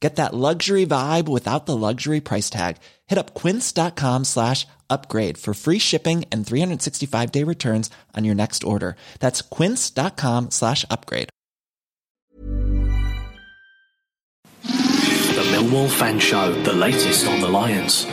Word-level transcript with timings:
Get 0.00 0.16
that 0.16 0.34
luxury 0.34 0.86
vibe 0.86 1.28
without 1.28 1.66
the 1.66 1.76
luxury 1.76 2.20
price 2.20 2.48
tag. 2.48 2.78
Hit 3.06 3.18
up 3.18 3.34
quince.com 3.34 4.24
slash 4.24 4.66
upgrade 4.88 5.36
for 5.36 5.52
free 5.52 5.78
shipping 5.78 6.24
and 6.32 6.46
365 6.46 7.30
day 7.30 7.44
returns 7.44 7.90
on 8.16 8.24
your 8.24 8.34
next 8.34 8.64
order. 8.64 8.96
That's 9.20 9.42
quince.com 9.42 10.50
slash 10.50 10.86
upgrade. 10.90 11.28
The 14.62 15.46
Millwall 15.52 15.90
Fan 15.90 16.18
Show, 16.18 16.52
the 16.64 16.72
latest 16.72 17.26
on 17.26 17.40
the 17.40 17.48
Lions. 17.48 18.06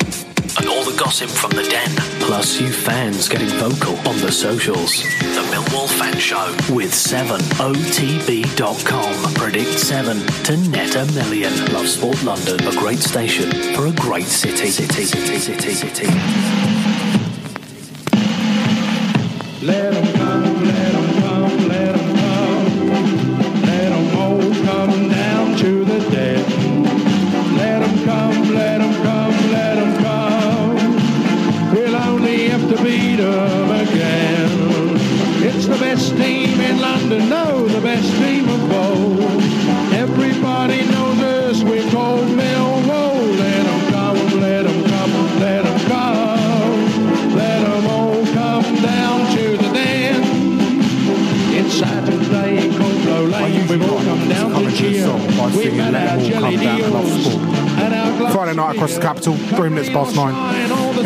And 0.58 0.68
all 0.70 0.84
the 0.84 0.98
gossip 0.98 1.30
from 1.30 1.52
the 1.52 1.64
den, 1.64 1.92
plus 2.20 2.60
you 2.60 2.72
fans 2.72 3.30
getting 3.30 3.50
vocal 3.60 3.96
on 4.08 4.18
the 4.18 4.32
socials. 4.32 4.98
The 5.20 5.44
Millwall 5.52 5.88
Fan 5.88 6.18
Show 6.18 6.52
with 6.74 6.92
7otb.com. 6.92 7.74
Predict 9.36 9.80
7 9.80 10.18
to 10.46 10.58
net 10.70 10.96
a 10.96 11.06
million. 11.14 11.54
Love 11.74 11.88
Sport 11.88 12.24
London, 12.24 12.60
a 12.68 12.72
great 12.76 13.00
station 13.00 13.52
for 13.76 13.86
a 13.86 13.92
great 13.92 14.26
city. 14.26 14.68
City, 14.68 15.06
city, 15.06 15.38
city, 15.38 15.74
city. 15.74 16.08
Let 19.64 20.17
in 37.12 37.30
London, 37.30 37.72
the 37.74 37.82
best 37.82 38.10
team 38.18 38.48
of 38.50 38.72
all. 38.72 39.22
Everybody 39.94 40.86
knows 40.92 41.20
us, 41.22 41.64
we're 41.64 41.90
called 41.92 42.28
Millwall. 42.28 43.38
Let 43.38 43.66
'em 43.66 43.82
come, 43.92 44.42
let 44.42 44.66
'em 44.66 44.84
come, 44.92 45.40
let 45.40 45.66
'em 45.66 45.80
come. 45.92 47.36
Let 47.36 47.62
'em 47.68 47.88
all 47.88 48.26
come 48.26 48.76
down 48.82 49.18
to 49.36 49.58
the 49.58 49.70
den. 49.78 50.24
It's 51.60 51.74
Saturday 51.80 52.66
in 52.66 52.72
Coldblow 52.74 53.32
Lane. 53.32 53.68
We've 53.68 53.92
all 53.92 54.02
come 54.10 54.28
down 54.30 54.50
to 54.64 54.72
cheer. 54.72 55.08
We've 55.56 55.74
had 55.74 55.96
our 55.96 56.18
jelly 56.28 56.58
deals 56.58 57.38
Friday 58.34 58.56
night 58.56 58.76
across 58.76 58.96
the 58.96 59.02
capital, 59.02 59.36
three 59.56 59.70
minutes 59.70 59.90
past 59.90 60.16
nine. 60.16 60.36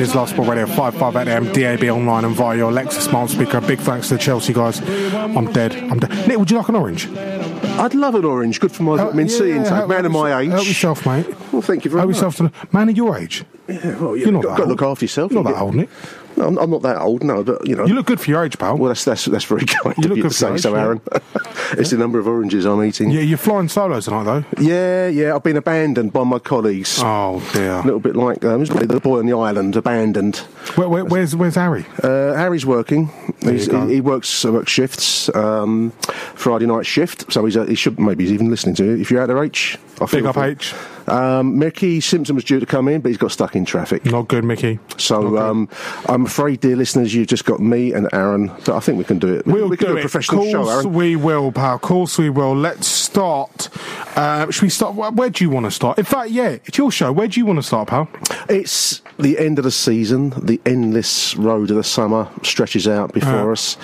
Is 0.02 0.16
Last 0.16 0.34
Sport 0.34 0.48
Radio 0.48 0.66
55 0.66 1.16
at 1.16 1.28
AM, 1.28 1.54
DAB 1.54 1.84
online 1.84 2.26
and 2.26 2.36
via 2.36 2.58
your 2.58 2.72
Alexa 2.72 3.02
smart 3.02 3.30
speaker. 3.30 3.62
Big 3.62 3.80
thanks 3.80 4.08
to 4.08 4.16
the 4.16 4.20
Chelsea 4.20 4.52
guys. 4.52 4.80
I'm 5.14 5.52
dead. 5.54 5.76
I'm 5.76 6.00
dead. 6.00 6.28
Nick, 6.28 6.40
would 6.40 6.50
you 6.50 6.58
like 6.58 6.70
an 6.70 6.76
orange? 6.76 7.08
I'd 7.08 7.94
love 7.94 8.16
an 8.16 8.26
orange. 8.26 8.60
Good 8.60 8.72
for 8.72 8.82
my 8.82 8.98
vitamin 8.98 9.30
C 9.30 9.52
intake. 9.52 9.88
Man 9.88 10.06
of 10.06 10.12
my 10.12 10.42
age. 10.42 10.50
Help 10.50 10.66
yourself, 10.66 11.06
mate. 11.06 11.28
Well, 11.54 11.62
thank 11.62 11.86
you 11.86 11.92
very 11.92 12.02
Help 12.02 12.10
much. 12.10 12.20
Help 12.20 12.34
yourself 12.34 12.36
to 12.38 12.68
the 12.68 12.78
man 12.78 12.90
of 12.90 12.98
your 12.98 13.16
age. 13.16 13.46
Yeah, 13.68 13.96
well, 14.00 14.18
yeah, 14.18 14.24
You're 14.24 14.32
not 14.34 14.44
got, 14.44 14.50
that 14.50 14.58
got 14.58 14.64
to 14.64 14.70
look 14.70 14.82
after 14.82 15.06
yourself. 15.06 15.32
You're 15.32 15.44
not 15.44 15.54
that 15.54 15.62
old, 15.62 15.76
Nick. 15.76 15.90
I'm, 16.42 16.58
I'm 16.58 16.70
not 16.70 16.82
that 16.84 16.98
old, 17.00 17.24
no, 17.24 17.44
but 17.44 17.66
you 17.68 17.76
know. 17.76 17.86
You 17.86 17.94
look 17.94 18.08
good 18.08 18.20
for 18.20 18.30
your 18.30 18.44
age, 18.44 18.58
pal. 18.58 18.78
well, 18.78 18.90
that's, 18.90 19.06
that's, 19.06 19.26
that's 19.26 19.46
very 19.46 19.66
kind 19.66 19.96
You 19.98 20.10
look 20.10 20.18
you 20.18 20.24
good 20.24 20.36
for 20.36 20.50
your 20.50 20.58
so, 20.58 20.70
age, 20.70 20.74
yeah. 20.74 20.82
Aaron. 20.82 21.02
it's 21.78 21.92
the 21.92 21.98
number 21.98 22.20
of 22.20 22.28
oranges 22.28 22.66
I'm 22.66 22.84
eating. 22.84 23.12
Yeah, 23.12 23.22
you're 23.22 23.38
flying 23.38 23.70
solos 23.70 24.06
tonight, 24.06 24.24
though. 24.24 24.46
yeah, 24.62 25.08
yeah, 25.08 25.36
I've 25.36 25.44
been 25.44 25.58
abandoned 25.58 26.14
by 26.14 26.24
my 26.24 26.40
colleagues. 26.40 27.00
Oh 27.04 27.42
dear. 27.54 27.74
A 27.74 27.84
little 27.84 28.00
bit 28.00 28.16
like 28.16 28.44
um, 28.46 28.66
the 28.66 29.00
boy 29.02 29.20
on 29.20 29.26
the 29.26 29.38
island, 29.38 29.76
abandoned. 29.76 30.38
Where, 30.76 30.90
where, 30.90 31.06
where's 31.06 31.36
Where's 31.36 31.56
Harry? 31.56 31.86
Uh, 32.04 32.34
Harry's 32.34 32.66
working. 32.66 33.10
He's, 33.42 33.66
he, 33.66 33.96
he 33.96 34.02
works 34.02 34.46
uh, 34.46 34.52
works 34.52 34.72
shifts, 34.72 35.34
um, 35.36 35.92
Friday 36.36 36.66
night 36.66 36.86
shift. 36.86 37.32
So 37.32 37.46
he's 37.46 37.58
uh, 37.58 37.66
he 37.66 37.76
should 37.76 38.00
maybe 38.00 38.24
he's 38.24 38.34
even 38.34 38.50
listening 38.50 38.76
to 38.76 38.92
it. 38.92 39.02
If 39.02 39.10
you're 39.10 39.22
out 39.22 39.28
there, 39.28 39.44
H, 39.44 39.78
I 40.02 40.06
Big 40.06 40.26
up 40.26 40.38
H. 40.38 40.74
Um, 41.08 41.58
Mickey 41.60 42.00
Simpson 42.00 42.36
was 42.36 42.44
due 42.44 42.60
to 42.60 42.66
come 42.66 42.88
in, 42.88 43.02
but 43.02 43.10
he's 43.10 43.18
got 43.18 43.32
stuck 43.32 43.56
in 43.56 43.66
traffic. 43.66 44.06
Not 44.06 44.28
good, 44.28 44.44
Mickey. 44.44 44.80
So 44.98 45.38
um, 45.38 45.68
I'm 46.08 46.26
afraid, 46.26 46.60
dear 46.62 46.76
listeners, 46.76 47.14
you've 47.14 47.28
just 47.28 47.44
got 47.46 47.60
me 47.60 47.92
and 47.94 48.08
Aaron, 48.14 48.48
but 48.66 48.70
I 48.70 48.80
think 48.80 48.98
we 48.98 49.04
can 49.04 49.20
do 49.20 49.34
it. 49.34 49.46
We, 49.46 49.54
We'll 49.54 49.70
we 49.70 49.78
can 49.78 49.88
do 49.88 49.94
do 49.94 49.98
a 49.98 50.00
it. 50.00 50.02
professional 50.02 50.42
course 50.42 50.52
show, 50.52 50.70
Aaron. 50.70 50.94
we 50.94 51.16
will, 51.16 51.52
pal. 51.52 51.80
Course 51.80 52.18
we 52.18 52.30
will. 52.30 52.56
Let's 52.56 52.88
start. 52.88 53.70
Uh, 54.16 54.50
should 54.52 54.64
we 54.64 54.70
start? 54.70 54.96
Where, 54.96 55.12
where 55.12 55.30
do 55.30 55.44
you 55.44 55.50
want 55.50 55.66
to 55.66 55.72
start? 55.72 55.98
In 55.98 56.06
fact, 56.06 56.30
yeah, 56.32 56.58
it's 56.66 56.78
your 56.78 56.92
show. 56.92 57.12
Where 57.12 57.28
do 57.28 57.40
you 57.40 57.46
want 57.46 57.58
to 57.58 57.64
start, 57.64 57.90
pal? 57.90 58.08
It's 58.50 59.02
the 59.18 59.38
end 59.40 59.58
of 59.58 59.64
the 59.64 59.72
season. 59.72 60.30
The 60.46 60.62
endless 60.66 61.36
road 61.36 61.70
of 61.72 61.78
the 61.78 61.84
summer 61.84 62.30
stretches 62.44 62.88
out 62.88 63.12
before 63.14 63.50
Uh. 63.50 63.54
us. 63.54 63.76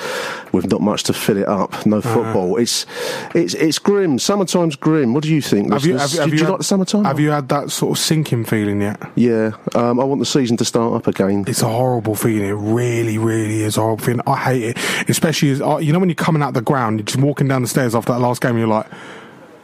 We've 0.57 0.71
not 0.71 0.81
much 0.81 1.03
to 1.03 1.13
fill 1.13 1.37
it 1.37 1.47
up. 1.47 1.85
No 1.85 1.97
Uh-huh. 1.97 2.13
football. 2.13 2.57
It's 2.57 2.85
it's 3.33 3.53
it's 3.53 3.79
grim. 3.79 4.19
Summertime's 4.19 4.75
grim. 4.75 5.13
What 5.13 5.23
do 5.23 5.33
you 5.33 5.41
think? 5.41 5.71
Have 5.71 5.85
you, 5.85 5.97
have, 5.97 6.11
have 6.13 6.29
Did 6.29 6.39
you, 6.39 6.45
had, 6.45 6.49
like 6.49 6.57
the 6.59 6.63
summertime? 6.63 7.05
Have 7.05 7.19
you 7.19 7.31
had 7.31 7.49
that 7.49 7.71
sort 7.71 7.91
of 7.97 7.99
sinking 8.03 8.45
feeling 8.45 8.81
yet? 8.81 9.01
Yeah. 9.15 9.51
Um, 9.75 9.99
I 9.99 10.03
want 10.03 10.19
the 10.19 10.25
season 10.25 10.57
to 10.57 10.65
start 10.65 10.93
up 10.93 11.07
again. 11.07 11.45
It's 11.47 11.61
a 11.61 11.69
horrible 11.69 12.15
feeling. 12.15 12.49
It 12.49 12.53
really, 12.53 13.17
really 13.17 13.61
is 13.63 13.77
a 13.77 13.81
horrible 13.81 14.03
feeling. 14.05 14.21
I 14.27 14.35
hate 14.37 14.63
it, 14.63 15.09
especially 15.09 15.51
as 15.51 15.61
uh, 15.61 15.77
you 15.77 15.93
know 15.93 15.99
when 15.99 16.09
you're 16.09 16.15
coming 16.15 16.41
out 16.41 16.53
the 16.53 16.61
ground, 16.61 16.99
you're 16.99 17.05
just 17.05 17.19
walking 17.19 17.47
down 17.47 17.61
the 17.61 17.67
stairs 17.67 17.95
after 17.95 18.11
that 18.13 18.19
last 18.19 18.41
game, 18.41 18.51
and 18.51 18.59
you're 18.59 18.67
like, 18.67 18.87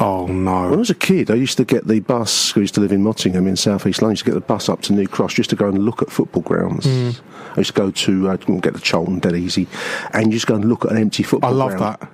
oh 0.03 0.27
no! 0.27 0.63
When 0.63 0.73
I 0.73 0.77
was 0.77 0.89
a 0.89 0.95
kid, 0.95 1.31
I 1.31 1.35
used 1.35 1.57
to 1.57 1.65
get 1.65 1.87
the 1.87 1.99
bus. 1.99 2.55
I 2.55 2.61
used 2.61 2.75
to 2.75 2.81
live 2.81 2.91
in 2.91 3.03
Mottingham 3.03 3.47
in 3.47 3.55
South 3.55 3.85
East 3.87 4.01
London. 4.01 4.11
I 4.11 4.13
used 4.13 4.25
to 4.25 4.31
get 4.31 4.35
the 4.35 4.41
bus 4.41 4.69
up 4.69 4.81
to 4.83 4.93
New 4.93 5.07
Cross 5.07 5.33
just 5.33 5.49
to 5.51 5.55
go 5.55 5.67
and 5.67 5.79
look 5.79 6.01
at 6.01 6.11
football 6.11 6.43
grounds. 6.43 6.85
Mm. 6.85 7.19
I 7.55 7.57
used 7.57 7.75
to 7.75 7.81
go 7.81 7.91
to 7.91 8.29
uh, 8.29 8.35
get 8.37 8.73
the 8.73 8.79
Charlton 8.79 9.19
dead 9.19 9.35
easy, 9.35 9.67
and 10.13 10.31
just 10.31 10.47
go 10.47 10.55
and 10.55 10.65
look 10.65 10.85
at 10.85 10.91
an 10.91 10.97
empty 10.97 11.23
football. 11.23 11.53
Ground. 11.53 11.61
I 11.61 11.65
love 11.65 11.77
ground. 11.77 11.97
that. 12.01 12.09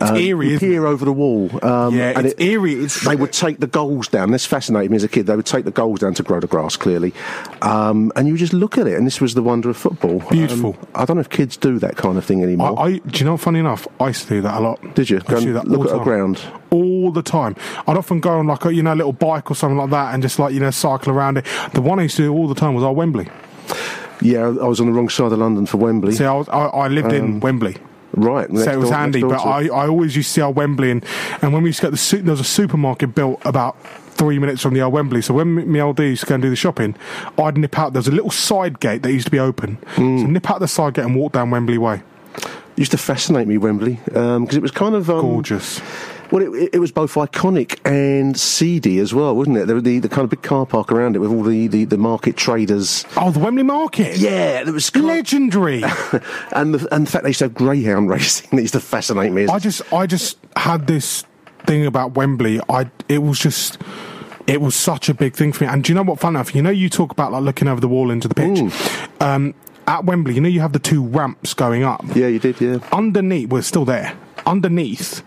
It's 0.00 0.10
Um, 0.10 0.16
eerie, 0.16 0.50
you 0.50 0.58
peer 0.58 0.86
over 0.86 1.04
the 1.04 1.12
wall. 1.12 1.50
Um, 1.64 1.94
Yeah, 1.94 2.14
and 2.16 2.26
it's 2.26 2.40
eerie. 2.40 2.74
It's 2.74 3.04
they 3.04 3.14
would 3.14 3.32
take 3.32 3.60
the 3.60 3.68
goals 3.68 4.08
down. 4.08 4.32
This 4.32 4.44
fascinated 4.44 4.90
me 4.90 4.96
as 4.96 5.04
a 5.04 5.08
kid. 5.08 5.26
They 5.26 5.36
would 5.36 5.46
take 5.46 5.64
the 5.64 5.70
goals 5.70 6.00
down 6.00 6.14
to 6.14 6.22
grow 6.22 6.40
the 6.40 6.48
grass, 6.48 6.76
clearly, 6.76 7.14
um, 7.62 8.10
and 8.16 8.26
you 8.26 8.36
just 8.36 8.52
look 8.52 8.76
at 8.76 8.86
it. 8.88 8.94
And 8.94 9.06
this 9.06 9.20
was 9.20 9.34
the 9.34 9.42
wonder 9.42 9.70
of 9.70 9.76
football. 9.76 10.18
Beautiful. 10.30 10.76
Um, 10.80 10.86
I 10.96 11.04
don't 11.04 11.16
know 11.16 11.20
if 11.20 11.30
kids 11.30 11.56
do 11.56 11.78
that 11.78 11.96
kind 11.96 12.18
of 12.18 12.24
thing 12.24 12.42
anymore. 12.42 12.78
I, 12.78 12.98
do 12.98 13.18
you 13.18 13.24
know? 13.24 13.36
Funny 13.36 13.60
enough, 13.60 13.86
I 14.00 14.08
used 14.08 14.22
to 14.22 14.28
do 14.28 14.40
that 14.42 14.54
a 14.54 14.60
lot. 14.60 14.94
Did 14.94 15.10
you? 15.10 15.20
I 15.28 15.32
used 15.32 15.42
to 15.42 15.48
do 15.48 15.52
that 15.52 15.68
look 15.68 15.86
at 15.86 15.92
the 15.92 16.00
a 16.00 16.04
ground? 16.04 16.40
all 16.70 16.93
the 17.12 17.22
time. 17.22 17.56
I'd 17.86 17.96
often 17.96 18.20
go 18.20 18.30
on 18.38 18.46
like 18.46 18.64
a 18.64 18.74
you 18.74 18.82
know 18.82 18.94
a 18.94 18.96
little 18.96 19.12
bike 19.12 19.50
or 19.50 19.54
something 19.54 19.76
like 19.78 19.90
that, 19.90 20.14
and 20.14 20.22
just 20.22 20.38
like 20.38 20.54
you 20.54 20.60
know 20.60 20.70
cycle 20.70 21.12
around 21.12 21.38
it. 21.38 21.46
The 21.72 21.80
one 21.82 21.98
I 21.98 22.02
used 22.04 22.16
to 22.16 22.22
do 22.22 22.32
all 22.32 22.48
the 22.48 22.54
time 22.54 22.74
was 22.74 22.84
our 22.84 22.92
Wembley. 22.92 23.28
yeah, 24.20 24.46
I 24.46 24.66
was 24.66 24.80
on 24.80 24.86
the 24.86 24.92
wrong 24.92 25.08
side 25.08 25.32
of 25.32 25.38
London 25.38 25.66
for 25.66 25.76
Wembley. 25.78 26.14
See, 26.14 26.24
I, 26.24 26.32
was, 26.32 26.48
I, 26.48 26.64
I 26.66 26.88
lived 26.88 27.12
in 27.12 27.40
Wembley. 27.40 27.76
right, 28.12 28.48
so 28.48 28.70
it 28.72 28.78
was 28.78 28.88
door- 28.90 28.98
handy. 28.98 29.22
But 29.22 29.44
I, 29.44 29.66
I 29.66 29.88
always 29.88 30.14
used 30.16 30.28
to 30.28 30.32
see 30.34 30.40
our 30.40 30.50
Wembley, 30.52 30.90
and, 30.90 31.04
and 31.42 31.52
when 31.52 31.62
we 31.62 31.70
used 31.70 31.80
to 31.80 31.90
get 31.90 31.96
the 31.98 32.16
there 32.22 32.30
was 32.32 32.40
a 32.40 32.44
supermarket 32.44 33.14
built 33.14 33.40
about 33.44 33.76
three 34.16 34.38
minutes 34.38 34.62
from 34.62 34.72
the 34.74 34.80
old 34.80 34.92
Wembley. 34.92 35.20
So 35.20 35.34
when 35.34 35.54
me- 35.56 35.64
me 35.64 35.80
old 35.80 35.96
D 35.96 36.04
used 36.10 36.20
to 36.22 36.26
go 36.28 36.34
and 36.36 36.42
do 36.42 36.48
the 36.50 36.56
shopping, 36.56 36.94
I'd 37.38 37.58
nip 37.58 37.76
out. 37.78 37.92
There 37.92 37.98
was 37.98 38.08
a 38.08 38.12
little 38.12 38.30
side 38.30 38.78
gate 38.80 39.02
that 39.02 39.12
used 39.12 39.26
to 39.26 39.30
be 39.32 39.40
open, 39.40 39.76
Hmm. 39.96 40.18
so 40.20 40.26
nip 40.26 40.48
out 40.50 40.60
the 40.60 40.68
side 40.68 40.94
gate 40.94 41.04
and 41.04 41.16
walk 41.16 41.32
down 41.32 41.50
Wembley 41.50 41.78
Way. 41.78 42.02
used 42.76 42.92
to 42.92 42.98
fascinate 42.98 43.46
me 43.48 43.58
Wembley 43.58 43.98
because 44.04 44.56
it 44.56 44.62
was 44.62 44.70
kind 44.72 44.94
of 44.94 45.10
um, 45.10 45.20
Gorgeous. 45.20 45.80
Well, 46.34 46.52
it, 46.52 46.70
it 46.72 46.78
was 46.80 46.90
both 46.90 47.14
iconic 47.14 47.78
and 47.88 48.36
seedy 48.36 48.98
as 48.98 49.14
well, 49.14 49.36
wasn't 49.36 49.56
it? 49.56 49.66
There 49.68 49.76
were 49.76 49.80
the, 49.80 50.00
the 50.00 50.08
kind 50.08 50.24
of 50.24 50.30
big 50.30 50.42
car 50.42 50.66
park 50.66 50.90
around 50.90 51.14
it 51.14 51.20
with 51.20 51.30
all 51.30 51.44
the, 51.44 51.68
the, 51.68 51.84
the 51.84 51.96
market 51.96 52.36
traders. 52.36 53.04
Oh, 53.16 53.30
the 53.30 53.38
Wembley 53.38 53.62
Market. 53.62 54.16
Yeah, 54.16 54.64
there 54.64 54.72
was 54.72 54.88
of- 54.88 54.96
Legendary. 54.96 55.84
and 56.52 56.74
the 56.74 56.88
and 56.92 57.06
the 57.06 57.10
fact 57.12 57.22
they 57.22 57.30
used 57.30 57.38
to 57.38 57.44
have 57.44 57.54
greyhound 57.54 58.08
racing 58.10 58.48
that 58.50 58.62
used 58.62 58.74
to 58.74 58.80
fascinate 58.80 59.30
me. 59.30 59.46
I 59.46 59.60
just 59.60 59.80
I 59.92 60.08
just 60.08 60.36
had 60.56 60.88
this 60.88 61.24
thing 61.66 61.86
about 61.86 62.16
Wembley. 62.16 62.60
I 62.68 62.90
it 63.08 63.18
was 63.18 63.38
just 63.38 63.80
it 64.48 64.60
was 64.60 64.74
such 64.74 65.08
a 65.08 65.14
big 65.14 65.34
thing 65.36 65.52
for 65.52 65.62
me. 65.62 65.70
And 65.70 65.84
do 65.84 65.92
you 65.92 65.94
know 65.94 66.02
what? 66.02 66.18
Fun 66.18 66.34
enough, 66.34 66.52
you 66.52 66.62
know, 66.62 66.70
you 66.70 66.88
talk 66.90 67.12
about 67.12 67.30
like 67.30 67.44
looking 67.44 67.68
over 67.68 67.80
the 67.80 67.86
wall 67.86 68.10
into 68.10 68.26
the 68.26 68.34
pitch. 68.34 68.60
Um, 69.20 69.54
at 69.86 70.04
Wembley, 70.04 70.34
you 70.34 70.40
know, 70.40 70.48
you 70.48 70.60
have 70.62 70.72
the 70.72 70.80
two 70.80 71.06
ramps 71.06 71.54
going 71.54 71.84
up. 71.84 72.02
yeah, 72.14 72.26
you 72.26 72.40
did. 72.40 72.60
Yeah, 72.60 72.78
Underneath, 72.90 73.50
we're 73.50 73.62
still 73.62 73.84
there. 73.84 74.16
underneath 74.46 75.22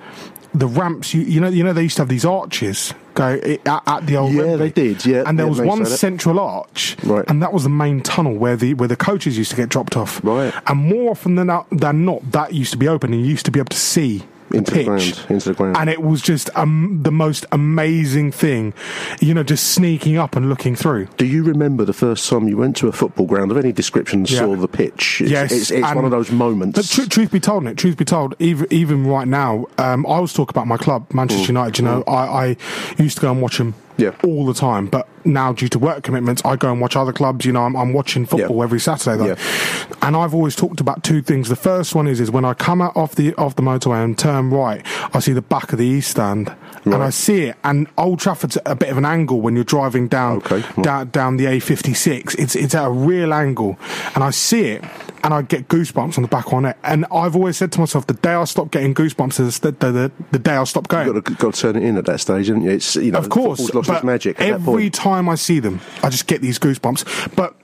the 0.53 0.67
ramps, 0.67 1.13
you, 1.13 1.21
you 1.21 1.39
know, 1.41 1.47
you 1.49 1.63
know, 1.63 1.73
they 1.73 1.83
used 1.83 1.97
to 1.97 2.01
have 2.01 2.09
these 2.09 2.25
arches 2.25 2.93
go 3.13 3.33
at, 3.43 3.67
at 3.87 4.05
the 4.05 4.15
old. 4.17 4.33
Yeah, 4.33 4.43
Wembley. 4.43 4.57
they 4.57 4.71
did, 4.71 5.05
yeah, 5.05 5.23
and 5.25 5.37
there 5.37 5.47
was 5.47 5.59
one 5.61 5.85
central 5.85 6.39
arch, 6.39 6.95
Right. 7.03 7.25
and 7.27 7.41
that 7.43 7.53
was 7.53 7.63
the 7.63 7.69
main 7.69 8.01
tunnel 8.01 8.33
where 8.35 8.55
the 8.55 8.73
where 8.73 8.87
the 8.87 8.95
coaches 8.95 9.37
used 9.37 9.51
to 9.51 9.57
get 9.57 9.69
dropped 9.69 9.97
off. 9.97 10.21
Right. 10.23 10.53
and 10.67 10.79
more 10.79 11.11
often 11.11 11.35
than 11.35 11.47
not, 11.47 11.67
than 11.71 12.05
not, 12.05 12.31
that 12.31 12.53
used 12.53 12.71
to 12.71 12.77
be 12.77 12.87
open, 12.87 13.13
and 13.13 13.21
you 13.21 13.27
used 13.29 13.45
to 13.45 13.51
be 13.51 13.59
able 13.59 13.69
to 13.69 13.77
see. 13.77 14.23
Into 14.51 14.71
the 14.73 14.83
ground, 14.85 15.25
into 15.29 15.49
the 15.49 15.53
ground. 15.55 15.77
and 15.77 15.89
it 15.89 16.01
was 16.01 16.21
just 16.21 16.49
um, 16.55 16.99
the 17.03 17.11
most 17.11 17.45
amazing 17.51 18.31
thing, 18.31 18.73
you 19.19 19.33
know, 19.33 19.43
just 19.43 19.71
sneaking 19.73 20.17
up 20.17 20.35
and 20.35 20.47
looking 20.49 20.75
through. 20.75 21.07
Do 21.17 21.25
you 21.25 21.43
remember 21.43 21.83
the 21.83 21.93
first 21.93 22.29
time 22.29 22.47
you 22.47 22.55
went 22.57 22.75
to 22.77 22.87
a 22.87 22.91
football 22.91 23.25
ground 23.25 23.51
of 23.51 23.57
any 23.57 23.71
description 23.71 24.19
and 24.19 24.29
Yeah. 24.31 24.39
saw 24.39 24.55
the 24.55 24.67
pitch? 24.67 25.21
It's, 25.21 25.29
yes, 25.31 25.51
it's, 25.51 25.71
it's 25.71 25.93
one 25.93 26.05
of 26.05 26.11
those 26.11 26.31
moments. 26.31 26.77
But 26.77 26.85
tru- 26.87 27.05
truth 27.07 27.31
be 27.31 27.39
told, 27.41 27.65
Nick, 27.65 27.77
truth 27.77 27.97
be 27.97 28.05
told, 28.05 28.35
even 28.39 28.67
even 28.71 29.05
right 29.05 29.27
now, 29.27 29.65
um, 29.77 30.05
I 30.05 30.09
always 30.11 30.33
talk 30.33 30.49
about 30.49 30.65
my 30.67 30.77
club, 30.77 31.13
Manchester 31.13 31.47
United. 31.47 31.79
You 31.79 31.85
know, 31.85 32.03
I, 32.07 32.13
I 32.47 32.57
used 32.97 33.17
to 33.17 33.21
go 33.21 33.31
and 33.31 33.41
watch 33.41 33.57
them 33.57 33.73
Yeah. 33.97 34.11
all 34.23 34.45
the 34.45 34.53
time, 34.53 34.85
but 34.87 35.07
now 35.25 35.51
due 35.53 35.67
to 35.69 35.79
work 35.79 36.03
commitments, 36.03 36.41
I 36.45 36.55
go 36.55 36.71
and 36.71 36.79
watch 36.79 36.95
other 36.95 37.11
clubs. 37.11 37.45
You 37.45 37.51
know, 37.51 37.63
I'm, 37.63 37.75
I'm 37.75 37.93
watching 37.93 38.25
football 38.25 38.57
Yeah. 38.57 38.63
every 38.63 38.79
Saturday 38.79 39.17
though, 39.17 39.25
Yeah. 39.29 39.97
and 40.01 40.15
I've 40.15 40.33
always 40.33 40.55
talked 40.55 40.79
about 40.79 41.03
two 41.03 41.21
things. 41.21 41.49
The 41.49 41.55
first 41.55 41.95
one 41.95 42.07
is 42.07 42.19
is 42.19 42.29
when 42.31 42.45
I 42.45 42.53
come 42.53 42.81
out 42.81 42.95
off 42.95 43.15
the 43.15 43.33
off 43.35 43.55
the 43.55 43.63
motorway 43.63 44.03
and 44.03 44.17
turn 44.17 44.49
right, 44.51 44.81
I 45.13 45.19
see 45.19 45.33
the 45.33 45.41
back 45.41 45.73
of 45.73 45.79
the 45.79 45.85
East 45.85 46.11
Stand. 46.11 46.53
And 46.93 47.03
I 47.03 47.09
see 47.09 47.43
it, 47.43 47.57
and 47.63 47.87
Old 47.97 48.19
Trafford's 48.19 48.57
at 48.57 48.63
a 48.67 48.75
bit 48.75 48.89
of 48.89 48.97
an 48.97 49.05
angle 49.05 49.41
when 49.41 49.55
you're 49.55 49.63
driving 49.63 50.07
down 50.07 50.37
Okay. 50.37 50.63
down, 50.81 51.09
down 51.09 51.37
the 51.37 51.45
A56. 51.45 52.35
It's 52.39 52.55
it's 52.55 52.73
at 52.75 52.85
a 52.85 52.89
real 52.89 53.33
angle, 53.33 53.77
and 54.15 54.23
I 54.23 54.29
see 54.31 54.61
it, 54.69 54.83
and 55.23 55.33
I 55.33 55.41
get 55.41 55.67
goosebumps 55.67 56.17
on 56.17 56.21
the 56.21 56.27
back 56.27 56.53
on 56.53 56.65
it. 56.65 56.77
And 56.83 57.05
I've 57.11 57.35
always 57.35 57.57
said 57.57 57.71
to 57.73 57.79
myself, 57.79 58.07
the 58.07 58.13
day 58.13 58.33
I 58.33 58.43
stop 58.45 58.71
getting 58.71 58.93
goosebumps 58.93 59.39
is 59.39 59.59
the 59.59 59.71
the, 59.71 59.91
the, 59.91 60.11
the 60.31 60.39
day 60.39 60.55
I 60.55 60.63
stop 60.63 60.87
going. 60.87 61.07
You've 61.07 61.23
got 61.23 61.25
to, 61.25 61.35
got 61.35 61.53
to 61.55 61.61
turn 61.61 61.75
it 61.75 61.83
in 61.83 61.97
at 61.97 62.05
that 62.05 62.19
stage, 62.19 62.47
haven't 62.47 62.63
you? 62.63 62.71
It's 62.71 62.95
you 62.95 63.11
know, 63.11 63.19
of 63.19 63.29
course, 63.29 63.59
lost 63.73 63.77
its 63.77 63.87
but 63.87 64.03
magic 64.03 64.39
at 64.39 64.47
that 64.47 64.53
every 64.53 64.89
time 64.89 65.27
I 65.29 65.35
see 65.35 65.59
them, 65.59 65.79
I 66.03 66.09
just 66.09 66.27
get 66.27 66.41
these 66.41 66.59
goosebumps. 66.59 67.35
But 67.35 67.55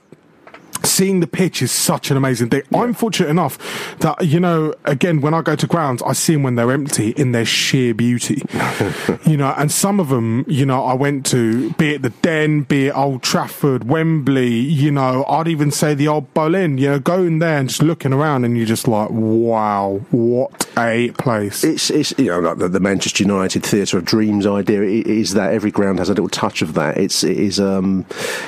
seeing 0.84 1.20
the 1.20 1.26
pitch 1.26 1.62
is 1.62 1.70
such 1.72 2.10
an 2.10 2.16
amazing 2.16 2.50
thing. 2.50 2.62
I'm 2.74 2.94
fortunate 2.94 3.28
enough 3.30 3.58
that 4.00 4.26
you 4.26 4.40
know, 4.40 4.74
again, 4.84 5.20
when 5.20 5.34
I 5.34 5.42
go 5.42 5.56
to 5.56 5.66
grounds, 5.66 6.02
I 6.02 6.12
see 6.12 6.34
them 6.34 6.42
when 6.42 6.54
they're 6.56 6.70
empty 6.72 7.10
in 7.10 7.32
their 7.32 7.44
sheer 7.44 7.94
beauty. 7.94 8.42
you 9.26 9.36
know, 9.36 9.54
and 9.56 9.70
some 9.70 10.00
of 10.00 10.08
them, 10.08 10.44
you 10.48 10.66
know, 10.66 10.84
I 10.84 10.94
went 10.94 11.26
to, 11.26 11.70
be 11.72 11.94
it 11.94 12.02
the 12.02 12.10
Den, 12.10 12.62
be 12.62 12.88
it 12.88 12.96
Old 12.96 13.22
Trafford, 13.22 13.84
Wembley. 13.88 14.48
You 14.54 14.90
know, 14.90 15.24
I'd 15.28 15.48
even 15.48 15.70
say 15.70 15.94
the 15.94 16.08
old 16.08 16.32
Boleyn. 16.34 16.78
You 16.78 16.88
know, 16.90 16.98
going 16.98 17.38
there 17.38 17.58
and 17.58 17.68
just 17.68 17.82
looking 17.82 18.12
around, 18.12 18.44
and 18.44 18.56
you're 18.56 18.66
just 18.66 18.86
like, 18.88 19.08
wow, 19.10 20.00
what 20.10 20.66
a 20.76 21.10
place. 21.12 21.64
It's, 21.64 21.90
it's 21.90 22.12
you 22.18 22.26
know 22.26 22.40
like 22.40 22.58
the, 22.58 22.68
the 22.68 22.80
Manchester 22.80 23.22
United 23.24 23.62
theatre 23.64 23.98
of 23.98 24.04
dreams 24.04 24.46
idea 24.46 24.80
i- 24.82 25.08
is 25.08 25.34
that 25.34 25.52
every 25.52 25.70
ground 25.70 25.98
has 26.00 26.08
a 26.08 26.12
little 26.12 26.28
touch 26.28 26.62
of 26.62 26.74
that. 26.74 26.96
It's 26.98 27.22
it 27.22 27.36
is 27.38 27.60
um 27.60 28.04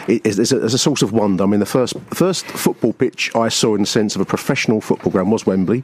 it 0.09 0.27
is 0.27 0.39
it's 0.39 0.51
a, 0.53 0.65
it's 0.65 0.75
a 0.75 0.79
source 0.79 1.03
of 1.03 1.13
wonder. 1.13 1.45
I 1.45 1.47
mean 1.47 1.61
the 1.61 1.67
first 1.67 1.95
first 2.11 2.26
football 2.35 2.93
pitch 2.93 3.31
I 3.35 3.49
saw 3.49 3.75
in 3.75 3.83
the 3.83 3.87
sense 3.87 4.15
of 4.15 4.21
a 4.21 4.25
professional 4.25 4.81
football 4.81 5.13
ground 5.13 5.31
was 5.33 5.47
Wembley. 5.47 5.83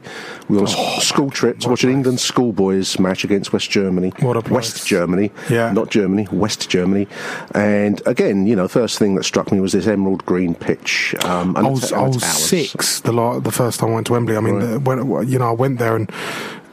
We 0.49 0.57
were 0.57 0.63
on 0.63 0.67
a 0.67 0.71
s- 0.71 1.07
school 1.07 1.29
trip 1.29 1.59
to 1.59 1.69
watch 1.69 1.83
an 1.83 1.91
England 1.91 2.19
schoolboys 2.19 2.99
match 2.99 3.23
against 3.23 3.53
West 3.53 3.69
Germany. 3.69 4.11
What 4.19 4.37
a 4.37 4.41
place. 4.41 4.53
West 4.73 4.87
Germany, 4.87 5.31
Yeah. 5.49 5.71
not 5.71 5.89
Germany, 5.89 6.27
West 6.31 6.69
Germany. 6.69 7.07
And 7.53 8.01
again, 8.05 8.45
you 8.47 8.55
know, 8.55 8.67
first 8.67 8.99
thing 8.99 9.15
that 9.15 9.23
struck 9.23 9.51
me 9.51 9.59
was 9.59 9.71
this 9.73 9.87
emerald 9.87 10.25
green 10.25 10.55
pitch. 10.55 11.15
Um, 11.23 11.55
and 11.55 11.67
I 11.67 11.69
was, 11.69 11.91
I 11.91 12.01
was 12.07 12.23
six 12.23 12.99
the 13.01 13.11
la- 13.13 13.39
the 13.39 13.51
first 13.51 13.79
time 13.79 13.89
I 13.91 13.93
went 13.95 14.07
to 14.07 14.13
Wembley. 14.13 14.37
I 14.37 14.39
mean, 14.39 14.59
the, 14.59 14.79
when 14.79 15.27
you 15.29 15.39
know 15.39 15.47
I 15.49 15.51
went 15.53 15.79
there 15.79 15.95
and 15.95 16.11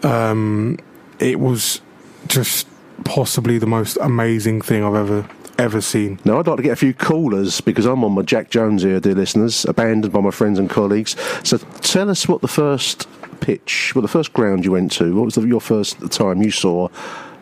um, 0.02 0.78
it 1.18 1.38
was 1.40 1.80
just 2.26 2.66
possibly 3.04 3.58
the 3.58 3.66
most 3.66 3.96
amazing 4.00 4.60
thing 4.60 4.84
I've 4.84 4.94
ever 4.94 5.26
ever 5.60 5.80
seen. 5.80 6.18
Now, 6.24 6.38
I'd 6.38 6.46
like 6.46 6.56
to 6.56 6.62
get 6.62 6.72
a 6.72 6.76
few 6.76 6.94
callers 6.94 7.60
because 7.60 7.86
I'm 7.86 8.02
on 8.04 8.12
my 8.12 8.22
Jack 8.22 8.50
Jones 8.50 8.82
here, 8.82 8.98
dear 9.00 9.14
listeners, 9.14 9.64
abandoned 9.66 10.12
by 10.12 10.20
my 10.20 10.30
friends 10.30 10.58
and 10.58 10.68
colleagues. 10.70 11.16
So 11.44 11.58
tell 11.58 12.08
us 12.10 12.26
what 12.26 12.40
the 12.40 12.48
first 12.48 13.06
pitch, 13.40 13.94
what 13.94 14.02
the 14.02 14.08
first 14.08 14.32
ground 14.32 14.64
you 14.64 14.72
went 14.72 14.92
to, 14.92 15.14
what 15.14 15.24
was 15.26 15.34
the, 15.34 15.42
your 15.42 15.60
first 15.60 16.10
time 16.10 16.42
you 16.42 16.50
saw 16.50 16.88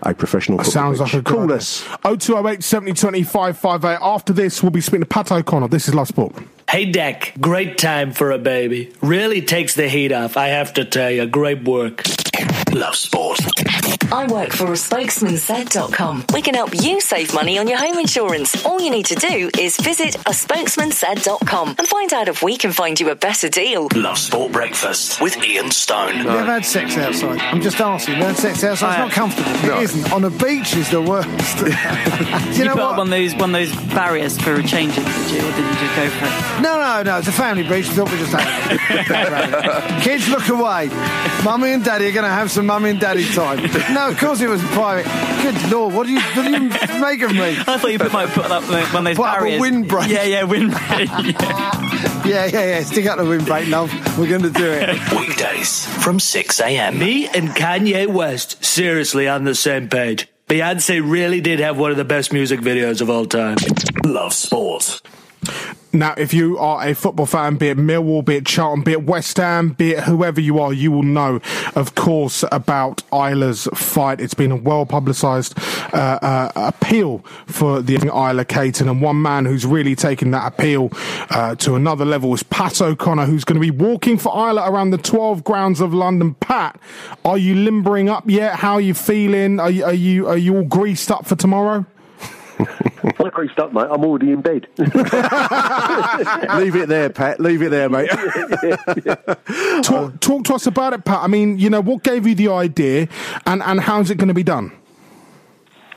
a 0.03 0.15
professional 0.15 0.59
football 0.59 0.73
Sounds 0.73 0.99
pitch? 0.99 1.15
like 1.15 1.15
a 1.15 1.23
good 1.23 1.35
Call 1.35 1.45
idea. 1.45 1.57
us. 1.57 1.83
0208 2.05 2.63
70 2.63 2.93
25 2.95 3.59
58. 3.59 3.99
After 4.01 4.33
this, 4.33 4.63
we'll 4.63 4.71
be 4.71 4.81
speaking 4.81 5.01
to 5.01 5.07
Pat 5.07 5.33
O'Connor. 5.33 5.69
This 5.69 5.89
is 5.89 5.95
Love 5.95 6.09
Sport. 6.09 6.35
Hey, 6.71 6.85
Deck, 6.91 7.33
great 7.41 7.79
time 7.79 8.13
for 8.13 8.31
a 8.31 8.39
baby. 8.39 8.93
Really 9.01 9.41
takes 9.43 9.75
the 9.75 9.89
heat 9.89 10.13
off, 10.13 10.37
I 10.37 10.49
have 10.49 10.75
to 10.75 10.85
tell 10.85 11.11
you. 11.11 11.27
Great 11.27 11.65
work. 11.65 12.03
Love 12.73 12.95
sport. 12.95 13.39
I 14.13 14.27
work 14.31 14.53
for 14.53 14.67
a 14.67 14.77
spokesmansaid.com. 14.77 16.25
We 16.33 16.43
can 16.43 16.55
help 16.55 16.71
you 16.75 17.01
save 17.01 17.35
money 17.35 17.59
on 17.59 17.67
your 17.69 17.79
home 17.79 17.99
insurance. 17.99 18.65
All 18.65 18.81
you 18.81 18.91
need 18.91 19.07
to 19.07 19.15
do 19.15 19.51
is 19.59 19.77
visit 19.79 20.15
a 20.17 20.31
spokesmansaid.com 20.31 21.75
and 21.79 21.89
find 21.89 22.13
out 22.13 22.29
if 22.29 22.43
we 22.43 22.57
can 22.57 22.73
find 22.73 22.99
you 23.01 23.11
a 23.11 23.15
better 23.15 23.49
deal. 23.49 23.89
Love 23.95 24.19
sport 24.19 24.53
breakfast 24.53 25.21
with 25.21 25.37
Ian 25.45 25.71
Stone. 25.71 26.15
Have 26.15 26.25
you 26.25 26.31
ever 26.31 26.45
had 26.53 26.65
sex 26.65 26.97
outside? 26.97 27.39
I'm 27.41 27.61
just 27.61 27.81
asking. 27.81 28.15
Have 28.17 28.29
had 28.29 28.37
sex 28.37 28.65
outside? 28.65 28.91
It's 28.91 28.99
not 28.99 29.13
comfortable. 29.13 29.51
It 29.79 29.83
isn't. 29.85 30.13
On 30.13 30.25
a 30.25 30.31
beach 30.31 30.75
is 30.77 30.91
the 30.91 31.03
worst. 31.03 31.29
You 32.49 32.55
You 32.59 32.65
know 32.65 32.75
put 32.75 32.83
what? 32.83 32.93
up 32.93 32.99
one 32.99 33.07
of 33.07 33.11
those 33.11 33.35
one 33.35 33.55
of 33.55 33.61
those 33.61 33.75
barriers 33.95 34.39
for 34.39 34.61
changing, 34.63 35.05
did 35.05 35.31
you, 35.31 35.39
or 35.39 35.51
did 35.53 35.59
you 35.59 35.75
just 35.79 35.97
go 35.97 36.09
for 36.11 36.25
it? 36.27 36.63
No, 36.63 36.79
no, 36.79 37.03
no. 37.03 37.19
It's 37.19 37.29
a 37.29 37.33
family 37.33 37.63
beach. 37.63 37.87
I 37.89 37.93
thought 37.93 38.11
we 38.11 38.19
just 38.19 38.33
had. 38.33 40.03
Kids, 40.03 40.29
look 40.29 40.49
away. 40.49 40.89
Mummy 41.45 41.73
and 41.73 41.85
Daddy 41.85 42.07
are 42.09 42.13
going 42.13 42.25
to 42.25 42.28
have 42.35 42.51
some 42.51 42.67
mummy 42.67 42.91
and 42.91 43.01
daddy 43.01 43.25
time. 43.25 43.59
No, 43.95 44.09
of 44.09 44.19
course 44.19 44.41
it 44.41 44.49
was 44.49 44.63
private. 44.63 45.07
Good 45.43 45.73
lord, 45.73 45.95
what 45.95 46.07
do 46.07 46.13
you, 46.13 46.21
what 46.21 46.45
do 46.45 46.51
you 46.51 46.69
make 47.01 47.23
of 47.23 47.33
me? 47.33 47.41
I 47.59 47.79
thought 47.79 47.91
you 47.93 47.99
put, 47.99 48.13
might 48.13 48.29
put 48.29 48.51
up 48.51 48.63
one 48.65 48.83
of 48.83 49.05
those 49.05 49.17
Put 49.17 49.27
up 49.27 49.43
a 49.43 49.59
windbreak. 49.59 50.09
Yeah, 50.09 50.25
yeah, 50.25 50.43
windbreak. 50.45 51.09
yeah. 51.09 51.85
Yeah, 52.29 52.45
yeah, 52.45 52.65
yeah. 52.65 52.83
Stick 52.83 53.07
out 53.07 53.17
the 53.17 53.25
windbreak, 53.25 53.69
love. 53.69 53.91
We're 54.19 54.29
going 54.29 54.43
to 54.43 54.51
do 54.51 54.67
it. 54.71 54.89
Weekdays 55.19 55.87
from 56.05 56.21
6 56.21 56.61
a.m. 56.61 56.99
Me 56.99 57.27
and 57.27 57.49
Kanye 57.49 58.07
West, 58.07 58.63
seriously 58.63 59.27
on 59.27 59.45
the 59.45 59.55
same 59.55 59.89
page. 59.89 60.29
Beyonce 60.47 61.01
really 61.03 61.41
did 61.41 61.59
have 61.61 61.79
one 61.79 61.91
of 61.91 61.97
the 61.97 62.05
best 62.05 62.33
music 62.33 62.61
videos 62.61 63.01
of 63.01 63.09
all 63.09 63.25
time. 63.25 63.57
Love 64.05 64.35
sport. 64.35 65.01
Now, 65.93 66.15
if 66.19 66.35
you 66.35 66.59
are 66.59 66.87
a 66.87 66.95
football 66.95 67.25
fan, 67.25 67.57
be 67.57 67.69
it 67.69 67.79
Millwall, 67.79 68.23
be 68.23 68.37
it 68.37 68.47
Charlton, 68.47 68.85
be 68.85 68.93
it 68.93 69.05
West 69.05 69.39
Ham, 69.39 69.71
be 69.71 69.93
it 69.93 70.01
whoever 70.01 70.39
you 70.39 70.59
are, 70.59 70.71
you 70.71 70.93
will 70.93 71.03
know, 71.03 71.41
of 71.75 71.95
course, 71.95 72.45
about 72.53 73.03
Isla's 73.11 73.69
fight. 73.75 74.21
It's 74.21 74.35
been 74.35 74.53
a 74.53 74.57
well 74.57 74.85
publicised 74.85 75.59
uh, 75.95 76.19
uh, 76.21 76.53
appeal 76.55 77.21
for 77.47 77.81
the 77.81 77.97
Isla 77.97 78.45
Caton, 78.45 78.89
and 78.89 79.01
one 79.01 79.23
man 79.23 79.47
who's 79.47 79.65
really 79.65 79.95
taken 79.95 80.31
that 80.33 80.53
appeal 80.53 80.91
uh, 81.31 81.55
to 81.57 81.75
another 81.75 82.05
level 82.05 82.35
is 82.35 82.43
Pat 82.43 82.83
O'Connor, 82.83 83.25
who's 83.25 83.45
going 83.45 83.61
to 83.61 83.61
be 83.61 83.71
walking 83.71 84.19
for 84.19 84.31
Isla 84.33 84.71
around 84.71 84.91
the 84.91 84.99
12 84.99 85.43
grounds 85.43 85.81
of 85.81 85.95
London. 85.95 86.35
Pat, 86.35 86.79
are 87.25 87.39
you 87.39 87.55
limbering 87.55 88.11
up 88.11 88.29
yet? 88.29 88.57
How 88.57 88.75
are 88.75 88.81
you 88.81 88.93
feeling? 88.93 89.59
Are 89.59 89.71
you, 89.71 89.85
are 89.85 89.95
you, 89.95 90.29
are 90.29 90.37
you 90.37 90.57
all 90.57 90.65
greased 90.65 91.11
up 91.11 91.25
for 91.25 91.35
tomorrow? 91.35 91.87
I'm 92.59 93.31
greased 93.31 93.59
up, 93.59 93.73
mate. 93.73 93.87
I'm 93.91 94.05
already 94.05 94.33
in 94.33 94.41
bed. 94.41 94.67
Leave 94.79 94.91
it 96.77 96.89
there, 96.89 97.11
Pat. 97.11 97.41
Leave 97.41 97.63
it 97.63 97.71
there, 97.71 97.89
mate. 97.89 98.11
talk, 99.83 100.21
talk 100.21 100.45
to 100.45 100.55
us 100.55 100.67
about 100.67 100.93
it, 100.93 101.05
Pat. 101.05 101.23
I 101.23 101.27
mean, 101.27 101.59
you 101.59 101.71
know, 101.71 101.81
what 101.81 102.03
gave 102.03 102.27
you 102.27 102.35
the 102.35 102.49
idea, 102.49 103.09
and 103.47 103.63
and 103.63 103.81
how's 103.81 104.11
it 104.11 104.17
going 104.17 104.29
to 104.29 104.35
be 104.35 104.43
done? 104.43 104.73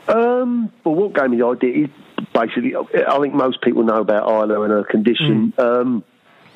um, 0.08 0.72
well, 0.84 0.94
what 0.94 1.14
gave 1.14 1.30
me 1.30 1.38
the 1.38 1.46
idea 1.46 1.84
is 1.84 1.90
basically, 2.32 2.74
I 2.76 3.18
think 3.20 3.34
most 3.34 3.62
people 3.62 3.82
know 3.82 4.00
about 4.00 4.28
Isla 4.28 4.62
and 4.62 4.72
her 4.72 4.84
condition. 4.84 5.52
Um, 5.58 6.04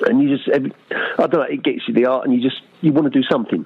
and 0.05 0.21
you 0.21 0.35
just, 0.35 0.47
every, 0.49 0.73
I 0.91 1.27
don't 1.27 1.33
know, 1.33 1.41
it 1.41 1.63
gets 1.63 1.87
you 1.87 1.93
the 1.93 2.05
art, 2.05 2.25
and 2.25 2.33
you 2.35 2.41
just, 2.41 2.61
you 2.81 2.91
want 2.91 3.11
to 3.11 3.19
do 3.19 3.25
something. 3.29 3.65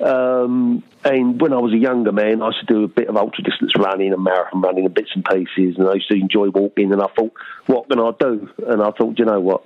Um, 0.00 0.82
and 1.04 1.40
when 1.40 1.52
I 1.52 1.58
was 1.58 1.72
a 1.72 1.78
younger 1.78 2.12
man, 2.12 2.42
I 2.42 2.46
used 2.46 2.60
to 2.60 2.66
do 2.66 2.84
a 2.84 2.88
bit 2.88 3.08
of 3.08 3.16
ultra 3.16 3.42
distance 3.42 3.72
running 3.78 4.12
and 4.12 4.22
marathon 4.22 4.60
running 4.60 4.84
and 4.84 4.94
bits 4.94 5.10
and 5.14 5.24
pieces, 5.24 5.76
and 5.78 5.88
I 5.88 5.94
used 5.94 6.08
to 6.08 6.14
enjoy 6.14 6.50
walking. 6.50 6.92
And 6.92 7.02
I 7.02 7.06
thought, 7.16 7.32
what 7.66 7.88
can 7.88 7.98
I 7.98 8.10
do? 8.18 8.48
And 8.66 8.82
I 8.82 8.90
thought, 8.90 9.18
you 9.18 9.24
know 9.24 9.40
what? 9.40 9.64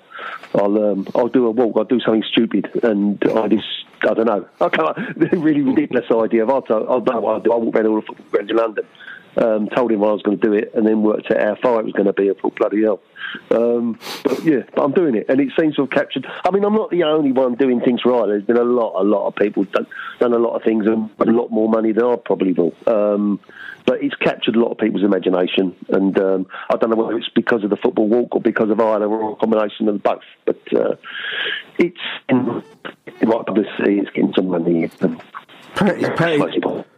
I'll 0.54 0.92
um, 0.92 1.09
I'll 1.14 1.28
do 1.28 1.47
a 1.47 1.50
walk. 1.50 1.75
I'll 1.76 1.85
do 1.85 2.00
something 2.00 2.25
stupid, 2.30 2.71
and 2.83 3.23
I 3.37 3.49
just 3.49 3.66
I 4.02 4.14
don't 4.14 4.26
know. 4.26 4.47
I 4.61 4.68
can't. 4.68 4.97
Really 5.44 5.62
ridiculous 5.62 6.06
idea. 6.11 6.47
I'll 6.47 6.64
I'll 6.68 7.00
know 7.00 7.21
what 7.21 7.35
I'll 7.35 7.40
do. 7.40 7.52
I 7.52 7.56
walk 7.56 7.75
around 7.75 7.87
all 7.87 8.00
the 8.00 8.06
football 8.06 8.26
grounds 8.30 8.50
in 8.50 8.56
London. 8.56 8.87
Um, 9.36 9.68
told 9.68 9.90
him 9.90 10.04
I 10.04 10.12
was 10.12 10.22
going 10.22 10.38
to 10.38 10.46
do 10.46 10.52
it, 10.52 10.72
and 10.74 10.86
then 10.86 11.02
worked 11.02 11.30
out 11.30 11.42
how 11.42 11.56
far 11.60 11.80
it 11.80 11.84
was 11.84 11.92
going 11.92 12.06
to 12.06 12.12
be. 12.12 12.30
I 12.30 12.34
thought, 12.34 12.54
bloody 12.54 12.82
hell. 12.82 13.00
Um, 13.50 13.98
but 14.22 14.44
yeah, 14.44 14.62
but 14.74 14.84
I'm 14.84 14.92
doing 14.92 15.16
it, 15.16 15.26
and 15.28 15.40
it 15.40 15.48
seems 15.58 15.74
to 15.76 15.82
have 15.82 15.90
captured. 15.90 16.26
I 16.44 16.50
mean, 16.50 16.64
I'm 16.64 16.74
not 16.74 16.90
the 16.90 17.02
only 17.02 17.32
one 17.32 17.54
doing 17.56 17.80
things 17.80 18.04
right. 18.04 18.26
There's 18.26 18.44
been 18.44 18.56
a 18.56 18.64
lot, 18.64 19.00
a 19.00 19.02
lot 19.02 19.26
of 19.26 19.34
people 19.34 19.64
done, 19.64 19.86
done 20.20 20.32
a 20.32 20.38
lot 20.38 20.54
of 20.54 20.62
things 20.62 20.86
and 20.86 21.10
a 21.18 21.24
lot 21.24 21.50
more 21.50 21.68
money 21.68 21.92
than 21.92 22.04
I 22.04 22.16
probably 22.16 22.52
will. 22.52 22.74
Um, 22.86 23.40
but 23.86 24.02
it's 24.02 24.14
captured 24.14 24.56
a 24.56 24.60
lot 24.60 24.70
of 24.70 24.78
people's 24.78 25.04
imagination, 25.04 25.74
and 25.88 26.18
um, 26.18 26.46
I 26.70 26.76
don't 26.76 26.90
know 26.90 26.96
whether 26.96 27.18
it's 27.18 27.28
because 27.28 27.64
of 27.64 27.70
the 27.70 27.76
football 27.76 28.08
walk 28.08 28.34
or 28.34 28.40
because 28.40 28.70
of 28.70 28.78
Isla 28.78 29.06
or 29.06 29.32
a 29.32 29.36
combination 29.36 29.88
of 29.88 30.02
both. 30.02 30.22
But 30.44 30.60
uh, 30.74 30.96
it's 31.78 31.98
in 32.28 32.62
the 33.20 33.26
right 33.26 33.44
publicity. 33.44 33.98
It's 33.98 34.10
getting 34.10 34.32
some 34.34 34.48
money. 34.48 34.90
Pat, 35.74 36.16
Pat, 36.16 36.38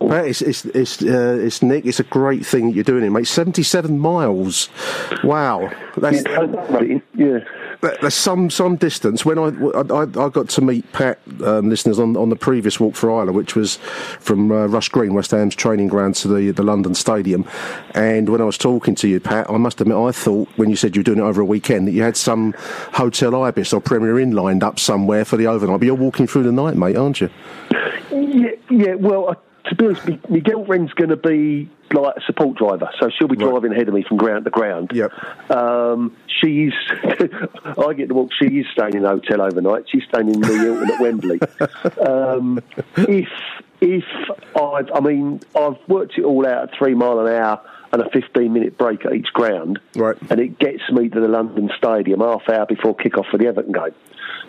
Pat, 0.01 0.27
it's 0.27 0.43
it's 0.43 0.65
it's, 0.67 1.03
uh, 1.03 1.39
it's 1.41 1.63
Nick. 1.63 1.87
It's 1.87 2.01
a 2.01 2.05
great 2.05 2.45
thing 2.45 2.67
that 2.69 2.75
you're 2.75 2.85
doing 2.85 3.05
it, 3.05 3.11
mate. 3.11 3.27
Seventy-seven 3.27 3.99
miles. 3.99 4.69
Wow, 5.25 5.71
that's 5.97 6.23
yeah. 7.15 7.39
that- 7.81 7.99
That's 8.01 8.15
some 8.17 8.49
some 8.51 8.77
distance. 8.77 9.25
When 9.25 9.39
I 9.39 9.49
I, 9.49 10.03
I 10.03 10.29
got 10.29 10.49
to 10.51 10.61
meet 10.61 10.91
Pat, 10.93 11.19
um, 11.45 11.69
listeners 11.69 11.99
on, 11.99 12.17
on 12.17 12.31
the 12.31 12.37
previous 12.37 12.81
walk 12.81 12.95
for 12.97 13.11
Isla, 13.11 13.33
which 13.33 13.55
was 13.55 13.77
from 14.21 14.51
uh, 14.51 14.67
Rush 14.67 14.89
Green, 14.89 15.15
West 15.15 15.31
Ham's 15.31 15.55
training 15.55 15.89
ground 15.89 16.15
to 16.17 16.29
the 16.29 16.51
the 16.53 16.63
London 16.63 16.95
Stadium, 16.95 17.45
and 17.95 18.29
when 18.29 18.41
I 18.41 18.45
was 18.45 18.59
talking 18.59 18.95
to 18.97 19.09
you, 19.09 19.21
Pat, 19.21 19.49
I 19.51 19.57
must 19.59 19.81
admit 19.81 19.97
I 19.97 20.11
thought 20.13 20.49
when 20.57 20.71
you 20.71 20.77
said 20.77 20.97
you 20.97 21.01
were 21.01 21.05
doing 21.05 21.19
it 21.19 21.23
over 21.23 21.41
a 21.41 21.45
weekend 21.45 21.87
that 21.89 21.93
you 21.93 22.03
had 22.03 22.17
some 22.17 22.55
hotel 22.93 23.43
ibis 23.45 23.73
or 23.73 23.81
Premier 23.81 24.19
Inn 24.21 24.33
lined 24.33 24.63
up 24.63 24.79
somewhere 24.79 25.25
for 25.25 25.37
the 25.37 25.47
overnight. 25.47 25.81
But 25.81 25.87
you're 25.87 25.95
walking 25.95 26.27
through 26.27 26.45
the 26.45 26.53
night, 26.53 26.77
mate, 26.77 26.97
aren't 26.97 27.21
you? 27.21 27.31
Yeah. 28.71 28.95
Well, 28.95 29.31
uh, 29.31 29.35
to 29.69 29.75
be 29.75 29.87
honest, 29.87 30.09
my, 30.09 30.19
my 30.29 30.39
girlfriend's 30.41 30.93
going 30.93 31.11
to 31.11 31.17
be 31.17 31.71
like 31.93 32.17
a 32.17 32.21
support 32.23 32.57
driver, 32.57 32.91
so 33.01 33.11
she'll 33.11 33.29
be 33.29 33.37
driving 33.37 33.73
ahead 33.73 33.89
of 33.89 33.95
me 33.95 34.03
from 34.03 34.17
ground 34.17 34.45
to 34.45 34.51
ground. 34.51 34.91
Yep. 34.93 35.51
Um, 35.51 36.17
she's. 36.41 36.73
I 36.93 37.93
get 37.95 38.09
to 38.09 38.15
walk. 38.15 38.31
She 38.39 38.47
is 38.47 38.67
staying 38.73 38.95
in 38.95 39.05
a 39.05 39.09
hotel 39.09 39.43
overnight. 39.43 39.85
She's 39.91 40.05
staying 40.09 40.29
in 40.29 40.41
the 40.41 40.59
Hilton 40.59 40.91
at 40.91 41.01
Wembley. 41.01 41.41
Um, 42.07 42.63
if 42.97 43.29
if 43.81 44.05
I've, 44.55 44.91
I 44.95 45.01
mean, 45.01 45.41
I've 45.55 45.77
worked 45.89 46.19
it 46.19 46.25
all 46.25 46.47
out 46.47 46.65
at 46.65 46.79
three 46.79 46.95
mile 46.95 47.21
an 47.21 47.33
hour 47.33 47.61
and 47.93 48.03
a 48.03 48.11
15 48.11 48.53
minute 48.53 48.79
break 48.79 49.05
at 49.05 49.15
each 49.15 49.33
ground. 49.33 49.81
Right. 49.95 50.17
And 50.31 50.41
it 50.41 50.59
gets 50.59 50.83
me 50.91 51.09
to 51.09 51.21
the 51.21 51.29
London 51.29 51.71
Stadium 51.77 52.21
half 52.21 52.49
hour 52.49 52.67
before 52.67 52.95
kick 52.95 53.19
off 53.19 53.27
for 53.31 53.39
the 53.39 53.47
Everton 53.47 53.73
game. 53.73 53.95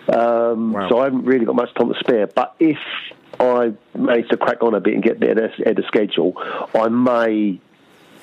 Um, 0.09 0.73
So 0.89 0.99
I 0.99 1.05
haven't 1.05 1.25
really 1.25 1.45
got 1.45 1.55
much 1.55 1.73
time 1.73 1.93
to 1.93 1.99
spare. 1.99 2.27
But 2.27 2.55
if 2.59 2.77
I 3.39 3.73
manage 3.95 4.29
to 4.29 4.37
crack 4.37 4.63
on 4.63 4.73
a 4.73 4.79
bit 4.79 4.93
and 4.93 5.03
get 5.03 5.19
there 5.19 5.37
ahead 5.37 5.77
of 5.77 5.85
schedule, 5.85 6.33
I 6.73 6.87
may 6.87 7.59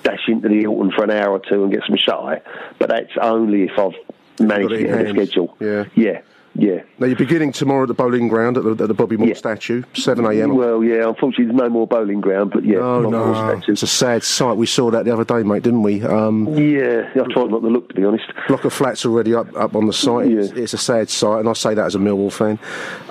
dash 0.03 0.29
into 0.29 0.49
the 0.49 0.61
Hilton 0.61 0.93
for 0.93 1.05
an 1.05 1.11
hour 1.11 1.33
or 1.33 1.39
two 1.41 1.63
and 1.65 1.73
get 1.73 1.83
some 1.87 1.97
eye. 2.15 2.41
But 2.79 2.91
that's 2.91 3.13
only 3.21 3.65
if 3.65 3.79
I've 3.79 3.95
managed 4.41 4.71
to 4.71 4.79
get 4.79 4.91
ahead 4.91 5.07
of 5.07 5.17
schedule. 5.17 5.57
Yeah. 5.61 5.85
Yeah. 5.95 6.21
Yeah. 6.57 6.83
Now 6.99 7.07
you're 7.07 7.17
beginning 7.17 7.51
tomorrow 7.53 7.83
at 7.83 7.89
the 7.89 7.95
Boleyn 7.95 8.29
ground 8.29 8.57
at 8.57 8.63
the, 8.65 8.71
at 8.71 8.89
the 8.89 8.95
Bobby 8.95 9.17
Moore 9.17 9.35
statue, 9.35 9.83
seven 9.95 10.25
a.m. 10.25 10.55
Well, 10.55 10.85
yeah. 10.85 11.09
Unfortunately, 11.09 11.47
there's 11.47 11.57
no 11.57 11.69
more 11.69 11.87
Boleyn 11.87 12.21
ground, 12.21 12.53
but 12.53 12.65
yeah. 12.65 12.79
Oh 12.79 13.01
no, 13.01 13.61
it's 13.67 13.83
a 13.83 13.87
sad 13.89 14.23
sight. 14.23 14.57
We 14.57 14.67
saw 14.67 14.91
that 14.93 15.05
the 15.05 15.13
other 15.13 15.25
day, 15.25 15.43
mate, 15.43 15.65
didn't 15.65 15.83
we? 15.83 16.03
Um, 16.03 16.47
Yeah, 16.57 17.11
I 17.15 17.33
tried 17.33 17.51
not 17.51 17.61
to 17.61 17.69
look, 17.69 17.89
to 17.89 17.95
be 17.95 18.05
honest. 18.05 18.25
block 18.47 18.65
of 18.65 18.73
flats 18.73 19.05
already 19.05 19.35
up 19.35 19.55
up 19.57 19.75
on 19.75 19.87
the 19.87 19.93
site. 19.93 20.29
It's, 20.31 20.53
it's 20.53 20.75
a 20.75 20.79
sad 20.79 21.11
sight, 21.11 21.41
and 21.41 21.49
I 21.49 21.55
say 21.55 21.75
that 21.75 21.87
as 21.87 21.97
a 21.97 21.99
Millwall 21.99 22.33
fan. 22.33 22.59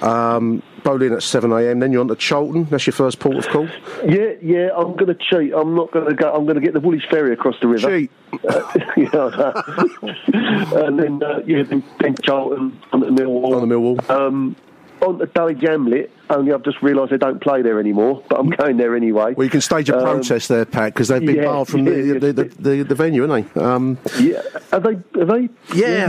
Um, 0.02 0.64
Boleyn 0.84 1.14
at 1.14 1.24
seven 1.24 1.52
a.m. 1.52 1.80
Then 1.80 1.92
you're 1.92 2.02
on 2.02 2.08
to 2.10 2.16
Charlton. 2.16 2.66
That's 2.66 2.86
your 2.86 2.94
first 2.94 3.20
port 3.20 3.38
of 3.38 3.48
call. 3.48 3.68
Yeah, 4.06 4.34
yeah, 4.42 4.70
I'm 4.76 4.96
going 4.96 5.08
to 5.08 5.16
cheat. 5.16 5.54
I'm 5.54 5.76
not 5.76 5.92
going 5.92 6.08
to 6.08 6.14
go. 6.14 6.34
I'm 6.34 6.46
going 6.46 6.56
to 6.56 6.62
get 6.62 6.74
the 6.74 6.80
Woolwich 6.80 7.06
ferry 7.10 7.34
across 7.34 7.56
the 7.62 7.68
river. 7.68 7.90
Cheat. 7.90 8.12
Uh, 8.48 8.74
yeah, 8.98 10.78
and 10.86 11.00
then 11.00 11.24
uh, 11.24 11.42
yeah, 11.46 11.64
then, 11.64 11.84
then 12.00 12.16
Charlton 12.24 12.80
on 12.92 13.00
the 13.00 13.08
Millwall. 13.08 13.62
On 13.62 13.68
the 13.68 13.76
Millwall. 13.76 14.10
Um, 14.10 14.56
on 15.02 15.18
the 15.18 15.26
Dulwich 15.28 15.62
Hamlet. 15.62 16.12
Only 16.34 16.52
I've 16.52 16.64
just 16.64 16.82
realised 16.82 17.12
they 17.12 17.18
don't 17.18 17.40
play 17.42 17.62
there 17.62 17.80
anymore, 17.80 18.24
but 18.28 18.40
I'm 18.40 18.50
going 18.50 18.78
there 18.78 18.96
anyway. 18.96 19.34
Well, 19.36 19.46
you 19.46 19.52
can 19.52 19.62
stage 19.62 19.90
a 19.90 19.98
Um, 19.98 20.04
protest 20.04 20.50
there, 20.50 20.66
Pat, 20.66 20.94
because 20.94 21.08
they've 21.10 21.26
been 21.26 21.36
yeah, 21.36 21.44
barred 21.46 21.68
from 21.68 21.86
yeah, 21.88 21.94
the, 21.94 22.20
the, 22.20 22.34
the, 22.34 22.44
the, 22.60 22.84
the 22.84 22.96
venue, 22.96 23.22
haven't 23.22 23.54
they? 23.54 23.62
Um, 23.62 23.98
Yeah, 24.20 24.42
are 24.72 24.80
they? 24.80 24.98
Are 25.22 25.26
they? 25.26 25.50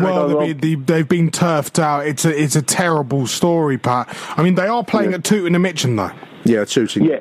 well, 0.00 0.28
they- 0.38 0.52
they've 0.52 0.60
been, 0.60 0.84
they've 0.86 1.08
been 1.08 1.30
turfed 1.30 1.78
out. 1.78 2.06
It's 2.06 2.24
a 2.24 2.42
it's 2.42 2.56
a 2.56 2.62
terrible 2.62 3.26
story, 3.26 3.76
Pat. 3.78 4.08
I 4.36 4.42
mean, 4.42 4.54
they 4.54 4.66
are 4.66 4.82
playing 4.84 5.12
at 5.14 5.24
Tooting 5.24 5.54
and 5.54 5.62
Mitcham 5.62 5.96
though. 5.96 6.10
yeah, 6.44 6.64
Tooting. 6.64 7.04
Yeah, 7.04 7.18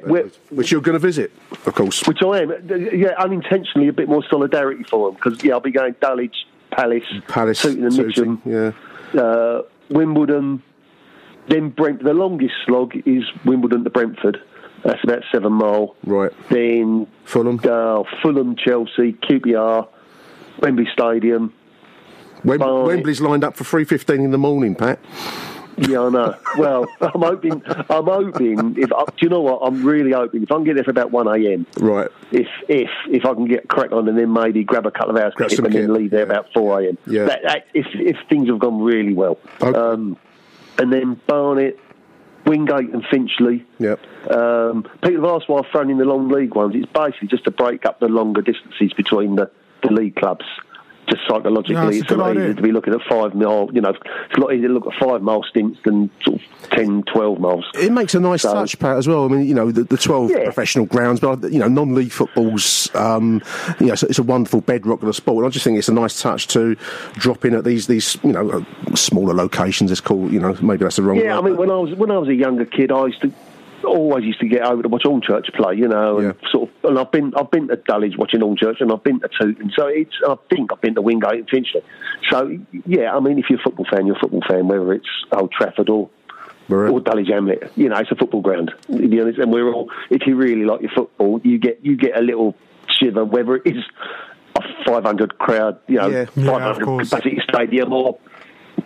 which 0.50 0.72
you're 0.72 0.82
going 0.82 0.94
to 0.94 1.00
visit, 1.00 1.32
of 1.66 1.76
course. 1.76 2.08
Which 2.08 2.22
I 2.24 2.42
am. 2.44 2.52
Uh, 2.52 2.76
Yeah, 2.76 3.16
unintentionally 3.20 3.88
a 3.90 3.94
bit 3.94 4.08
more 4.08 4.24
solidarity 4.30 4.84
for 4.84 5.10
them 5.10 5.16
because 5.16 5.44
yeah, 5.44 5.54
I'll 5.54 5.60
be 5.60 5.72
going 5.72 5.96
Dulwich, 6.00 6.36
Palace, 6.72 7.04
Palace, 7.28 7.62
Tooting 7.62 7.84
and 7.86 7.96
Tooting, 7.96 8.40
Mitcham, 8.46 8.74
yeah. 9.14 9.22
uh, 9.22 9.62
Wimbledon, 9.90 10.64
then 11.48 11.70
Brent. 11.70 12.04
The 12.04 12.14
longest 12.14 12.54
slog 12.66 12.94
is 13.06 13.24
Wimbledon 13.46 13.84
to 13.84 13.90
Brentford. 13.90 14.42
That's 14.84 15.04
about 15.04 15.24
seven 15.32 15.54
mile. 15.54 15.96
Right. 16.06 16.32
Then 16.50 17.08
Fulham, 17.26 17.60
uh, 17.64 18.04
Fulham, 18.22 18.56
Chelsea, 18.56 19.14
QPR, 19.14 19.88
Wembley 20.60 20.88
Stadium. 20.92 21.54
Wem- 22.44 22.60
Wembley's 22.60 23.22
lined 23.22 23.44
up 23.44 23.56
for 23.56 23.64
three 23.64 23.86
fifteen 23.86 24.22
in 24.22 24.32
the 24.32 24.38
morning, 24.38 24.76
Pat. 24.76 25.00
Yeah, 25.78 26.02
I 26.02 26.10
know. 26.10 26.36
Well, 26.58 26.86
I'm 27.02 27.22
hoping. 27.22 27.64
I'm 27.90 28.06
hoping. 28.06 28.76
If 28.78 28.92
uh, 28.92 29.06
do 29.06 29.14
you 29.22 29.30
know 29.30 29.42
what? 29.42 29.60
I'm 29.64 29.84
really 29.84 30.12
hoping 30.12 30.44
if 30.44 30.52
I 30.52 30.56
can 30.56 30.64
get 30.66 30.76
there 30.76 30.84
for 30.84 30.92
about 30.92 31.12
one 31.12 31.28
a.m. 31.28 31.66
Right. 31.80 32.10
If 32.32 32.48
if 32.68 32.90
if 33.10 33.26
I 33.26 33.34
can 33.34 33.46
get 33.46 33.68
crack 33.70 33.92
on 33.92 34.08
and 34.08 34.18
then 34.18 34.32
maybe 34.34 34.64
grab 34.64 34.86
a 34.86 34.92
couple 34.92 35.16
of 35.16 35.24
hours 35.24 35.34
Grab 35.36 35.50
kit 35.50 35.60
and 35.60 35.74
then 35.74 35.94
leave 35.94 36.12
there 36.12 36.24
about 36.24 36.52
four 36.54 36.80
a.m. 36.82 36.98
Yeah. 37.08 37.26
That, 37.26 37.44
that, 37.44 37.68
if 37.74 37.88
if 37.94 38.18
things 38.30 38.50
have 38.50 38.60
gone 38.60 38.82
really 38.82 39.14
well, 39.14 39.40
um, 39.62 40.18
and 40.78 40.92
then 40.92 41.20
Barnet, 41.28 41.80
Wingate, 42.46 42.94
and 42.94 43.04
Finchley. 43.06 43.66
Yep. 43.80 44.00
Um, 44.30 44.84
people 45.04 45.24
have 45.24 45.42
asked 45.42 45.50
why 45.50 45.60
I've 45.60 45.68
thrown 45.72 45.90
in 45.90 45.98
the 45.98 46.06
non 46.06 46.30
league 46.30 46.56
ones. 46.56 46.76
It's 46.76 46.92
basically 46.92 47.28
just 47.28 47.46
to 47.46 47.52
break 47.52 47.86
up 47.86 48.00
the 48.00 48.08
longer 48.08 48.42
distances 48.42 48.94
between 48.94 49.36
the, 49.36 49.50
the 49.82 49.92
league 49.92 50.16
clubs. 50.16 50.46
Just 51.10 51.22
psychologically, 51.28 52.00
it's 52.00 52.10
a 52.12 52.16
lot 52.16 52.32
idea. 52.32 52.44
easier 52.44 52.54
to 52.56 52.62
be 52.62 52.72
looking 52.72 52.94
at 52.94 53.02
five 53.10 53.36
mile. 53.36 53.70
You 53.74 53.82
know, 53.82 53.90
it's 53.90 54.38
a 54.38 54.40
lot 54.40 54.54
easier 54.54 54.70
to 54.70 54.74
look 54.74 54.88
at 54.88 54.94
five 55.00 55.22
mile 55.22 55.44
stints 55.44 55.80
than 55.84 56.10
sort 56.24 56.38
of 56.42 56.70
10, 56.72 57.04
12 57.04 57.40
miles. 57.40 57.66
It 57.76 57.92
makes 57.92 58.16
a 58.16 58.20
nice 58.20 58.44
So- 58.44 58.54
touch, 58.54 58.80
Pat, 58.80 58.98
as 58.98 59.08
well. 59.08 59.26
I 59.26 59.28
mean, 59.28 59.46
you 59.46 59.54
know, 59.54 59.70
the, 59.72 59.84
the 59.84 59.98
12 59.98 60.32
Yeah. 60.32 60.44
professional 60.46 60.86
grounds, 60.86 61.20
but, 61.20 61.52
you 61.52 61.60
know, 61.60 61.68
non 61.68 61.94
league 61.94 62.12
football's, 62.12 62.90
um, 62.96 63.42
you 63.80 63.88
know, 63.88 63.94
it's, 63.94 64.04
it's 64.04 64.20
a 64.20 64.24
wonderful 64.24 64.62
bedrock 64.62 65.02
of 65.02 65.08
the 65.08 65.14
sport. 65.14 65.44
And 65.44 65.48
I 65.48 65.50
just 65.50 65.66
think 65.66 65.78
it's 65.78 65.90
a 65.90 65.94
nice 65.94 66.22
touch 66.22 66.48
to 66.50 66.76
drop 67.16 67.44
in 67.46 67.54
at 67.54 67.64
these, 67.66 67.88
these 67.88 68.18
you 68.24 68.32
know, 68.32 68.50
uh, 68.50 68.96
smaller 68.96 69.34
locations. 69.34 69.92
It's 69.92 70.02
called, 70.02 70.32
you 70.32 70.40
know, 70.40 70.56
maybe 70.62 70.84
that's 70.86 70.96
the 70.96 71.04
wrong 71.04 71.18
Yeah, 71.18 71.36
I 71.38 71.42
word, 71.42 71.50
mean, 71.50 71.58
when 71.58 71.70
I 71.70 71.76
was 71.76 71.94
when 71.96 72.12
I 72.12 72.18
was 72.18 72.30
a 72.30 72.36
younger 72.36 72.66
kid, 72.66 72.92
I 72.92 73.06
used 73.08 73.22
to 73.24 73.32
always 73.84 74.26
used 74.26 74.40
to 74.40 74.48
get 74.48 74.64
over 74.64 74.82
to 74.84 74.90
watch 74.90 75.04
Church 75.24 75.48
play, 75.56 75.76
you 75.76 75.88
know, 75.88 76.20
and 76.20 76.36
sort 76.52 76.70
of. 76.70 76.90
And 76.90 77.00
I've 77.00 77.12
been 77.12 77.34
I've 77.36 77.52
been 77.52 77.68
to 77.68 77.76
Dulwich 77.76 78.16
watching 78.18 78.58
Church, 78.58 78.78
and 78.80 78.92
I've 78.92 79.04
been 79.04 79.20
to 79.22 79.30
Tooting, 79.40 79.72
so 79.76 79.88
it's 79.88 80.14
I 80.28 80.36
think 80.50 80.72
I've 80.72 80.82
been 80.82 80.96
to 80.96 81.02
Wingate 81.02 81.40
and 81.40 81.50
Finchley. 81.50 81.82
So 82.30 82.58
yeah, 82.86 83.16
I 83.16 83.20
mean, 83.20 83.40
if 83.40 83.46
you're 83.50 83.60
a 83.60 83.64
football 83.64 83.86
fan, 83.92 84.08
you're 84.08 84.16
a 84.16 84.20
football 84.20 84.44
fan, 84.48 84.68
whether 84.68 84.94
it's 84.94 85.08
Old 85.32 85.52
Trafford 85.52 85.90
or. 85.90 86.10
Or 86.72 87.02
Dulwich 87.02 87.28
Hamlet, 87.28 87.72
you 87.76 87.90
know, 87.90 87.98
it's 87.98 88.10
a 88.10 88.16
football 88.16 88.42
ground. 88.42 88.72
To 88.88 89.08
be 89.08 89.20
honest, 89.20 89.38
and 89.38 89.52
we're 89.52 89.72
all. 89.72 89.92
If 90.10 90.26
you 90.26 90.38
really 90.38 90.64
like 90.64 90.82
your 90.82 90.92
football, 90.92 91.42
you 91.44 91.60
get 91.60 91.80
you 91.84 91.98
get 91.98 92.18
a 92.18 92.22
little 92.22 92.56
shiver, 92.88 93.26
whether 93.26 93.58
it 93.58 93.64
is 93.66 93.84
a 94.56 94.62
500 94.86 95.38
crowd, 95.38 95.78
you 95.88 95.98
know, 95.98 96.08
Yeah. 96.08 96.26
Yeah, 96.36 96.46
500 96.46 96.86
course. 96.86 97.10
capacity 97.10 97.42
stadium, 97.48 97.92
or 97.92 98.18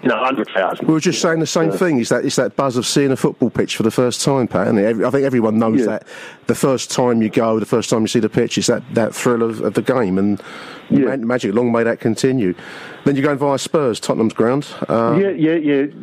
you 0.08 0.14
know, 0.14 0.22
100,000. 0.22 0.88
We 0.88 0.94
were 0.94 1.02
just 1.02 1.22
saying 1.22 1.40
the 1.40 1.46
same 1.46 1.70
thing. 1.70 2.00
Is 2.00 2.08
that 2.10 2.24
it's 2.24 2.38
that 2.38 2.56
buzz 2.56 2.78
of 2.78 2.86
seeing 2.86 3.12
a 3.12 3.18
football 3.18 3.50
pitch 3.50 3.76
for 3.76 3.84
the 3.84 3.92
first 3.92 4.24
time, 4.24 4.48
Pat? 4.48 4.68
And 4.70 4.80
I 4.80 5.10
think 5.10 5.26
everyone 5.26 5.60
knows 5.60 5.82
Yeah. 5.82 5.86
that 5.88 6.08
the 6.48 6.56
first 6.56 6.90
time 6.90 7.22
you 7.22 7.30
go, 7.30 7.60
the 7.60 7.66
first 7.66 7.90
time 7.90 8.02
you 8.02 8.08
see 8.08 8.22
the 8.22 8.30
pitch, 8.30 8.58
is 8.58 8.68
that, 8.68 8.84
that 8.94 9.14
thrill 9.14 9.44
of, 9.44 9.60
of 9.60 9.74
the 9.74 9.82
game. 9.82 10.18
And 10.18 10.42
ma- 10.90 11.18
magic, 11.18 11.54
long 11.54 11.74
may 11.74 11.84
that 11.84 12.00
continue. 12.00 12.54
Then 13.04 13.18
you're 13.18 13.26
going 13.26 13.38
via 13.38 13.58
Spurs, 13.58 14.00
Tottenham's 14.00 14.34
ground. 14.34 14.68
Uh, 14.88 15.18
yeah, 15.20 15.32
yeah, 15.32 15.56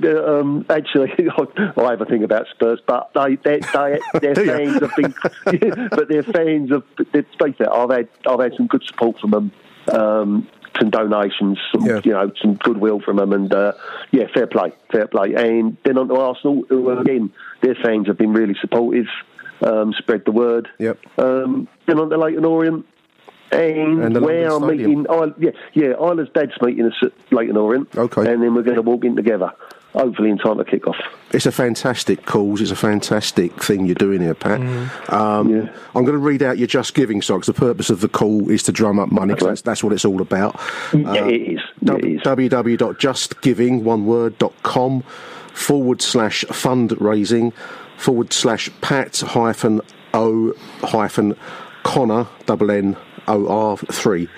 yeah. 0.03 0.11
Um, 0.19 0.67
actually, 0.69 1.11
I 1.39 1.91
have 1.91 2.01
a 2.03 2.05
thing 2.05 2.25
about 2.25 2.47
Spurs, 2.49 2.81
but 2.87 3.11
they, 3.15 3.37
they, 3.37 3.61
they, 3.73 4.01
their 4.21 4.35
fans 4.35 4.81
have 4.83 4.97
been, 4.97 5.15
but 5.91 6.09
their 6.09 6.23
fans 6.25 6.71
have. 6.71 6.83
Let's 7.15 7.35
face 7.41 7.57
it, 7.59 7.69
I've 7.73 7.91
had, 7.91 8.09
I've 8.27 8.41
had 8.41 8.53
some 8.55 8.67
good 8.67 8.83
support 8.85 9.19
from 9.19 9.31
them, 9.31 9.53
um, 9.93 10.49
some 10.79 10.91
donations, 10.91 11.59
some, 11.73 11.87
you 12.05 12.13
know, 12.13 12.33
some 12.41 12.55
goodwill 12.55 13.01
from 13.01 13.17
them, 13.17 13.33
and 13.33 13.53
uh, 13.53 13.73
yeah, 14.11 14.27
fair 14.33 14.47
play, 14.47 14.73
fair 14.91 15.07
play. 15.07 15.35
And 15.35 15.77
then 15.85 15.99
on 15.99 16.09
to 16.09 16.17
Arsenal, 16.17 16.65
who 16.69 16.91
again, 16.91 17.33
their 17.61 17.75
fans 17.75 18.07
have 18.09 18.19
been 18.19 18.33
really 18.33 18.57
supportive, 18.61 19.07
um, 19.63 19.93
spread 19.95 20.25
the 20.25 20.33
word. 20.33 20.69
Yep. 20.79 20.99
Um, 21.19 21.69
then 21.87 21.99
on 21.99 22.11
to 22.11 22.19
Leyton 22.19 22.45
Orient. 22.45 22.87
And, 23.53 24.03
And 24.03 24.21
where 24.21 24.51
I'm 24.51 24.67
meeting, 24.67 25.07
I, 25.09 25.33
yeah, 25.39 25.51
yeah, 25.75 25.91
Isla's 25.91 26.29
dad's 26.35 26.61
meeting 26.61 26.87
us 26.87 26.95
at 27.03 27.13
Leyton 27.31 27.57
Orient. 27.57 27.95
Okay. 27.97 28.33
And 28.33 28.43
then 28.43 28.55
we're 28.55 28.63
going 28.63 28.77
to 28.77 28.83
walk 28.83 29.05
in 29.05 29.15
together, 29.15 29.53
hopefully 29.95 30.31
in 30.31 30.39
time 30.39 30.59
to 30.59 30.65
kick 30.65 30.87
off. 30.87 30.97
It's 31.33 31.47
a 31.47 31.53
fantastic 31.53 32.27
cause. 32.27 32.61
It's 32.61 32.71
a 32.71 32.77
fantastic 32.77 33.63
thing 33.63 33.87
you're 33.87 33.95
doing 33.95 34.21
here, 34.21 34.35
Pat. 34.35 34.61
Mm. 34.61 35.13
Um, 35.13 35.71
I'm 35.95 36.05
going 36.05 36.13
to 36.13 36.19
read 36.19 36.43
out 36.43 36.59
your 36.59 36.67
Just 36.69 36.95
Giving 36.95 37.23
socks. 37.23 37.47
The 37.47 37.55
purpose 37.55 37.91
of 37.91 38.01
the 38.01 38.09
call 38.09 38.51
is 38.51 38.63
to 38.65 38.73
drum 38.73 38.99
up 38.99 39.11
money. 39.11 39.35
'cause 39.35 39.47
That's, 39.49 39.63
that's 39.63 39.85
what 39.85 39.93
it's 39.93 40.05
all 40.05 40.21
about. 40.21 40.61
Yeah, 40.93 41.25
it 41.27 41.43
is. 41.55 41.61
Yeah, 41.81 41.95
it 41.95 42.05
is. 42.05 42.21
www.justgiving, 42.23 43.83
one 43.83 44.07
word, 44.07 44.39
dot 44.39 44.53
com, 44.63 45.03
forward 45.53 46.03
slash 46.03 46.45
fundraising, 46.47 47.53
forward 47.97 48.33
slash 48.33 48.69
pat 48.81 49.19
hyphen 49.21 49.81
o 50.13 50.53
hyphen 50.83 51.37
Connor, 51.83 52.27
double 52.47 52.71
N, 52.71 52.97
OR 53.27 53.77
three, 53.77 54.29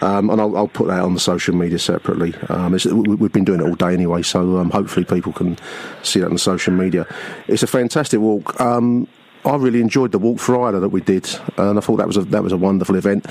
um, 0.00 0.30
and 0.30 0.40
I'll, 0.40 0.56
I'll 0.56 0.68
put 0.68 0.88
that 0.88 1.00
on 1.00 1.14
the 1.14 1.20
social 1.20 1.54
media 1.54 1.78
separately. 1.78 2.34
Um, 2.48 2.72
we've 2.72 3.32
been 3.32 3.44
doing 3.44 3.60
it 3.60 3.64
all 3.64 3.74
day 3.74 3.92
anyway, 3.92 4.22
so 4.22 4.58
um, 4.58 4.70
hopefully 4.70 5.04
people 5.04 5.32
can 5.32 5.58
see 6.02 6.20
that 6.20 6.26
on 6.26 6.32
the 6.32 6.38
social 6.38 6.72
media. 6.72 7.06
It's 7.48 7.62
a 7.62 7.66
fantastic 7.66 8.20
walk. 8.20 8.60
Um, 8.60 9.08
I 9.44 9.56
really 9.56 9.80
enjoyed 9.80 10.12
the 10.12 10.18
walk 10.18 10.38
for 10.38 10.54
Isla 10.54 10.80
that 10.80 10.90
we 10.90 11.00
did, 11.00 11.28
and 11.56 11.78
I 11.78 11.80
thought 11.80 11.96
that 11.96 12.06
was 12.06 12.16
a 12.16 12.22
that 12.24 12.42
was 12.42 12.52
a 12.52 12.56
wonderful 12.56 12.96
event. 12.96 13.26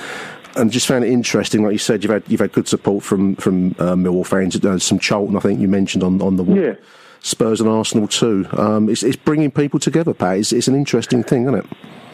And 0.55 0.71
just 0.71 0.87
found 0.87 1.05
it 1.05 1.11
interesting, 1.11 1.63
like 1.63 1.73
you 1.73 1.77
said, 1.77 2.03
you've 2.03 2.11
had 2.11 2.23
you've 2.27 2.39
had 2.39 2.51
good 2.51 2.67
support 2.67 3.03
from 3.03 3.35
from 3.35 3.71
uh, 3.79 3.93
Millwall 3.93 4.25
fans, 4.25 4.55
uh, 4.63 4.79
some 4.79 4.99
Charlton, 4.99 5.37
I 5.37 5.39
think 5.39 5.59
you 5.59 5.67
mentioned 5.67 6.03
on 6.03 6.21
on 6.21 6.37
the 6.37 6.43
walk. 6.43 6.57
Yeah. 6.57 6.73
Spurs 7.21 7.59
and 7.59 7.69
Arsenal 7.69 8.07
too. 8.07 8.47
Um, 8.53 8.89
it's, 8.89 9.03
it's 9.03 9.17
bringing 9.17 9.51
people 9.51 9.79
together, 9.79 10.13
Pat. 10.13 10.37
It's, 10.37 10.53
it's 10.53 10.67
an 10.67 10.75
interesting 10.75 11.21
thing, 11.21 11.43
isn't 11.43 11.55
it? 11.55 11.65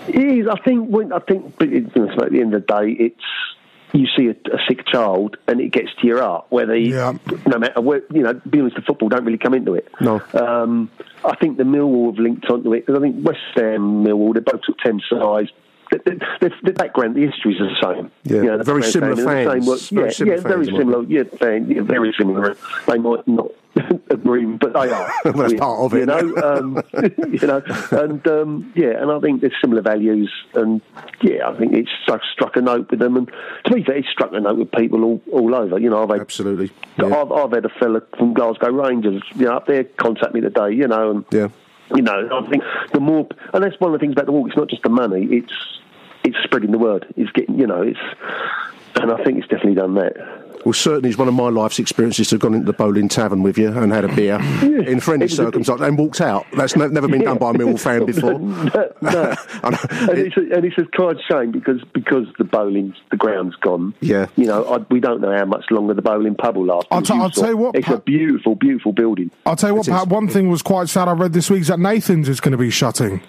It 0.07 0.39
is. 0.39 0.47
I 0.47 0.59
think 0.59 0.89
when 0.89 1.11
I 1.13 1.19
think, 1.19 1.57
but 1.57 1.69
it's, 1.69 1.95
at 1.95 2.31
the 2.31 2.41
end 2.41 2.53
of 2.53 2.65
the 2.65 2.73
day, 2.73 2.91
it's 2.91 3.23
you 3.93 4.07
see 4.17 4.27
a, 4.27 4.31
a 4.53 4.59
sick 4.67 4.85
child 4.87 5.37
and 5.47 5.61
it 5.61 5.71
gets 5.71 5.89
to 6.01 6.07
your 6.07 6.21
heart. 6.21 6.45
Whether 6.49 6.75
you, 6.75 6.95
no 7.47 7.59
matter 7.59 7.79
where, 7.81 8.01
you 8.11 8.23
know, 8.23 8.33
be 8.49 8.59
honest, 8.59 8.75
the 8.75 8.81
football 8.81 9.09
don't 9.09 9.23
really 9.23 9.37
come 9.37 9.53
into 9.53 9.73
it. 9.73 9.87
No. 10.01 10.21
Um, 10.33 10.91
I 11.23 11.35
think 11.35 11.57
the 11.57 11.63
Millwall 11.63 12.07
have 12.07 12.19
linked 12.19 12.45
onto 12.49 12.73
it 12.73 12.85
because 12.85 12.99
I 12.99 13.01
think 13.01 13.25
West 13.25 13.39
Ham, 13.55 14.03
Millwall, 14.03 14.33
they 14.33 14.41
both 14.41 14.61
took 14.63 14.77
ten 14.79 15.01
sides. 15.09 15.49
The, 16.03 16.19
the, 16.41 16.51
the 16.63 16.71
background, 16.73 17.15
the 17.15 17.25
histories 17.27 17.59
are 17.61 17.69
the 17.69 17.95
same. 17.95 18.11
Yeah, 18.23 18.41
You 18.41 18.57
know, 18.57 18.63
very 18.63 18.83
similar 18.83 19.13
is 19.13 19.23
fans. 19.25 19.89
Very 19.89 20.05
yeah, 20.07 20.11
similar 20.11 20.35
yeah, 20.37 20.41
very 20.41 20.65
fans, 20.65 20.77
similar. 20.77 21.03
Yeah, 21.03 21.23
fan, 21.23 21.69
yeah, 21.71 21.81
very 21.81 22.13
similar. 22.17 22.57
They 22.87 22.97
might 22.97 23.27
not 23.27 23.51
agree, 24.09 24.45
but 24.45 24.73
they 24.73 24.89
are. 24.91 25.11
That's 25.25 25.53
Yeah, 25.53 25.59
part 25.59 25.79
of 25.81 25.93
it. 25.93 25.99
you 25.99 26.05
know. 26.05 26.35
um, 26.37 26.83
you 27.33 27.47
know, 27.47 27.61
and 27.91 28.27
um, 28.27 28.71
yeah, 28.75 29.01
and 29.01 29.11
I 29.11 29.19
think 29.19 29.41
there's 29.41 29.53
similar 29.61 29.81
values, 29.81 30.31
and 30.53 30.81
yeah, 31.21 31.47
I 31.49 31.57
think 31.57 31.73
it's 31.73 31.89
struck, 32.03 32.21
struck 32.33 32.55
a 32.55 32.61
note 32.61 32.89
with 32.89 32.99
them, 32.99 33.17
and 33.17 33.31
to 33.65 33.73
be 33.73 33.83
fair, 33.83 33.97
it's 33.97 34.07
struck 34.09 34.31
a 34.33 34.39
note 34.39 34.57
with 34.57 34.71
people 34.71 35.03
all, 35.03 35.21
all 35.31 35.53
over. 35.55 35.77
You 35.79 35.89
know, 35.89 36.03
I've 36.03 36.09
had, 36.09 36.21
absolutely. 36.21 36.71
I've, 36.97 37.31
I've 37.31 37.51
had 37.51 37.65
a 37.65 37.69
fella 37.69 38.01
from 38.17 38.33
Glasgow 38.33 38.71
Rangers, 38.71 39.21
you 39.35 39.45
know, 39.45 39.57
up 39.57 39.67
there 39.67 39.83
contact 39.83 40.33
me 40.33 40.41
today, 40.41 40.71
you 40.71 40.87
know, 40.87 41.11
and 41.11 41.25
Yeah. 41.31 41.49
you 41.93 42.01
know, 42.01 42.29
I 42.31 42.49
think 42.49 42.63
the 42.93 42.99
more, 43.01 43.27
and 43.53 43.61
that's 43.63 43.77
one 43.81 43.93
of 43.93 43.99
the 43.99 44.03
things 44.03 44.13
about 44.13 44.25
the 44.27 44.31
walk. 44.31 44.47
It's 44.47 44.57
not 44.57 44.69
just 44.69 44.83
the 44.83 44.89
money; 44.89 45.25
it's 45.31 45.51
it's 46.25 46.37
spreading 46.43 46.71
the 46.71 46.77
word. 46.77 47.05
It's 47.15 47.31
getting, 47.31 47.59
you 47.59 47.67
know, 47.67 47.81
it's, 47.81 47.99
and 48.95 49.11
I 49.11 49.23
think 49.23 49.37
it's 49.37 49.47
definitely 49.47 49.75
done 49.75 49.93
that. 49.95 50.44
Well, 50.65 50.73
certainly, 50.73 51.09
it's 51.09 51.17
one 51.17 51.27
of 51.27 51.35
my 51.35 51.49
life's 51.49 51.77
experiences 51.77 52.29
to 52.29 52.35
have 52.35 52.41
gone 52.41 52.55
into 52.55 52.65
the 52.65 52.73
Boleyn 52.73 53.07
tavern 53.07 53.43
with 53.43 53.55
you 53.55 53.67
and 53.69 53.91
had 53.91 54.03
a 54.03 54.15
beer 54.15 54.35
in 54.63 54.99
friendly 54.99 55.27
circumstances 55.27 55.85
and 55.85 55.95
walked 55.95 56.21
out. 56.21 56.47
That's 56.53 56.75
ne- 56.75 56.87
never 56.87 57.07
been 57.07 57.23
done 57.23 57.37
by 57.37 57.51
a 57.51 57.53
Millwall 57.53 57.79
fan 57.79 58.05
before. 58.05 58.39
no, 59.01 59.35
and 59.63 60.17
it's 60.17 60.35
a, 60.35 60.41
and 60.55 60.65
it's 60.65 60.77
a 60.79 60.85
quite 60.85 61.17
shame 61.29 61.51
because 61.51 61.83
because 61.93 62.25
the 62.39 62.43
Boleyn's 62.43 62.95
the 63.11 63.17
ground's 63.17 63.55
gone. 63.57 63.93
Yeah. 64.01 64.25
you 64.35 64.47
know, 64.47 64.65
I, 64.65 64.77
we 64.89 64.99
don't 64.99 65.21
know 65.21 65.37
how 65.37 65.45
much 65.45 65.65
longer 65.69 65.93
the 65.93 66.01
Boleyn 66.01 66.33
pub 66.33 66.55
will 66.55 66.65
last. 66.65 66.87
I'll 66.89 67.03
t- 67.03 67.13
I'll 67.13 67.29
tell 67.29 67.49
you 67.49 67.57
what, 67.57 67.75
it's 67.75 67.87
a 67.87 67.99
beautiful, 67.99 68.55
beautiful 68.55 68.91
building. 68.91 69.29
I'll 69.45 69.55
tell 69.55 69.69
you 69.69 69.75
what, 69.75 69.85
Pat, 69.85 70.07
one 70.07 70.27
thing 70.27 70.49
was 70.49 70.63
quite 70.63 70.89
sad 70.89 71.07
I 71.07 71.13
read 71.13 71.33
this 71.33 71.51
week 71.51 71.61
is 71.61 71.67
that 71.67 71.79
Nathan's 71.79 72.27
is 72.27 72.39
going 72.39 72.53
to 72.53 72.57
be 72.57 72.71
shutting. 72.71 73.21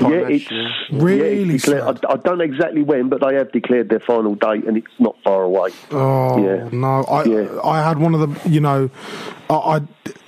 Yeah, 0.00 0.28
it's 0.28 0.50
Really 0.92 1.44
yeah, 1.44 1.54
it's 1.54 1.64
declared, 1.64 2.04
I, 2.04 2.12
I 2.12 2.16
don't 2.16 2.38
know 2.38 2.44
exactly 2.44 2.82
when, 2.82 3.08
but 3.08 3.20
they 3.20 3.34
have 3.34 3.50
declared 3.50 3.88
their 3.88 4.00
final 4.00 4.34
date, 4.34 4.64
and 4.64 4.76
it's 4.76 4.86
not 4.98 5.16
far 5.24 5.42
away. 5.42 5.70
Oh 5.90 6.42
Yeah. 6.44 6.65
No! 6.72 7.04
I 7.04 7.78
I 7.78 7.82
had 7.82 7.98
one 7.98 8.14
of 8.14 8.20
the 8.20 8.48
you 8.48 8.60
know, 8.60 8.90
I, 9.50 9.54
I 9.54 9.80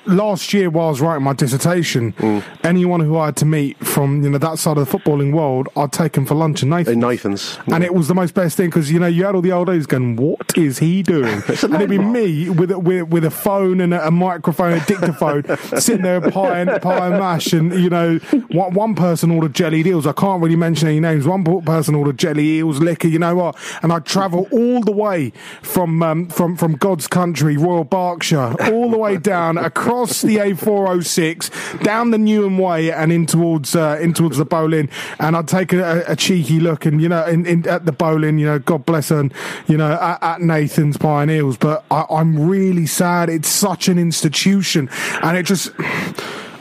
last 0.06 0.54
year 0.54 0.70
while 0.70 0.86
I 0.86 0.90
was 0.90 1.00
writing 1.02 1.22
my 1.22 1.34
dissertation, 1.34 2.12
Mm. 2.12 2.42
anyone 2.64 3.00
who 3.00 3.18
I 3.18 3.26
had 3.26 3.36
to 3.36 3.44
meet 3.44 3.76
from 3.84 4.22
you 4.22 4.30
know 4.30 4.38
that 4.38 4.58
side 4.58 4.78
of 4.78 4.90
the 4.90 4.98
footballing 4.98 5.32
world, 5.32 5.68
I'd 5.76 5.92
take 5.92 6.16
him 6.16 6.24
for 6.24 6.34
lunch 6.34 6.62
in 6.62 6.70
Nathan's. 6.70 6.94
In 6.94 7.00
Nathan's, 7.00 7.58
and 7.66 7.84
it 7.84 7.94
was 7.94 8.08
the 8.08 8.14
most 8.14 8.32
best 8.34 8.56
thing 8.56 8.70
because 8.70 8.90
you 8.90 8.98
know 8.98 9.06
you 9.06 9.24
had 9.26 9.34
all 9.34 9.42
the 9.42 9.52
old 9.52 9.68
ladies 9.68 9.86
going, 9.86 10.16
"What 10.16 10.56
is 10.56 10.78
he 10.78 11.02
doing?" 11.02 11.42
and 11.62 11.74
it'd 11.74 11.90
be 11.90 11.98
me 11.98 12.48
with 12.48 12.70
a, 12.70 12.78
with, 12.78 13.08
with 13.08 13.24
a 13.24 13.30
phone 13.30 13.80
and 13.80 13.92
a, 13.92 14.06
a 14.06 14.10
microphone, 14.10 14.72
a 14.74 14.84
dictaphone, 14.86 15.44
sitting 15.78 16.02
there 16.02 16.20
pie 16.22 16.60
and 16.60 16.80
pie 16.80 17.06
and 17.08 17.18
mash, 17.18 17.52
and 17.52 17.74
you 17.74 17.90
know 17.90 18.18
one, 18.50 18.72
one 18.72 18.94
person 18.94 19.30
ordered 19.30 19.54
jelly 19.54 19.86
eels. 19.86 20.06
I 20.06 20.12
can't 20.12 20.42
really 20.42 20.56
mention 20.56 20.88
any 20.88 21.00
names. 21.00 21.26
One 21.26 21.44
person 21.62 21.94
ordered 21.94 22.18
jelly 22.18 22.58
eels, 22.58 22.78
liquor. 22.80 23.08
You 23.08 23.18
know 23.18 23.34
what? 23.36 23.56
And 23.82 23.92
I'd 23.92 24.06
travel 24.06 24.48
all 24.50 24.80
the 24.80 24.92
way 24.92 25.32
from 25.62 26.02
um, 26.02 26.28
from 26.28 26.56
from 26.56 26.76
God's 26.76 27.06
country, 27.06 27.56
Royal 27.58 27.84
Berkshire, 27.84 28.54
all 28.72 28.90
the 28.90 28.96
way 28.98 29.07
down 29.16 29.58
across 29.58 30.22
the 30.22 30.36
A406, 30.36 31.82
down 31.82 32.10
the 32.10 32.18
Newham 32.18 32.58
Way, 32.58 32.92
and 32.92 33.12
in 33.12 33.26
towards 33.26 33.74
uh, 33.74 33.98
in 34.00 34.12
towards 34.14 34.36
the 34.36 34.44
Boleyn. 34.44 34.88
And 35.18 35.36
I'd 35.36 35.48
take 35.48 35.72
a, 35.72 36.04
a 36.06 36.16
cheeky 36.16 36.60
look, 36.60 36.86
and 36.86 37.00
you 37.00 37.08
know, 37.08 37.24
in, 37.24 37.46
in, 37.46 37.66
at 37.68 37.86
the 37.86 37.92
Boleyn, 37.92 38.38
you 38.38 38.46
know, 38.46 38.58
God 38.58 38.84
bless 38.86 39.08
her, 39.08 39.20
and 39.20 39.34
you 39.66 39.76
know, 39.76 39.92
at, 39.92 40.22
at 40.22 40.40
Nathan's 40.40 40.96
and 41.02 41.58
But 41.58 41.84
I, 41.90 42.04
I'm 42.10 42.48
really 42.48 42.86
sad. 42.86 43.30
It's 43.30 43.48
such 43.48 43.88
an 43.88 43.98
institution, 43.98 44.88
and 45.22 45.36
it 45.36 45.44
just. 45.44 45.70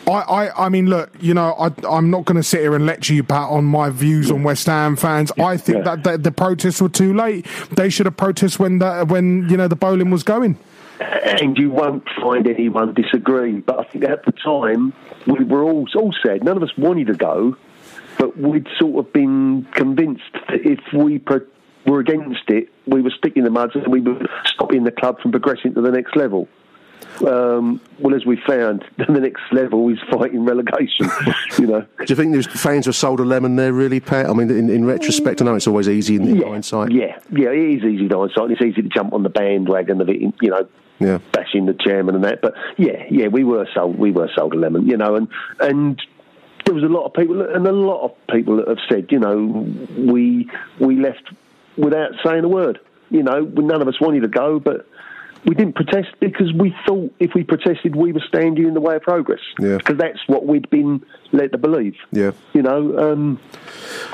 I, 0.08 0.12
I, 0.12 0.66
I 0.68 0.70
mean, 0.70 0.88
look, 0.88 1.12
you 1.20 1.34
know, 1.34 1.54
I, 1.60 1.70
I'm 1.86 2.10
not 2.10 2.24
going 2.24 2.38
to 2.38 2.44
sit 2.44 2.62
here 2.62 2.74
and 2.76 2.86
lecture 2.86 3.14
you, 3.14 3.24
Pat, 3.24 3.50
on 3.50 3.66
my 3.66 3.90
views 3.90 4.32
on 4.32 4.42
West 4.42 4.66
Ham 4.68 4.96
fans. 4.96 5.34
I 5.38 5.58
think 5.58 5.84
that 5.84 6.06
the, 6.06 6.18
the 6.18 6.32
protests 6.32 6.82
were 6.82 6.88
too 6.88 7.14
late. 7.14 7.46
They 7.72 7.90
should 7.90 8.06
have 8.06 8.16
protested 8.16 8.58
when 8.58 8.80
the, 8.80 9.04
when 9.04 9.50
you 9.50 9.58
know 9.58 9.68
the 9.68 9.76
Boleyn 9.76 10.10
was 10.10 10.24
going. 10.24 10.58
And 11.00 11.58
you 11.58 11.70
won't 11.70 12.08
find 12.22 12.48
anyone 12.48 12.94
disagree. 12.94 13.60
But 13.60 13.80
I 13.80 13.84
think 13.84 14.06
at 14.06 14.26
the 14.26 14.32
time 14.32 14.94
we 15.26 15.44
were 15.44 15.64
all 15.64 15.88
all 15.96 16.14
sad. 16.26 16.44
None 16.44 16.58
of 16.58 16.64
us 16.64 16.76
wanted 16.78 17.08
to 17.08 17.14
go, 17.14 17.58
but 18.18 18.38
we'd 18.38 18.68
sort 18.80 19.06
of 19.06 19.14
been 19.14 19.68
convinced 19.72 20.32
that 20.34 20.66
if 20.66 20.80
we 20.94 21.20
pro- 21.20 21.46
were 21.86 22.00
against 22.00 22.50
it, 22.50 22.70
we 22.86 23.02
were 23.02 23.12
sticking 23.12 23.44
the 23.44 23.50
muds 23.50 23.76
and 23.76 23.88
we 23.88 24.02
were 24.02 24.28
stopping 24.46 24.84
the 24.84 24.92
club 24.92 25.20
from 25.22 25.32
progressing 25.32 25.74
to 25.74 25.82
the 25.82 25.92
next 25.92 26.16
level. 26.16 26.48
Um, 27.26 27.82
well, 28.00 28.16
as 28.16 28.26
we 28.26 28.40
found, 28.48 28.86
the 28.98 29.06
next 29.20 29.42
level 29.52 29.90
is 29.90 30.00
fighting 30.12 30.46
relegation. 30.46 31.10
you 31.60 31.68
know. 31.68 31.82
Do 31.82 32.06
you 32.08 32.16
think 32.16 32.34
those 32.34 32.48
fans 32.48 32.86
were 32.88 32.94
sold 32.94 33.20
a 33.20 33.24
lemon 33.24 33.56
there, 33.56 33.74
really, 33.74 34.00
Pat? 34.00 34.28
I 34.28 34.34
mean, 34.34 34.52
in, 34.52 34.70
in 34.70 34.86
retrospect, 34.86 35.42
I 35.42 35.46
know 35.46 35.56
it's 35.56 35.68
always 35.68 35.90
easy 35.90 36.16
in, 36.16 36.28
in 36.28 36.42
hindsight. 36.42 36.92
Yeah, 36.92 37.20
yeah, 37.32 37.50
it 37.50 37.78
is 37.78 37.84
easy 37.84 38.08
to 38.08 38.20
hindsight. 38.20 38.52
It's 38.52 38.62
easy 38.62 38.82
to 38.82 38.90
jump 38.90 39.14
on 39.14 39.24
the 39.24 39.30
bandwagon 39.30 40.02
of 40.02 40.10
it, 40.10 40.22
you 40.42 40.50
know, 40.50 40.68
Yeah. 41.00 41.20
bashing 41.32 41.66
the 41.66 41.74
chairman 41.74 42.16
and 42.16 42.24
that. 42.24 42.42
But 42.42 42.54
yeah, 42.78 43.04
yeah, 43.10 43.28
we 43.28 43.44
were 43.44 43.68
sold, 43.74 43.98
we 44.00 44.12
were 44.12 44.30
sold 44.36 44.54
a 44.54 44.58
lemon, 44.58 44.88
you 44.88 44.98
know, 44.98 45.16
and 45.16 45.28
and 45.60 46.02
there 46.66 46.74
was 46.74 46.84
a 46.84 46.88
lot 46.88 47.06
of 47.06 47.14
people, 47.14 47.42
and 47.42 47.66
a 47.68 47.72
lot 47.72 48.04
of 48.04 48.12
people 48.28 48.58
that 48.58 48.68
have 48.68 48.80
said, 48.90 49.08
you 49.12 49.20
know, 49.20 49.66
we 49.98 50.50
we 50.80 50.96
left 51.00 51.24
without 51.78 52.12
saying 52.26 52.44
a 52.44 52.50
word. 52.50 52.80
You 53.10 53.24
know, 53.24 53.40
none 53.40 53.82
of 53.82 53.88
us 53.88 54.00
wanted 54.02 54.22
to 54.22 54.28
go, 54.28 54.60
but. 54.60 54.88
We 55.48 55.56
didn't 55.56 55.76
protest 55.76 56.10
because 56.20 56.52
we 56.54 56.76
thought 56.86 57.14
if 57.20 57.32
we 57.34 57.44
protested, 57.46 57.96
we 57.96 58.12
were 58.12 58.24
standing 58.28 58.68
in 58.68 58.74
the 58.74 58.82
way 58.82 58.98
of 58.98 59.02
progress. 59.02 59.40
Yeah. 59.60 59.78
Because 59.78 59.98
that's 59.98 60.20
what 60.28 60.46
we'd 60.46 60.70
been 60.70 61.06
led 61.32 61.54
to 61.54 61.58
believe. 61.58 61.96
Yeah. 62.12 62.32
You 62.54 62.64
know, 62.64 62.98
um, 62.98 63.40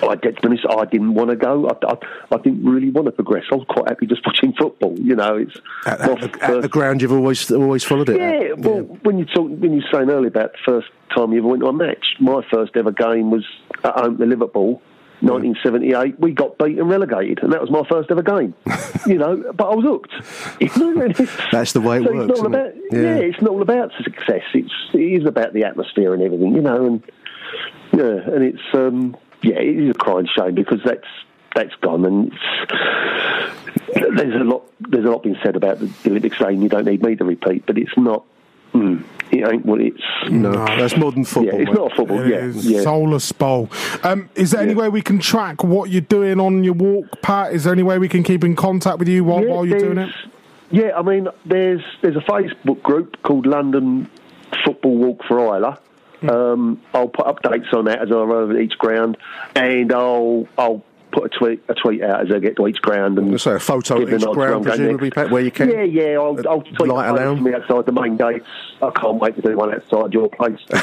I, 0.04 0.16
to 0.16 0.32
be 0.32 0.38
honest, 0.44 0.66
I 0.70 0.86
didn't 0.86 1.16
want 1.16 1.32
to 1.32 1.36
go. 1.36 1.68
I, 1.68 1.92
I, 1.92 1.98
I 2.32 2.38
didn't 2.38 2.64
really 2.64 2.92
want 2.92 3.08
to 3.08 3.12
progress. 3.12 3.46
I 3.52 3.56
was 3.56 3.66
quite 3.68 3.90
happy 3.90 4.06
just 4.06 4.24
watching 4.26 4.54
football. 4.54 4.96
You 5.00 5.16
know, 5.16 5.38
it's 5.38 5.58
At, 5.88 6.02
at 6.02 6.22
the, 6.22 6.44
at 6.44 6.62
the 6.62 6.70
ground, 6.70 7.02
you've 7.02 7.12
always 7.12 7.50
always 7.52 7.84
followed 7.84 8.10
it. 8.10 8.18
yeah. 8.18 8.52
at. 8.52 8.60
Well, 8.60 8.82
when 9.02 9.18
you 9.18 9.26
talk, 9.26 9.50
when 9.50 9.74
you 9.74 9.82
were 9.82 9.98
saying 9.98 10.12
earlier 10.12 10.28
about 10.28 10.54
the 10.54 10.60
first 10.66 10.88
time 11.16 11.34
you 11.34 11.40
ever 11.40 11.48
went 11.48 11.64
to 11.64 11.68
a 11.68 11.74
match, 11.74 12.06
my 12.20 12.46
first 12.52 12.78
ever 12.78 12.92
game 12.92 13.32
was 13.32 13.46
at 13.84 13.94
home 13.96 14.18
to 14.18 14.26
Liverpool. 14.26 14.84
1978, 15.24 16.20
we 16.20 16.32
got 16.34 16.58
beaten 16.58 16.80
and 16.80 16.90
relegated, 16.90 17.44
and 17.44 17.54
that 17.54 17.62
was 17.62 17.72
my 17.72 17.84
first 17.90 18.12
ever 18.12 18.22
game. 18.22 18.54
you 19.08 19.18
know, 19.18 19.52
but 19.54 19.70
I 19.70 19.76
was 19.76 19.86
hooked. 19.86 20.12
You 20.60 20.96
know, 20.96 21.08
That's 21.52 21.72
the 21.72 21.82
way 21.82 21.98
it 21.98 22.04
so 22.04 22.14
works. 22.14 22.32
It's 22.32 22.42
not 22.42 22.48
about, 22.48 22.66
it? 22.68 22.76
yeah. 22.92 23.16
it's 23.16 23.42
not 23.42 23.52
all 23.52 23.62
about 23.62 23.92
success. 24.04 24.44
It's 24.54 24.74
it 24.94 25.22
is 25.22 25.26
about 25.26 25.54
the 25.54 25.64
atmosphere 25.64 26.14
and 26.14 26.22
everything, 26.22 26.54
you 26.54 26.62
know, 26.62 26.86
and 26.86 27.04
yeah, 27.94 28.34
and 28.34 28.44
it's 28.44 28.62
um, 28.74 29.16
yeah, 29.42 29.60
it 29.60 29.80
is 29.80 29.92
a 29.92 29.94
crying 29.94 30.28
shame 30.36 30.56
because 30.56 30.82
that's 30.84 31.08
that's 31.56 31.76
gone, 31.76 32.06
and 32.06 32.34
it's, 33.88 34.18
there's 34.18 34.42
a 34.42 34.44
lot 34.44 34.70
there's 34.80 35.06
a 35.06 35.10
lot 35.10 35.24
being 35.24 35.38
said 35.44 35.56
about 35.56 35.80
the 35.80 35.90
Olympics 36.08 36.38
saying 36.38 36.62
you 36.62 36.70
don't 36.70 36.86
need 36.86 37.02
me 37.02 37.16
to 37.16 37.24
repeat, 37.24 37.66
but 37.66 37.78
it's 37.78 37.96
not. 37.98 38.26
Mm, 38.74 39.04
it 39.32 39.48
ain't 39.48 39.66
what 39.66 39.82
it's. 39.82 40.02
No, 40.30 40.52
that's 40.52 40.98
modern 40.98 41.26
football. 41.26 41.60
Yeah, 41.60 41.68
it's 41.68 41.78
not 41.78 41.94
football. 41.96 42.22
It 42.22 42.28
Yeah, 42.30 42.38
is 42.38 42.66
yeah. 42.66 42.82
Soulless 42.82 43.32
bowl. 43.32 43.70
Um, 44.04 44.30
is 44.36 44.52
there 44.52 44.62
any 44.62 44.74
way 44.76 44.90
we 44.90 45.02
can 45.02 45.20
track 45.20 45.64
what 45.64 45.90
you're 45.90 46.02
doing 46.02 46.40
on 46.40 46.64
your 46.64 46.74
walk, 46.74 47.22
Pat? 47.22 47.54
Is 47.54 47.64
there 47.66 47.74
any 47.74 47.84
way 47.84 48.00
we 48.00 48.10
can 48.10 48.24
keep 48.24 48.44
in 48.44 48.56
contact 48.56 49.00
with 49.00 49.08
you 49.08 49.24
while, 49.24 49.44
Yeah, 49.44 49.50
while 49.54 49.66
you're 49.66 49.80
doing 49.80 49.98
it? 50.00 50.10
Yeah, 50.72 50.98
I 50.98 51.04
mean, 51.04 51.28
there's 51.46 51.82
there's 52.02 52.16
a 52.16 52.22
Facebook 52.22 52.82
group 52.82 53.22
called 53.22 53.46
London 53.46 54.10
Football 54.66 54.98
Walk 54.98 55.24
for 55.28 55.38
Isla. 55.56 55.80
Hmm. 56.22 56.30
Um, 56.30 56.82
I'll 56.94 57.10
put 57.10 57.26
updates 57.28 57.72
on 57.74 57.86
that 57.86 58.00
as 58.00 58.12
I 58.12 58.16
run 58.16 58.32
over 58.32 58.60
each 58.60 58.78
ground, 58.80 59.18
and 59.56 59.92
I'll 59.94 60.48
I'll 60.58 60.84
put 61.14 61.26
a 61.26 61.30
tweet 61.30 61.64
a 61.70 61.74
tweet 61.76 62.02
out 62.02 62.22
as 62.22 62.36
I 62.36 62.40
get 62.40 62.56
to 62.58 62.68
each 62.68 62.82
ground 62.82 63.18
and 63.18 63.40
So 63.40 63.56
a 63.56 63.60
photo 63.60 64.04
the 64.06 64.16
each 64.16 64.26
ground, 64.26 64.66
presumably. 64.66 65.12
Pat, 65.12 65.30
where 65.30 65.42
you 65.42 65.52
can. 65.52 65.70
Yeah, 65.70 65.84
yeah. 65.84 66.18
I'll, 66.18 66.38
I'll 66.50 66.62
tweet 66.62 66.90
light 66.90 67.10
around. 67.10 67.44
me 67.44 67.54
outside 67.54 67.86
the 67.86 67.92
main 67.92 68.18
gates. 68.18 68.46
I 68.82 68.90
can't 68.92 69.20
wait 69.20 69.36
to 69.36 69.42
do 69.42 69.56
one 69.56 69.74
outside 69.74 70.14
your 70.14 70.30
place. 70.30 70.60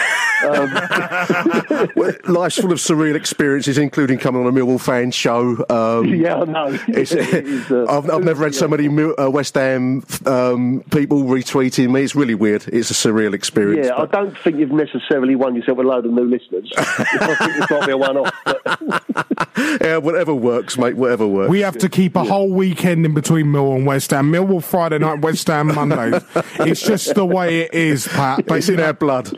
Um, 0.44 1.88
Well, 1.96 2.12
Life's 2.26 2.56
full 2.56 2.72
of 2.72 2.78
surreal 2.78 3.14
experiences, 3.14 3.78
including 3.78 4.18
coming 4.18 4.44
on 4.44 4.48
a 4.48 4.52
Millwall 4.52 4.80
fan 4.80 5.10
show. 5.10 5.64
Um, 5.68 6.06
yeah, 6.14 6.36
I 6.36 6.44
know. 6.44 6.78
It's, 6.88 7.12
It 7.30 7.46
is, 7.46 7.70
uh, 7.70 7.86
I've, 7.88 8.10
I've 8.10 8.24
never 8.24 8.44
had 8.44 8.54
so 8.54 8.68
many 8.68 8.88
uh, 8.88 9.30
West 9.30 9.54
Ham 9.54 10.04
um, 10.26 10.82
people 10.90 11.24
retweeting 11.24 11.90
me. 11.92 12.02
It's 12.02 12.14
really 12.14 12.34
weird. 12.34 12.66
It's 12.68 12.90
a 12.90 12.94
surreal 12.94 13.34
experience. 13.34 13.86
Yeah, 13.86 13.96
I 13.96 14.06
don't 14.06 14.36
think 14.38 14.58
you've 14.58 14.72
necessarily 14.72 15.36
won 15.36 15.54
yourself 15.54 15.78
a 15.78 15.82
load 15.82 16.06
of 16.06 16.12
new 16.12 16.24
listeners. 16.24 16.70
I 16.76 17.34
think 17.34 17.54
this 17.56 17.70
might 17.70 17.86
be 17.86 17.92
a 17.92 17.96
one-off. 17.96 18.32
But 18.44 19.80
yeah, 19.80 19.96
whatever 19.98 20.34
works, 20.34 20.76
mate. 20.76 20.96
Whatever 20.96 21.26
works. 21.26 21.50
We 21.50 21.60
have 21.60 21.78
to 21.78 21.88
keep 21.88 22.16
a 22.16 22.24
whole 22.24 22.50
weekend 22.50 23.06
in 23.06 23.14
between 23.14 23.46
Millwall 23.46 23.76
and 23.76 23.86
West 23.86 24.10
Ham. 24.10 24.32
Millwall 24.32 24.62
Friday 24.62 24.98
night, 24.98 25.20
West 25.20 25.46
Ham 25.46 25.68
Mondays. 25.68 26.22
It's 26.60 26.82
just 26.82 27.14
the 27.14 27.24
way 27.24 27.60
it 27.60 27.74
is, 27.74 28.08
Pat. 28.08 28.46
But 28.46 28.58
it's 28.58 28.68
in 28.68 28.76
know, 28.76 28.86
our 28.86 28.92
blood. 28.92 29.30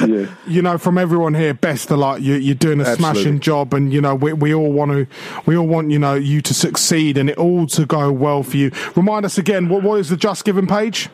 yeah. 0.06 0.34
you 0.46 0.62
know, 0.62 0.78
from 0.78 0.98
everyone 0.98 1.34
here, 1.34 1.54
best 1.54 1.90
of 1.90 1.98
luck. 1.98 2.20
You, 2.20 2.34
you're 2.34 2.54
doing 2.54 2.80
a 2.80 2.84
Absolutely. 2.84 3.02
smashing 3.22 3.40
job, 3.40 3.74
and 3.74 3.92
you 3.92 4.00
know, 4.00 4.14
we, 4.14 4.32
we 4.32 4.54
all 4.54 4.72
want 4.72 4.90
to, 4.92 5.06
we 5.46 5.56
all 5.56 5.66
want 5.66 5.90
you 5.90 5.98
know 5.98 6.14
you 6.14 6.40
to 6.42 6.54
succeed 6.54 7.16
and 7.18 7.28
it 7.30 7.38
all 7.38 7.66
to 7.68 7.86
go 7.86 8.10
well 8.12 8.42
for 8.42 8.56
you. 8.56 8.70
Remind 8.96 9.24
us 9.24 9.38
again, 9.38 9.68
what 9.68 9.82
what 9.82 10.00
is 10.00 10.08
the 10.08 10.16
Just 10.16 10.44
Giving 10.44 10.66
page? 10.66 11.08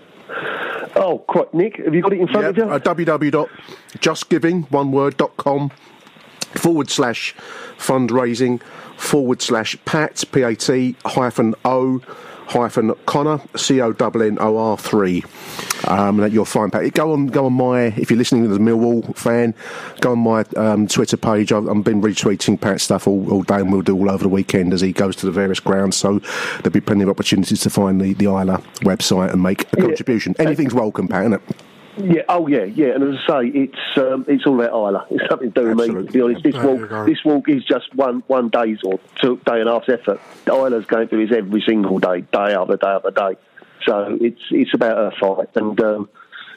Oh, 0.97 1.19
quite, 1.19 1.55
Nick, 1.55 1.77
have 1.77 1.95
you 1.95 2.03
got 2.03 2.13
it 2.13 2.21
in 2.21 2.27
front 2.29 2.43
Yeah, 2.45 2.49
of 2.51 2.57
you? 2.57 2.65
uh, 2.65 2.79
www.justgiving, 2.81 4.71
one 4.71 4.93
word, 4.93 5.17
dot 5.17 5.37
com, 5.37 5.71
forward 6.55 6.91
slash 6.91 7.35
fundraising, 7.79 8.61
forward 8.97 9.41
slash 9.41 9.77
pat, 9.85 10.23
P-A-T, 10.33 10.97
hyphen 11.05 11.55
O, 11.65 12.03
hyphen 12.51 12.93
Connor, 13.07 13.41
C-O-N-N-O-R 13.57 14.77
3. 14.77 15.25
Um, 15.89 16.19
that 16.19 16.33
you'll 16.33 16.45
find, 16.45 16.71
Pat. 16.71 16.93
Go 16.93 17.13
on, 17.13 17.29
go 17.29 17.47
on 17.47 17.53
my, 17.55 17.85
if 17.97 18.11
you're 18.11 18.19
listening 18.19 18.51
as 18.51 18.57
a 18.57 18.61
Millwall 18.61 19.17
fan, 19.17 19.55
go 20.01 20.13
on 20.13 20.19
my 20.19 20.45
um, 20.57 20.87
Twitter 20.87 21.17
page. 21.17 21.53
I've, 21.53 21.69
I've 21.69 21.83
been 21.85 22.03
retweeting 22.03 22.61
Pat's 22.61 22.83
stuff 22.85 23.07
all, 23.07 23.31
all 23.33 23.43
day 23.43 23.57
and 23.57 23.73
we'll 23.73 23.83
do 23.83 23.97
all 23.97 24.11
over 24.11 24.23
the 24.25 24.29
weekend 24.29 24.75
as 24.75 24.81
he 24.83 24.93
goes 24.93 25.17
to 25.17 25.27
the 25.27 25.33
various 25.33 25.61
grounds. 25.61 25.97
So 25.97 26.19
there'll 26.59 26.71
be 26.71 26.81
plenty 26.81 27.03
of 27.05 27.09
opportunities 27.09 27.61
to 27.63 27.71
find 27.71 28.01
the, 28.01 28.13
the 28.15 28.27
Isla 28.27 28.59
website 28.81 29.33
and 29.33 29.43
make 29.43 29.63
a 29.63 29.67
Yeah. 29.79 29.85
contribution. 29.87 30.35
Anything's 30.39 30.75
welcome, 30.75 31.09
Pat, 31.09 31.23
isn't 31.23 31.33
it? 31.35 31.43
Yeah, 31.97 32.23
oh 32.29 32.47
yeah, 32.47 32.65
yeah. 32.65 32.95
And 32.95 33.15
as 33.15 33.21
I 33.29 33.43
say, 33.43 33.49
it's 33.49 33.99
um, 33.99 34.25
it's 34.29 34.47
all 34.47 34.61
about 34.61 34.73
Isla. 34.73 35.07
It's 35.11 35.31
nothing 35.31 35.53
to 35.53 35.61
do 35.61 35.75
with 35.75 35.89
me. 35.89 36.07
To 36.07 36.13
be 36.13 36.21
honest, 36.21 36.43
this 36.43 36.55
walk 36.55 37.07
this 37.07 37.25
walk 37.25 37.49
is 37.49 37.65
just 37.65 37.95
one 37.95 38.23
one 38.27 38.49
day's 38.49 38.79
or 38.85 39.01
two 39.21 39.37
day 39.45 39.61
and 39.61 39.69
a 39.69 39.73
half's 39.73 39.89
effort. 39.89 40.21
Isla's 40.47 40.87
going 40.87 41.09
through 41.09 41.27
this 41.27 41.37
every 41.37 41.63
single 41.67 41.99
day, 41.99 42.21
day 42.21 42.55
after 42.55 42.77
day 42.77 42.87
after 42.87 43.11
day. 43.11 43.37
So 43.87 44.19
it's 44.21 44.41
it's 44.51 44.75
about 44.75 44.97
her 44.97 45.13
fight. 45.19 45.49
And 45.57 45.81
um, 45.81 46.09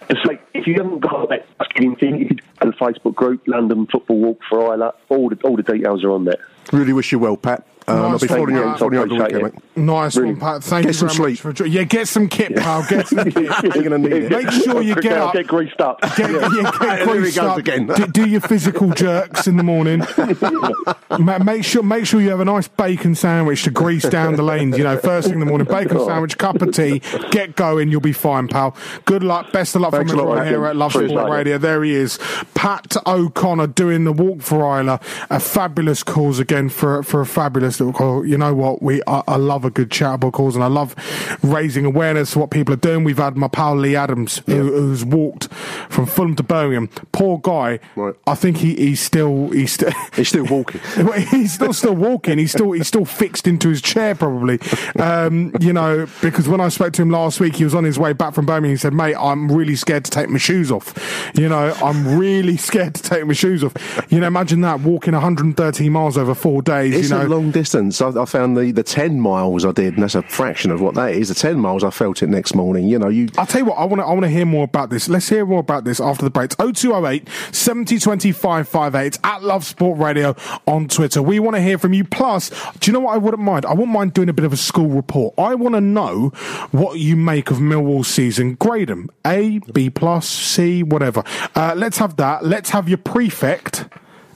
to 0.10 0.16
say, 0.26 0.40
if 0.54 0.68
you 0.68 0.76
haven't 0.76 1.00
got 1.00 1.30
that 1.30 1.48
fucking 1.58 1.96
thing, 1.96 2.20
you 2.20 2.30
go 2.60 2.72
to 2.72 2.78
the 2.78 2.78
Facebook 2.78 3.16
group 3.16 3.42
London 3.48 3.88
Football 3.88 4.20
Walk 4.20 4.40
for 4.50 4.74
Isla. 4.74 4.94
All 5.10 5.30
the 5.30 5.38
all 5.44 5.56
the 5.56 5.64
details 5.64 6.04
are 6.04 6.12
on 6.12 6.26
there. 6.26 6.46
Really 6.72 6.94
wish 6.94 7.12
you 7.12 7.20
well, 7.20 7.38
Pat. 7.38 7.66
Um, 7.88 7.98
I'll 8.02 8.10
Nice 8.12 8.22
be 8.22 8.28
one, 8.28 8.38
following 8.38 8.56
you, 8.56 8.64
Pat. 8.64 8.80
following 8.80 8.94
you 8.94 9.00
over 9.00 9.08
the 9.10 9.16
Appreciate 9.16 9.44
weekend, 9.44 9.64
mate. 9.76 9.86
Nice 9.86 10.16
Really. 10.18 10.32
one, 10.34 10.40
Pat. 10.40 10.64
Thank 10.64 10.84
Get 10.84 10.90
you 10.90 10.94
some 10.94 11.08
very 11.10 11.36
sleep. 11.36 11.46
much 11.46 11.58
for 11.58 11.66
yeah. 11.66 11.84
Get 11.84 12.08
some 12.08 12.28
kit, 12.30 12.56
pal. 12.56 12.86
Get 12.90 13.08
some 13.08 13.32
kit. 13.32 13.36
You're 13.64 13.84
going 13.84 13.90
to 13.92 13.98
need 13.98 14.14
it. 14.24 14.32
Make 14.32 14.52
sure 14.52 14.82
you 14.82 14.96
get 14.96 15.18
I'll 15.18 15.28
up. 15.28 15.34
get 15.34 15.48
greased 15.48 15.82
up. 15.82 16.00
Get, 16.02 16.20
yeah, 16.32 16.50
get 16.50 16.80
There 16.80 16.98
he 17.00 17.06
greased 17.20 17.36
goes 17.38 17.46
up. 17.50 17.58
again. 17.58 17.88
Do, 17.88 18.08
do 18.08 18.28
your 18.30 18.42
physical 18.42 18.90
jerks 18.92 19.48
in 19.48 19.58
the 19.58 19.64
morning. 19.64 20.02
Make 21.44 21.64
sure 21.64 21.84
make 21.84 22.06
sure 22.06 22.22
you 22.22 22.30
have 22.32 22.40
a 22.40 22.46
nice 22.46 22.68
bacon 22.68 23.14
sandwich 23.16 23.64
to 23.64 23.72
grease 23.72 24.04
down 24.04 24.36
the 24.36 24.44
lanes. 24.44 24.78
You 24.78 24.84
know, 24.84 24.98
first 24.98 25.28
thing 25.28 25.36
in 25.36 25.40
the 25.40 25.46
morning, 25.46 25.68
bacon 25.68 26.00
sandwich, 26.04 26.38
cup 26.38 26.62
of 26.62 26.74
tea, 26.74 27.00
get 27.32 27.56
going. 27.56 27.90
You'll 27.92 28.02
be 28.02 28.14
fine, 28.14 28.48
pal. 28.48 28.76
Good 29.06 29.24
luck. 29.24 29.52
Best 29.52 29.76
of 29.76 29.82
luck 29.82 29.92
Thanks 29.92 30.12
a 30.12 30.16
from 30.16 30.22
everyone 30.22 30.40
mate. 30.44 30.48
here 30.50 30.66
at 30.66 30.76
Love 30.76 30.96
Appreciate 30.96 31.16
Sport 31.18 31.32
it. 31.32 31.34
Radio. 31.36 31.58
There 31.60 31.84
he 31.84 31.94
is, 31.94 32.18
Pat 32.56 32.96
O'Connor 33.06 33.68
doing 33.68 34.04
the 34.06 34.12
walk 34.12 34.42
for 34.42 34.80
Isla. 34.80 35.00
A 35.30 35.40
fabulous 35.40 36.02
cause 36.04 36.40
again 36.40 36.70
for 36.70 37.04
for 37.04 37.22
a 37.22 37.26
fabulous 37.26 37.73
call. 37.80 38.26
You 38.26 38.38
know 38.38 38.54
what? 38.54 38.82
We 38.82 39.02
I, 39.08 39.24
I 39.28 39.36
love 39.38 39.66
a 39.66 39.70
good 39.70 39.92
charitable 39.92 40.32
cause, 40.32 40.56
and 40.56 40.64
I 40.64 40.68
love 40.68 40.96
raising 41.44 41.86
awareness 41.86 42.36
of 42.36 42.42
what 42.42 42.52
people 42.52 42.74
are 42.74 42.78
doing. 42.78 43.04
We've 43.04 43.18
had 43.18 43.38
my 43.38 43.48
pal 43.48 43.76
Lee 43.76 43.96
Adams, 43.96 44.42
who, 44.46 44.72
who's 44.72 45.06
walked 45.06 45.54
from 45.90 46.06
Fulham 46.06 46.36
to 46.36 46.44
Birmingham. 46.44 46.90
Poor 47.12 47.40
guy. 47.40 47.80
Right. 47.96 48.16
I 48.28 48.36
think 48.36 48.58
he, 48.58 48.76
he's 48.76 49.00
still 49.00 49.50
he's 49.50 49.72
still. 49.72 49.92
He's 50.16 50.30
still 50.30 50.46
walking. 50.46 50.80
He's 51.32 51.54
still 51.54 51.74
still 51.74 51.96
walking. 51.96 52.38
He's 52.38 52.52
still 52.52 52.72
he's 52.72 52.88
still 52.88 53.06
fixed 53.06 53.48
into 53.48 53.70
his 53.70 53.82
chair, 53.82 54.14
probably. 54.14 54.60
Um, 55.00 55.52
you 55.60 55.74
know, 55.74 56.08
because 56.22 56.48
when 56.48 56.62
I 56.62 56.70
spoke 56.70 56.94
to 56.94 57.02
him 57.02 57.10
last 57.10 57.40
week, 57.40 57.56
he 57.56 57.64
was 57.64 57.74
on 57.74 57.84
his 57.84 57.98
way 57.98 58.14
back 58.14 58.34
from 58.34 58.46
Birmingham. 58.46 58.72
He 58.72 58.78
said, 58.78 58.94
"Mate, 58.94 59.16
I'm 59.16 59.52
really 59.52 59.76
scared 59.76 60.06
to 60.06 60.12
take 60.12 60.30
my 60.30 60.38
shoes 60.38 60.72
off. 60.72 60.94
You 61.36 61.50
know, 61.50 61.74
I'm 61.84 62.18
really 62.18 62.58
scared 62.70 62.96
to 62.96 63.04
take 63.04 63.26
my 63.26 63.34
shoes 63.34 63.64
off. 63.64 63.74
You 64.10 64.20
know, 64.20 64.28
imagine 64.28 64.62
that 64.62 64.82
walking 64.82 65.14
113 65.14 65.92
miles 65.92 66.18
over 66.18 66.36
four 66.36 66.62
days. 66.62 66.94
It's 66.94 67.10
you 67.10 67.18
know, 67.18 67.26
a 67.26 67.28
long 67.28 67.52
distance. 67.52 67.63
I, 68.02 68.22
I 68.22 68.26
found 68.26 68.58
the, 68.58 68.72
the 68.72 68.84
10 68.84 69.20
miles 69.20 69.66
I 69.66 69.72
did, 69.72 69.96
and 69.96 70.04
that's 70.04 70.16
a 70.16 70.22
fraction 70.24 70.72
of 70.72 70.82
what 70.82 70.96
that 70.96 71.14
is. 71.14 71.30
The 71.30 71.36
10 71.36 71.60
miles, 71.60 71.84
I 71.84 71.90
felt 71.90 72.22
it 72.24 72.28
next 72.28 72.56
morning. 72.56 72.88
You 72.88 73.00
know, 73.00 73.10
you. 73.10 73.30
I'll 73.38 73.46
tell 73.46 73.62
you 73.62 73.66
what, 73.66 73.78
I 73.78 73.86
want 73.86 74.02
to 74.02 74.06
I 74.06 74.12
want 74.12 74.24
to 74.24 74.30
hear 74.30 74.46
more 74.46 74.64
about 74.64 74.90
this. 74.90 75.10
Let's 75.10 75.30
hear 75.30 75.46
more 75.46 75.60
about 75.60 75.84
this 75.84 76.00
after 76.00 76.24
the 76.24 76.30
break. 76.30 76.54
It's 76.60 76.82
0208 76.82 77.28
70 77.52 78.00
25 78.00 78.68
58. 78.68 79.06
It's 79.06 79.20
at 79.24 79.44
Love 79.44 79.64
Sport 79.66 80.00
Radio 80.00 80.36
on 80.68 80.88
Twitter. 80.88 81.22
We 81.22 81.40
want 81.40 81.56
to 81.56 81.62
hear 81.62 81.78
from 81.78 81.94
you. 81.94 82.04
Plus, 82.04 82.50
do 82.80 82.90
you 82.90 82.94
know 82.94 83.02
what 83.02 83.14
I 83.14 83.18
wouldn't 83.18 83.44
mind? 83.44 83.66
I 83.66 83.72
wouldn't 83.72 83.92
mind 83.92 84.14
doing 84.14 84.30
a 84.30 84.34
bit 84.34 84.46
of 84.46 84.54
a 84.54 84.58
school 84.58 84.90
report. 84.90 85.34
I 85.38 85.56
want 85.56 85.76
to 85.76 85.82
know 85.82 86.30
what 86.72 87.00
you 87.00 87.16
make 87.16 87.52
of 87.52 87.58
Millwall 87.58 88.06
season. 88.06 88.56
Grade 88.56 88.90
them. 88.90 89.10
A, 89.26 89.60
B 89.72 89.90
plus, 89.90 90.28
C, 90.28 90.84
whatever. 90.84 91.24
Uh, 91.56 91.74
let's 91.76 91.98
have 91.98 92.18
that. 92.18 92.46
Let's 92.46 92.72
have 92.72 92.88
your 92.88 92.98
prefect 92.98 93.86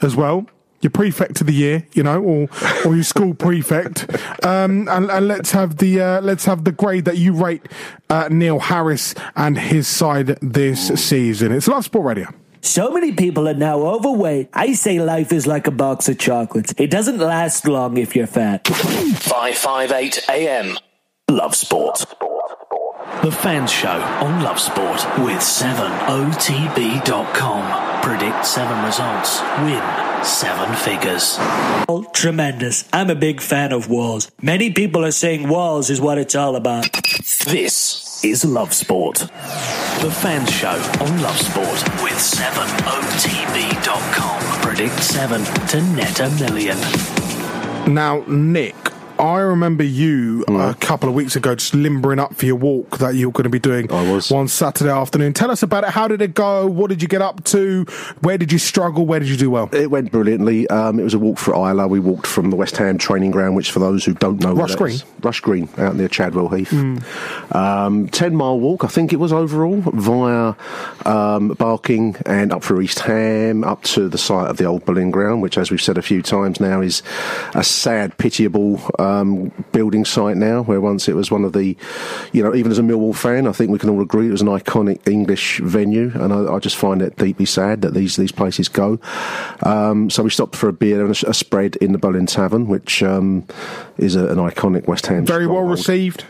as 0.01 0.15
well. 0.15 0.47
Your 0.81 0.91
prefect 0.91 1.41
of 1.41 1.47
the 1.47 1.53
year, 1.53 1.87
you 1.93 2.03
know, 2.03 2.21
or 2.21 2.47
or 2.85 2.93
your 2.95 3.03
school 3.03 3.33
prefect, 3.33 4.05
um, 4.45 4.87
and, 4.87 5.09
and 5.09 5.27
let's 5.27 5.51
have 5.51 5.77
the 5.77 6.01
uh, 6.01 6.21
let's 6.21 6.45
have 6.45 6.65
the 6.65 6.71
grade 6.71 7.05
that 7.05 7.17
you 7.17 7.33
rate 7.33 7.63
uh, 8.09 8.27
Neil 8.29 8.59
Harris 8.59 9.15
and 9.35 9.57
his 9.57 9.87
side 9.87 10.37
this 10.41 10.87
season. 11.03 11.51
It's 11.51 11.67
Love 11.67 11.85
Sport 11.85 12.05
Radio. 12.05 12.27
So 12.61 12.91
many 12.91 13.13
people 13.13 13.47
are 13.47 13.53
now 13.53 13.79
overweight. 13.79 14.49
I 14.53 14.73
say 14.73 14.99
life 14.99 15.31
is 15.31 15.47
like 15.47 15.67
a 15.67 15.71
box 15.71 16.09
of 16.09 16.19
chocolates. 16.19 16.73
It 16.77 16.91
doesn't 16.91 17.17
last 17.17 17.65
long 17.67 17.97
if 17.97 18.15
you're 18.15 18.27
fat. 18.27 18.67
558 18.67 20.29
AM. 20.29 20.77
Love 21.29 21.55
Sport. 21.55 22.05
The 23.23 23.31
Fans 23.31 23.71
Show 23.71 23.87
on 23.87 24.43
Love 24.43 24.59
Sport 24.59 25.05
with 25.19 25.39
7otb.com. 25.39 27.86
Predict 28.07 28.45
seven 28.45 28.85
results. 28.85 29.41
Win 29.59 29.83
seven 30.23 30.73
figures. 30.77 31.35
Oh, 31.89 32.09
tremendous. 32.13 32.87
I'm 32.93 33.09
a 33.09 33.15
big 33.15 33.41
fan 33.41 33.73
of 33.73 33.89
walls. 33.89 34.31
Many 34.41 34.71
people 34.71 35.03
are 35.03 35.11
saying 35.11 35.49
walls 35.49 35.89
is 35.89 35.99
what 35.99 36.17
it's 36.17 36.33
all 36.33 36.55
about. 36.55 36.89
This 37.45 38.23
is 38.23 38.45
Love 38.45 38.73
Sport. 38.73 39.17
The 39.17 40.09
Fans 40.21 40.49
Show 40.49 40.69
on 41.01 41.21
Love 41.21 41.37
Sport 41.37 41.83
with 42.01 42.13
7otb.com. 42.13 43.01
Predict 44.61 45.03
seven 45.03 45.43
to 45.67 45.81
net 45.93 46.21
a 46.21 46.29
million. 46.39 46.77
Now, 47.93 48.23
Nick, 48.25 48.75
I 49.19 49.39
remember 49.39 49.83
you 49.83 50.43
a 50.47 50.75
couple 50.75 51.09
of 51.09 51.15
weeks 51.15 51.35
ago 51.35 51.55
just 51.55 51.73
limbering 51.73 52.19
up 52.19 52.35
for 52.35 52.45
your 52.45 52.55
walk 52.55 52.99
that 52.99 53.15
you 53.15 53.27
were 53.29 53.31
going 53.33 53.45
to 53.45 53.49
be 53.49 53.57
doing 53.59 53.91
I 53.91 54.11
was. 54.11 54.29
one 54.29 54.47
Saturday 54.47 54.91
afternoon. 54.91 55.33
Tell 55.33 55.49
us 55.49 55.63
about 55.63 55.83
it. 55.83 55.89
How 55.89 56.07
did 56.07 56.21
it 56.21 56.33
go? 56.35 56.67
What 56.67 56.89
did 56.89 57.01
you 57.01 57.07
get 57.07 57.21
up 57.21 57.43
to? 57.45 57.83
Where 58.21 58.37
did 58.37 58.51
you 58.51 58.59
struggle? 58.59 59.05
Where 59.07 59.19
did 59.19 59.29
you 59.29 59.37
do 59.37 59.49
well? 59.49 59.69
It 59.73 59.89
went 59.89 60.11
brilliantly. 60.11 60.67
Um, 60.69 60.99
it 60.99 61.03
was 61.03 61.13
a 61.15 61.19
walk 61.19 61.39
for 61.39 61.53
Isla. 61.55 61.87
We 61.87 61.99
walked 61.99 62.27
from 62.27 62.51
the 62.51 62.55
West 62.55 62.77
Ham 62.77 62.97
training 62.99 63.31
ground, 63.31 63.55
which 63.55 63.71
for 63.71 63.79
those 63.79 64.05
who 64.05 64.13
don't 64.13 64.39
know, 64.39 64.53
Rush 64.53 64.75
Green. 64.75 64.93
is- 64.95 65.05
Rush 65.21 65.39
Green, 65.41 65.67
out 65.77 65.95
near 65.95 66.07
Chadwell 66.07 66.49
Heath. 66.49 66.71
Um, 67.53 68.07
Ten 68.09 68.35
mile 68.35 68.59
walk, 68.59 68.83
I 68.83 68.87
think 68.87 69.13
it 69.13 69.17
was 69.17 69.33
overall, 69.33 69.81
via 69.93 70.53
um, 71.05 71.49
Barking 71.49 72.15
and 72.25 72.53
up 72.53 72.63
through 72.63 72.81
East 72.81 72.99
Ham, 72.99 73.63
up 73.63 73.81
to 73.83 74.09
the 74.09 74.17
site 74.17 74.49
of 74.49 74.57
the 74.57 74.65
old 74.65 74.85
Boleyn 74.85 75.09
ground, 75.11 75.41
which, 75.41 75.57
as 75.57 75.71
we've 75.71 75.81
said 75.81 75.97
a 75.97 76.01
few 76.03 76.21
times 76.21 76.59
now, 76.59 76.81
is 76.81 77.01
a 77.55 77.63
sad, 77.63 78.17
pitiable 78.17 78.79
um, 79.07 79.51
building 79.71 80.05
site 80.05 80.37
now. 80.37 80.63
Where 80.63 80.81
once 80.81 81.07
it 81.07 81.15
was 81.15 81.31
one 81.31 81.43
of 81.43 81.53
the, 81.53 81.75
you 82.33 82.43
know, 82.43 82.53
even 82.53 82.71
as 82.71 82.79
a 82.79 82.83
Millwall 82.83 83.15
fan, 83.15 83.47
I 83.47 83.51
think 83.51 83.71
we 83.71 83.79
can 83.79 83.89
all 83.89 84.01
agree 84.01 84.27
it 84.27 84.31
was 84.31 84.41
an 84.41 84.47
iconic 84.47 85.07
English 85.07 85.59
venue, 85.59 86.11
and 86.15 86.33
I, 86.33 86.55
I 86.55 86.59
just 86.59 86.75
find 86.75 87.01
it 87.01 87.15
deeply 87.17 87.45
sad 87.45 87.81
that 87.81 87.93
these 87.93 88.15
these 88.15 88.31
places 88.31 88.69
go. 88.69 88.99
Um, 89.63 90.09
so 90.09 90.23
we 90.23 90.29
stopped 90.29 90.55
for 90.55 90.69
a 90.69 90.73
beer 90.73 91.05
and 91.05 91.23
a, 91.23 91.29
a 91.29 91.33
spread 91.33 91.75
in 91.77 91.91
the 91.91 91.97
Boleyn 91.97 92.25
Tavern, 92.25 92.67
which 92.67 93.03
um, 93.03 93.45
is 93.97 94.15
a, 94.15 94.27
an 94.27 94.37
iconic 94.37 94.87
West 94.87 95.07
Ham. 95.07 95.25
Very 95.25 95.47
well 95.47 95.57
stronghold. 95.57 95.77
received. 95.77 96.25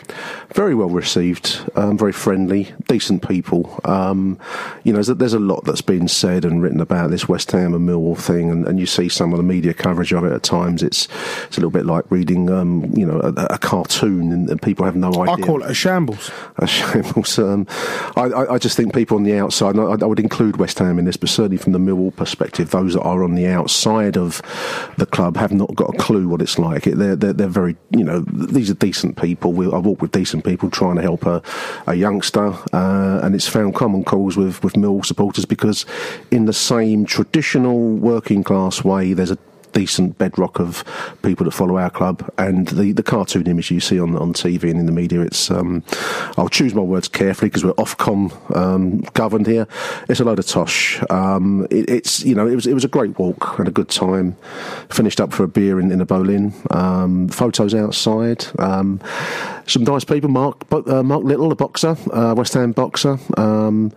Very 0.53 0.75
well 0.75 0.89
received, 0.89 1.59
um, 1.75 1.97
very 1.97 2.13
friendly, 2.13 2.71
decent 2.87 3.27
people. 3.27 3.79
Um, 3.83 4.39
you 4.83 4.93
know, 4.93 4.97
there's 4.97 5.09
a, 5.09 5.15
there's 5.15 5.33
a 5.33 5.39
lot 5.39 5.65
that's 5.65 5.81
been 5.81 6.07
said 6.07 6.45
and 6.45 6.61
written 6.61 6.79
about 6.79 7.11
this 7.11 7.27
West 7.27 7.51
Ham 7.51 7.73
and 7.73 7.87
Millwall 7.87 8.17
thing, 8.17 8.49
and, 8.49 8.65
and 8.67 8.79
you 8.79 8.85
see 8.85 9.09
some 9.09 9.33
of 9.33 9.37
the 9.37 9.43
media 9.43 9.73
coverage 9.73 10.13
of 10.13 10.23
it 10.23 10.31
at 10.31 10.43
times. 10.43 10.83
It's 10.83 11.07
it's 11.45 11.57
a 11.57 11.59
little 11.59 11.69
bit 11.69 11.85
like 11.85 12.09
reading 12.09 12.49
um, 12.67 12.91
you 12.95 13.05
know, 13.05 13.19
a, 13.19 13.45
a 13.53 13.57
cartoon, 13.57 14.31
and, 14.31 14.49
and 14.49 14.61
people 14.61 14.85
have 14.85 14.95
no 14.95 15.09
idea. 15.09 15.43
I 15.43 15.47
call 15.47 15.63
it 15.63 15.71
a 15.71 15.73
shambles. 15.73 16.31
A 16.57 16.67
shambles. 16.67 17.39
Um, 17.39 17.67
I, 18.15 18.23
I, 18.23 18.53
I 18.55 18.57
just 18.57 18.77
think 18.77 18.93
people 18.93 19.17
on 19.17 19.23
the 19.23 19.37
outside, 19.37 19.75
and 19.75 19.81
I, 19.81 20.05
I 20.05 20.07
would 20.07 20.19
include 20.19 20.57
West 20.57 20.79
Ham 20.79 20.99
in 20.99 21.05
this, 21.05 21.17
but 21.17 21.29
certainly 21.29 21.57
from 21.57 21.73
the 21.73 21.79
Millwall 21.79 22.15
perspective, 22.15 22.71
those 22.71 22.93
that 22.93 23.01
are 23.01 23.23
on 23.23 23.35
the 23.35 23.47
outside 23.47 24.17
of 24.17 24.41
the 24.97 25.05
club 25.05 25.37
have 25.37 25.51
not 25.51 25.73
got 25.75 25.93
a 25.93 25.97
clue 25.97 26.27
what 26.27 26.41
it's 26.41 26.59
like. 26.59 26.83
They're, 26.83 27.15
they're, 27.15 27.33
they're 27.33 27.47
very, 27.47 27.75
you 27.91 28.03
know, 28.03 28.21
these 28.21 28.69
are 28.69 28.75
decent 28.75 29.17
people. 29.17 29.53
We, 29.53 29.65
I 29.65 29.77
walk 29.77 30.01
with 30.01 30.11
decent 30.11 30.43
people 30.43 30.69
trying 30.69 30.95
to 30.95 31.01
help 31.01 31.25
a, 31.25 31.41
a 31.87 31.95
youngster, 31.95 32.53
uh, 32.73 33.19
and 33.23 33.35
it's 33.35 33.47
found 33.47 33.75
common 33.75 34.03
cause 34.03 34.37
with, 34.37 34.63
with 34.63 34.73
Millwall 34.73 35.05
supporters 35.05 35.45
because, 35.45 35.85
in 36.31 36.45
the 36.45 36.53
same 36.53 37.05
traditional 37.05 37.89
working 37.95 38.43
class 38.43 38.83
way, 38.83 39.13
there's 39.13 39.31
a 39.31 39.37
decent 39.73 40.17
bedrock 40.17 40.59
of 40.59 40.83
people 41.21 41.45
that 41.45 41.51
follow 41.51 41.77
our 41.77 41.89
club. 41.89 42.29
And 42.37 42.67
the, 42.69 42.91
the 42.91 43.03
cartoon 43.03 43.47
image 43.47 43.71
you 43.71 43.79
see 43.79 43.99
on, 43.99 44.15
on 44.17 44.33
TV 44.33 44.69
and 44.69 44.79
in 44.79 44.85
the 44.85 44.91
media, 44.91 45.21
it's 45.21 45.51
um, 45.51 45.83
I'll 46.37 46.49
choose 46.49 46.73
my 46.73 46.81
words 46.81 47.07
carefully 47.07 47.49
because 47.49 47.63
we're 47.63 47.73
Ofcom 47.73 48.55
um, 48.55 48.99
governed 49.13 49.47
here. 49.47 49.67
It's 50.09 50.19
a 50.19 50.23
load 50.23 50.39
of 50.39 50.47
tosh. 50.47 51.01
Um, 51.09 51.67
it, 51.69 51.89
it's 51.89 52.23
you 52.23 52.35
know 52.35 52.47
it 52.47 52.55
was 52.55 52.67
it 52.67 52.73
was 52.73 52.85
a 52.85 52.89
great 52.89 53.17
walk 53.19 53.59
and 53.59 53.67
a 53.67 53.71
good 53.71 53.89
time. 53.89 54.35
Finished 54.89 55.19
up 55.21 55.33
for 55.33 55.43
a 55.43 55.47
beer 55.47 55.79
in, 55.79 55.91
in 55.91 56.01
a 56.01 56.05
Boleyn. 56.05 56.53
Um, 56.71 57.27
photos 57.29 57.73
outside. 57.73 58.45
Um, 58.59 59.01
some 59.67 59.83
nice 59.83 60.03
people. 60.03 60.29
Mark 60.29 60.65
uh, 60.71 61.03
Mark 61.03 61.23
Little, 61.23 61.51
a 61.51 61.55
boxer, 61.55 61.97
uh, 62.11 62.33
West 62.35 62.53
Ham 62.53 62.71
boxer. 62.71 63.19
Um, 63.37 63.91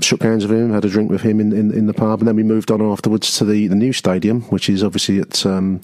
shook 0.00 0.22
hands 0.22 0.46
with 0.46 0.58
him, 0.58 0.72
had 0.72 0.84
a 0.84 0.88
drink 0.88 1.10
with 1.10 1.22
him 1.22 1.40
in, 1.40 1.52
in, 1.52 1.72
in, 1.72 1.86
the 1.86 1.94
pub, 1.94 2.20
and 2.20 2.28
then 2.28 2.36
we 2.36 2.42
moved 2.42 2.70
on 2.70 2.82
afterwards 2.82 3.36
to 3.38 3.44
the, 3.44 3.68
the 3.68 3.74
new 3.74 3.92
stadium, 3.92 4.42
which 4.42 4.68
is 4.68 4.71
obviously 4.80 5.18
at 5.18 5.44
um, 5.44 5.80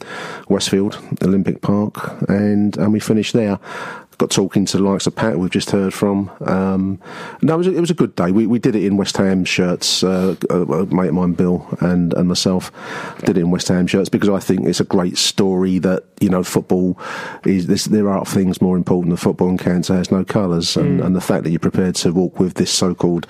Westfield 0.49 0.99
Olympic 1.23 1.61
Park, 1.63 1.95
and 2.29 2.77
and 2.79 2.93
we 2.93 3.01
finished 3.01 3.33
there. 3.33 3.59
Got 4.19 4.33
talking 4.33 4.65
to 4.67 4.79
the 4.79 4.83
likes 4.83 5.07
of 5.07 5.15
Pat, 5.15 5.39
we've 5.39 5.49
just 5.49 5.71
heard 5.71 5.95
from. 5.95 6.29
Um, 6.45 6.99
no, 7.41 7.55
it 7.55 7.59
was, 7.59 7.67
a, 7.69 7.77
it 7.77 7.81
was 7.81 7.91
a 7.93 7.95
good 7.95 8.17
day. 8.17 8.33
We, 8.33 8.49
we 8.49 8.59
did 8.59 8.75
it 8.75 8.83
in 8.85 8.97
West 8.97 9.17
Ham 9.17 9.45
shirts. 9.45 10.03
Uh, 10.03 10.35
a 10.51 10.65
mate 10.87 11.11
of 11.11 11.15
mine, 11.15 11.35
Bill, 11.35 11.65
and, 11.81 12.13
and 12.15 12.27
myself 12.27 12.73
did 13.21 13.39
it 13.39 13.43
in 13.43 13.53
West 13.53 13.69
Ham 13.69 13.87
shirts 13.87 14.09
because 14.09 14.29
I 14.29 14.41
think 14.41 14.67
it's 14.67 14.81
a 14.81 14.85
great 14.85 15.19
story 15.19 15.79
that 15.79 16.03
you 16.21 16.29
know 16.29 16.43
football 16.43 16.99
is. 17.45 17.69
This, 17.69 17.85
there 17.85 18.11
are 18.11 18.25
things 18.25 18.61
more 18.61 18.77
important 18.77 19.11
than 19.11 19.19
football, 19.19 19.51
and 19.51 19.61
cancer 19.61 19.95
has 19.95 20.11
no 20.11 20.25
colours. 20.25 20.77
And, 20.77 20.99
Mm. 20.99 21.05
and 21.07 21.15
the 21.15 21.21
fact 21.21 21.45
that 21.45 21.51
you're 21.51 21.61
prepared 21.61 21.95
to 21.97 22.11
walk 22.13 22.41
with 22.41 22.55
this 22.55 22.73
so-called 22.73 23.27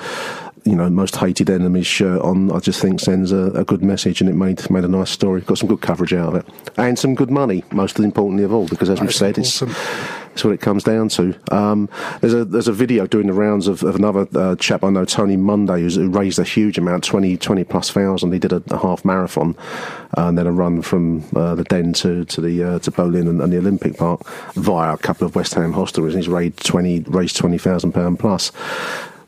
you 0.68 0.76
know, 0.76 0.90
most 0.90 1.16
hated 1.16 1.48
enemies 1.48 1.86
shirt 1.86 2.20
on, 2.20 2.52
I 2.52 2.58
just 2.58 2.80
think 2.82 3.00
sends 3.00 3.32
a, 3.32 3.50
a 3.52 3.64
good 3.64 3.82
message 3.82 4.20
and 4.20 4.28
it 4.28 4.34
made 4.34 4.68
made 4.70 4.84
a 4.84 4.88
nice 4.88 5.10
story. 5.10 5.40
Got 5.40 5.58
some 5.58 5.68
good 5.68 5.80
coverage 5.80 6.12
out 6.12 6.28
of 6.28 6.34
it. 6.34 6.46
And 6.76 6.98
some 6.98 7.14
good 7.14 7.30
money, 7.30 7.64
most 7.72 7.98
importantly 7.98 8.44
of 8.44 8.52
all, 8.52 8.68
because 8.68 8.90
as 8.90 9.00
we've 9.00 9.14
said, 9.14 9.38
it's 9.38 9.62
important. 9.62 9.78
it's 10.34 10.44
what 10.44 10.52
it 10.52 10.60
comes 10.60 10.84
down 10.84 11.08
to. 11.08 11.34
Um, 11.50 11.88
there's 12.20 12.34
a 12.34 12.44
there's 12.44 12.68
a 12.68 12.72
video 12.72 13.06
doing 13.06 13.28
the 13.28 13.32
rounds 13.32 13.66
of, 13.66 13.82
of 13.82 13.96
another 13.96 14.28
uh, 14.34 14.56
chap 14.56 14.84
I 14.84 14.90
know, 14.90 15.06
Tony 15.06 15.36
Monday, 15.36 15.80
who's, 15.80 15.96
who 15.96 16.10
raised 16.10 16.38
a 16.38 16.44
huge 16.44 16.76
amount, 16.76 17.02
20, 17.02 17.38
20 17.38 17.64
plus 17.64 17.90
thousand. 17.90 18.32
He 18.32 18.38
did 18.38 18.52
a, 18.52 18.62
a 18.70 18.78
half 18.78 19.06
marathon 19.06 19.56
uh, 20.18 20.28
and 20.28 20.36
then 20.36 20.46
a 20.46 20.52
run 20.52 20.82
from 20.82 21.24
uh, 21.34 21.54
the 21.54 21.64
Den 21.64 21.94
to 21.94 22.26
to 22.26 22.40
the 22.42 22.62
uh, 22.62 22.78
to 22.80 22.90
Boleyn 22.90 23.26
and, 23.26 23.40
and 23.40 23.50
the 23.50 23.58
Olympic 23.58 23.96
Park 23.96 24.26
via 24.54 24.92
a 24.92 24.98
couple 24.98 25.26
of 25.26 25.34
West 25.34 25.54
Ham 25.54 25.72
hostelries. 25.72 26.08
And 26.08 26.18
he's 26.18 26.28
raised 26.28 26.62
twenty 26.66 27.00
raised 27.00 27.36
twenty 27.36 27.56
thousand 27.56 27.92
pound 27.92 28.18
plus. 28.18 28.52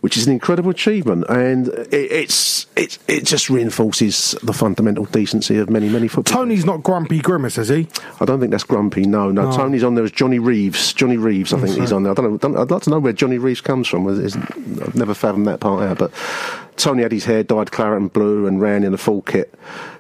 Which 0.01 0.17
is 0.17 0.27
an 0.27 0.33
incredible 0.33 0.71
achievement, 0.71 1.27
and 1.29 1.69
it, 1.69 1.93
it's 1.93 2.67
it 2.75 2.99
it 3.07 3.27
just 3.27 3.51
reinforces 3.51 4.35
the 4.43 4.55
fundamental 4.55 5.05
decency 5.05 5.59
of 5.59 5.69
many 5.69 5.91
many 5.91 6.09
football. 6.09 6.33
Tony's 6.33 6.65
not 6.65 6.83
grumpy 6.83 7.21
grimace, 7.21 7.59
is 7.59 7.69
he? 7.69 7.87
I 8.19 8.25
don't 8.25 8.41
think 8.41 8.51
that's 8.51 8.65
Grumpy. 8.65 9.03
No, 9.05 9.31
no. 9.31 9.49
Oh. 9.49 9.57
Tony's 9.57 9.83
on 9.83 9.97
there 9.97 10.05
as 10.05 10.13
Johnny 10.13 10.39
Reeves. 10.39 10.93
Johnny 10.93 11.17
Reeves, 11.17 11.53
I 11.53 11.57
oh, 11.57 11.61
think 11.61 11.71
That's 11.71 11.81
he's 11.81 11.93
on 11.93 12.05
there. 12.05 12.13
I 12.13 12.15
don't 12.15 12.31
know. 12.31 12.39
Don't, 12.39 12.57
I'd 12.57 12.71
like 12.71 12.83
to 12.83 12.91
know 12.91 13.01
where 13.01 13.13
Johnny 13.13 13.39
Reeves 13.39 13.61
comes 13.61 13.89
from. 13.89 14.07
I've 14.07 14.95
never 14.95 15.13
fathomed 15.13 15.47
that 15.49 15.61
part 15.61 15.83
out. 15.83 15.99
But 15.99 16.13
Tony 16.81 17.03
had 17.03 17.13
his 17.13 17.25
hair 17.25 17.43
dyed 17.43 17.71
claret 17.71 18.01
and 18.01 18.13
blue 18.13 18.47
and 18.47 18.61
ran 18.61 18.85
in 18.85 18.95
a 18.95 18.99
full 18.99 19.23
kit 19.23 19.55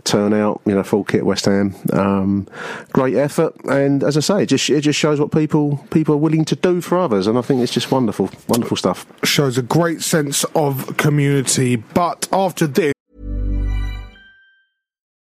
turnout. 0.05 0.61
You 0.64 0.75
know, 0.75 0.83
full 0.83 1.05
kit 1.05 1.27
West 1.27 1.45
Ham. 1.45 1.75
Um, 1.93 2.49
great 2.93 3.16
effort, 3.16 3.55
and 3.64 4.03
as 4.03 4.16
I 4.16 4.21
say, 4.21 4.43
it 4.43 4.47
just 4.47 4.71
it 4.71 4.81
just 4.81 4.99
shows 4.99 5.21
what 5.21 5.31
people 5.33 5.85
people 5.90 6.14
are 6.14 6.19
willing 6.19 6.45
to 6.47 6.57
do 6.57 6.81
for 6.81 6.99
others, 6.99 7.27
and 7.27 7.38
I 7.38 7.43
think 7.43 7.62
it's 7.62 7.73
just 7.73 7.93
wonderful, 7.93 8.31
wonderful 8.49 8.77
stuff. 8.77 9.07
Shows 9.25 9.59
a 9.59 9.62
great 9.62 10.03
sense 10.03 10.45
of 10.55 10.97
community. 10.97 11.77
But 11.77 12.29
after 12.33 12.66
this, 12.66 12.93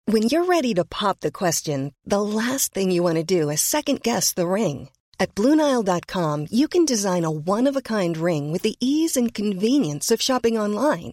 When 0.06 0.22
you're 0.22 0.46
ready 0.46 0.72
to 0.72 0.86
pop 0.86 1.20
the 1.20 1.30
question, 1.30 1.92
the 2.06 2.22
last 2.22 2.72
thing 2.72 2.90
you 2.90 3.02
want 3.02 3.16
to 3.16 3.24
do 3.24 3.50
is 3.50 3.60
second 3.60 4.02
guess 4.02 4.32
the 4.32 4.46
ring. 4.46 4.88
At 5.20 5.34
Bluenile.com, 5.34 6.46
you 6.50 6.66
can 6.68 6.86
design 6.86 7.24
a 7.24 7.30
one 7.30 7.66
of 7.66 7.76
a 7.76 7.82
kind 7.82 8.16
ring 8.16 8.52
with 8.52 8.62
the 8.62 8.76
ease 8.80 9.18
and 9.18 9.34
convenience 9.34 10.10
of 10.10 10.22
shopping 10.22 10.56
online. 10.56 11.12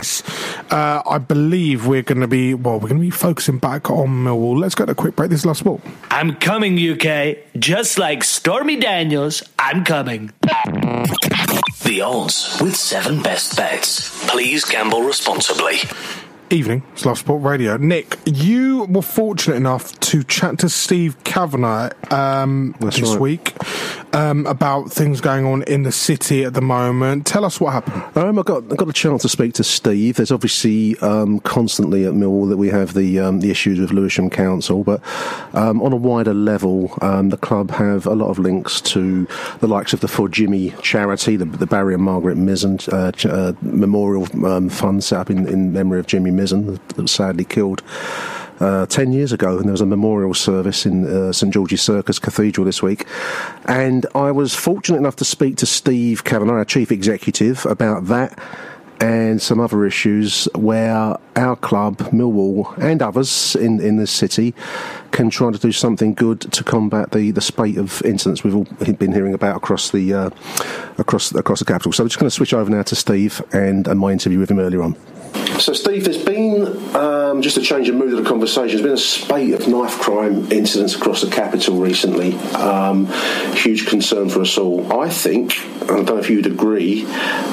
Uh, 0.00 1.02
I 1.10 1.18
believe 1.18 1.88
we're 1.88 2.02
going 2.02 2.20
to 2.20 2.28
be 2.28 2.54
well. 2.54 2.74
We're 2.74 2.88
going 2.88 3.00
to 3.00 3.06
be 3.06 3.10
focusing 3.10 3.58
back 3.58 3.90
on 3.90 4.08
Millwall. 4.08 4.56
Let's 4.56 4.76
go 4.76 4.86
to 4.86 4.92
a 4.92 4.94
quick 4.94 5.16
break. 5.16 5.28
This 5.28 5.40
is 5.40 5.46
last 5.46 5.64
ball. 5.64 5.80
I'm 6.08 6.36
coming, 6.36 6.78
UK. 6.78 7.38
Just 7.58 7.98
like 7.98 8.22
Stormy 8.22 8.76
Daniels, 8.76 9.42
I'm 9.58 9.84
coming. 9.84 10.30
The 11.82 12.02
odds 12.04 12.58
with 12.60 12.76
seven 12.76 13.22
best 13.22 13.56
bets. 13.56 14.24
Please 14.28 14.64
gamble 14.64 15.02
responsibly. 15.02 15.78
Evening, 16.50 16.84
it's 16.92 17.04
Love 17.04 17.18
Sport 17.18 17.42
Radio. 17.42 17.76
Nick, 17.76 18.18
you 18.24 18.84
were 18.84 19.02
fortunate 19.02 19.56
enough 19.56 19.98
to 20.00 20.22
chat 20.22 20.60
to 20.60 20.68
Steve 20.68 21.22
Kavanagh 21.24 21.90
um, 22.10 22.74
this 22.80 23.00
right. 23.02 23.20
week 23.20 23.54
um, 24.12 24.46
about 24.46 24.90
things 24.90 25.20
going 25.20 25.44
on 25.44 25.62
in 25.64 25.82
the 25.82 25.92
city 25.92 26.44
at 26.44 26.54
the 26.54 26.60
moment. 26.60 27.26
Tell 27.26 27.44
us 27.44 27.60
what 27.60 27.72
happened. 27.72 28.16
Um, 28.16 28.38
I 28.38 28.42
got 28.42 28.64
I 28.70 28.76
got 28.76 28.88
a 28.88 28.92
chance 28.92 29.22
to 29.22 29.28
speak 29.28 29.54
to 29.54 29.64
Steve. 29.64 30.16
There's 30.16 30.32
obviously 30.32 30.98
um, 30.98 31.40
constantly 31.40 32.04
at 32.04 32.14
Millwall 32.14 32.48
that 32.48 32.56
we 32.56 32.68
have 32.68 32.94
the 32.94 33.18
um, 33.20 33.40
the 33.40 33.50
issues 33.50 33.78
with 33.78 33.90
Lewisham 33.90 34.30
Council, 34.30 34.84
but 34.84 35.02
um, 35.54 35.82
on 35.82 35.92
a 35.92 35.96
wider 35.96 36.34
level, 36.34 36.88
the 37.00 37.38
club 37.40 37.70
have 37.72 38.06
a 38.06 38.14
lot 38.14 38.30
of 38.30 38.38
links 38.38 38.80
to 38.80 39.26
the 39.60 39.66
likes 39.66 39.92
of 39.92 40.00
the 40.00 40.08
For 40.08 40.28
Jimmy 40.28 40.74
charity, 40.82 41.36
the, 41.36 41.44
the 41.44 41.66
Barry 41.66 41.94
and 41.94 42.02
Margaret 42.02 42.38
Mizen 42.38 42.78
uh, 42.92 43.12
ch- 43.12 43.26
uh, 43.26 43.52
memorial 43.62 44.26
fund 44.70 45.04
set 45.04 45.20
up 45.20 45.30
in, 45.30 45.46
in 45.48 45.72
memory 45.72 45.98
of 46.00 46.06
Jimmy 46.06 46.30
Mizen 46.30 46.78
that 46.88 46.96
was 46.96 47.10
sadly 47.10 47.44
killed. 47.44 47.82
Uh, 48.60 48.86
10 48.86 49.12
years 49.12 49.32
ago, 49.32 49.56
and 49.56 49.66
there 49.66 49.72
was 49.72 49.80
a 49.80 49.86
memorial 49.86 50.34
service 50.34 50.84
in 50.84 51.06
uh, 51.06 51.32
St 51.32 51.52
George's 51.52 51.80
Circus 51.80 52.18
Cathedral 52.18 52.64
this 52.64 52.82
week. 52.82 53.06
And 53.66 54.04
I 54.16 54.32
was 54.32 54.54
fortunate 54.54 54.98
enough 54.98 55.16
to 55.16 55.24
speak 55.24 55.56
to 55.58 55.66
Steve 55.66 56.24
Kavanagh, 56.24 56.54
our 56.54 56.64
chief 56.64 56.90
executive, 56.90 57.64
about 57.66 58.06
that 58.06 58.36
and 59.00 59.40
some 59.40 59.60
other 59.60 59.86
issues 59.86 60.48
where 60.54 61.16
our 61.36 61.56
club, 61.56 61.98
Millwall, 62.10 62.76
and 62.78 63.00
others 63.00 63.54
in, 63.56 63.80
in 63.80 63.96
the 63.96 64.06
city 64.06 64.54
can 65.12 65.30
try 65.30 65.50
to 65.50 65.58
do 65.58 65.72
something 65.72 66.14
good 66.14 66.40
to 66.40 66.64
combat 66.64 67.12
the, 67.12 67.30
the 67.30 67.40
spate 67.40 67.78
of 67.78 68.02
incidents 68.02 68.42
we've 68.42 68.56
all 68.56 68.64
been 68.94 69.12
hearing 69.12 69.34
about 69.34 69.56
across 69.56 69.90
the 69.90 70.12
uh, 70.12 70.30
across 70.98 71.32
across 71.34 71.60
the 71.60 71.64
capital. 71.64 71.92
So 71.92 72.04
we're 72.04 72.08
just 72.08 72.18
going 72.18 72.28
to 72.28 72.34
switch 72.34 72.52
over 72.52 72.70
now 72.70 72.82
to 72.82 72.96
Steve 72.96 73.42
and, 73.52 73.86
and 73.86 74.00
my 74.00 74.12
interview 74.12 74.38
with 74.38 74.50
him 74.50 74.58
earlier 74.58 74.82
on. 74.82 74.96
So, 75.58 75.72
Steve, 75.72 76.04
there's 76.04 76.22
been 76.22 76.94
um, 76.94 77.42
just 77.42 77.56
a 77.56 77.60
change 77.60 77.88
of 77.88 77.96
mood 77.96 78.12
of 78.12 78.22
the 78.22 78.28
conversation. 78.28 78.80
There's 78.80 78.82
been 78.82 78.92
a 78.92 78.96
spate 78.96 79.54
of 79.54 79.66
knife 79.66 79.98
crime 79.98 80.50
incidents 80.52 80.94
across 80.94 81.22
the 81.22 81.30
capital 81.30 81.78
recently. 81.78 82.34
Um, 82.54 83.06
huge 83.54 83.86
concern 83.86 84.28
for 84.28 84.42
us 84.42 84.56
all. 84.56 84.92
I 84.92 85.08
think, 85.08 85.58
I 85.82 85.86
don't 85.86 86.06
know 86.06 86.18
if 86.18 86.30
you'd 86.30 86.46
agree, 86.46 87.04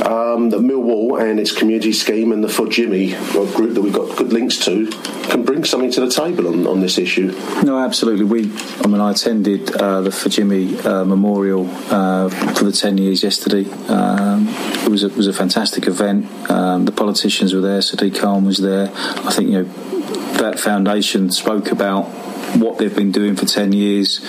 um, 0.04 0.52
that 0.52 0.60
Millwall 0.60 1.20
and 1.20 1.39
its 1.39 1.52
community 1.52 1.94
scheme 1.94 2.32
and 2.32 2.44
the 2.44 2.48
For 2.48 2.68
Jimmy 2.68 3.13
group 3.56 3.74
that 3.74 3.82
we've 3.82 3.94
got 3.94 4.15
good 4.15 4.32
links 4.32 4.60
to 4.65 4.88
can 5.30 5.44
bring 5.44 5.63
something 5.63 5.91
to 5.91 6.02
the 6.02 6.12
table 6.12 6.48
on, 6.48 6.68
on 6.68 6.82
this 6.82 7.00
issue. 7.00 7.36
No, 7.63 7.80
absolutely. 7.80 8.26
We, 8.26 8.52
I 8.84 8.88
mean, 8.88 9.02
I 9.02 9.12
attended 9.12 9.76
uh, 9.76 10.02
the 10.02 10.12
For 10.12 10.30
Jimmy 10.30 10.80
uh, 10.82 11.06
memorial 11.06 11.68
uh, 11.89 12.30
for 12.30 12.65
the 12.65 12.72
10 12.72 13.00
years 13.00 13.24
yesterday. 13.24 13.68
Um, 13.88 14.48
it 14.48 14.89
was 14.89 15.04
a, 15.04 15.10
was 15.10 15.26
a 15.26 15.34
fantastic 15.34 15.88
event. 15.88 16.28
Um, 16.52 16.86
the 16.86 16.91
politicians 16.91 17.54
were 17.54 17.62
there. 17.62 17.82
Sadiq 17.95 18.19
Khan 18.19 18.45
was 18.45 18.58
there. 18.58 18.91
I 18.93 19.31
think 19.31 19.49
you 19.49 19.63
know 19.63 19.69
that 20.38 20.60
foundation 20.60 21.31
spoke 21.31 21.71
about 21.71 22.03
what 22.58 22.77
they've 22.77 22.95
been 22.95 23.12
doing 23.12 23.36
for 23.36 23.45
10 23.45 23.73
years. 23.73 24.19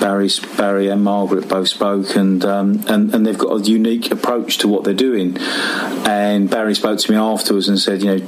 Barry, 0.00 0.28
Barry 0.56 0.88
and 0.88 1.02
Margaret 1.02 1.48
both 1.48 1.68
spoke, 1.68 2.16
and, 2.16 2.44
um, 2.44 2.84
and, 2.88 3.14
and 3.14 3.26
they've 3.26 3.38
got 3.38 3.52
a 3.52 3.62
unique 3.62 4.10
approach 4.10 4.58
to 4.58 4.68
what 4.68 4.84
they're 4.84 4.94
doing. 4.94 5.36
And 6.06 6.50
Barry 6.50 6.74
spoke 6.74 6.98
to 7.00 7.12
me 7.12 7.16
afterwards 7.16 7.68
and 7.68 7.78
said, 7.78 8.02
you 8.02 8.16
know, 8.16 8.26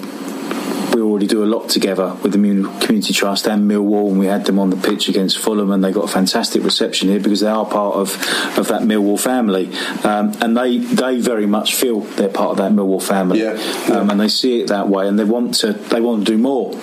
we 0.95 1.01
already 1.01 1.27
do 1.27 1.43
a 1.43 1.47
lot 1.47 1.69
together 1.69 2.15
with 2.23 2.33
the 2.33 2.39
Community 2.39 3.13
Trust 3.13 3.47
and 3.47 3.71
Millwall, 3.71 4.11
and 4.11 4.19
we 4.19 4.27
had 4.27 4.45
them 4.45 4.59
on 4.59 4.71
the 4.71 4.77
pitch 4.77 5.09
against 5.09 5.39
Fulham, 5.39 5.71
and 5.71 5.83
they 5.83 5.93
got 5.93 6.05
a 6.05 6.09
fantastic 6.09 6.63
reception 6.63 7.09
here 7.09 7.21
because 7.21 7.41
they 7.41 7.49
are 7.49 7.65
part 7.65 7.95
of, 7.97 8.15
of 8.59 8.69
that 8.69 8.83
Millwall 8.83 9.21
family, 9.21 9.73
um, 10.05 10.33
and 10.41 10.57
they 10.57 10.79
they 10.79 11.19
very 11.19 11.47
much 11.47 11.75
feel 11.75 12.01
they're 12.01 12.29
part 12.29 12.53
of 12.53 12.57
that 12.59 12.73
Millwall 12.73 13.03
family, 13.03 13.41
yeah. 13.41 13.53
Um, 13.91 14.11
and 14.11 14.21
they 14.21 14.29
see 14.29 14.61
it 14.61 14.69
that 14.69 14.89
way, 14.89 15.09
and 15.09 15.19
they 15.19 15.25
want 15.25 15.55
to 15.57 15.73
they 15.73 16.01
want 16.01 16.27
to 16.27 16.33
do 16.33 16.39
more, 16.39 16.75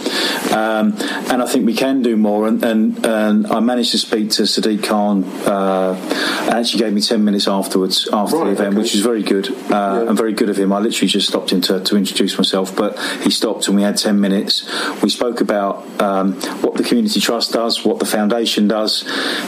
um, 0.52 0.96
and 1.30 1.42
I 1.42 1.46
think 1.48 1.66
we 1.66 1.76
can 1.76 2.02
do 2.02 2.18
more. 2.18 2.48
And, 2.48 2.64
and, 2.64 3.06
and 3.06 3.48
I 3.48 3.60
managed 3.60 3.92
to 3.92 3.98
speak 3.98 4.32
to 4.32 4.44
Sadiq 4.44 4.84
Khan, 4.84 5.24
uh, 5.46 5.94
and 6.46 6.54
actually 6.54 6.80
gave 6.80 6.94
me 6.94 7.02
ten 7.02 7.24
minutes 7.24 7.48
afterwards 7.48 8.08
after 8.12 8.38
Right, 8.38 8.46
the 8.46 8.52
event, 8.52 8.70
okay. 8.70 8.78
which 8.82 8.94
was 8.94 9.02
very 9.02 9.24
good 9.24 9.50
uh, 9.72 10.06
and 10.08 10.18
very 10.18 10.34
good 10.34 10.50
of 10.50 10.58
him. 10.58 10.72
I 10.74 10.80
literally 10.80 11.08
just 11.08 11.28
stopped 11.28 11.52
him 11.52 11.62
to, 11.62 11.80
to 11.80 11.98
introduce 11.98 12.38
myself, 12.38 12.76
but 12.76 12.98
he 13.24 13.30
stopped 13.30 13.68
and 13.68 13.76
we 13.76 13.84
had 13.84 13.99
10 14.02 14.20
minutes. 14.20 14.70
We 15.02 15.10
spoke 15.10 15.42
about 15.42 15.86
um, 16.02 16.34
what 16.62 16.76
the 16.76 16.84
Community 16.84 17.20
Trust 17.20 17.54
does, 17.54 17.84
what 17.86 18.00
the 18.00 18.06
foundation 18.06 18.68
does. 18.68 19.02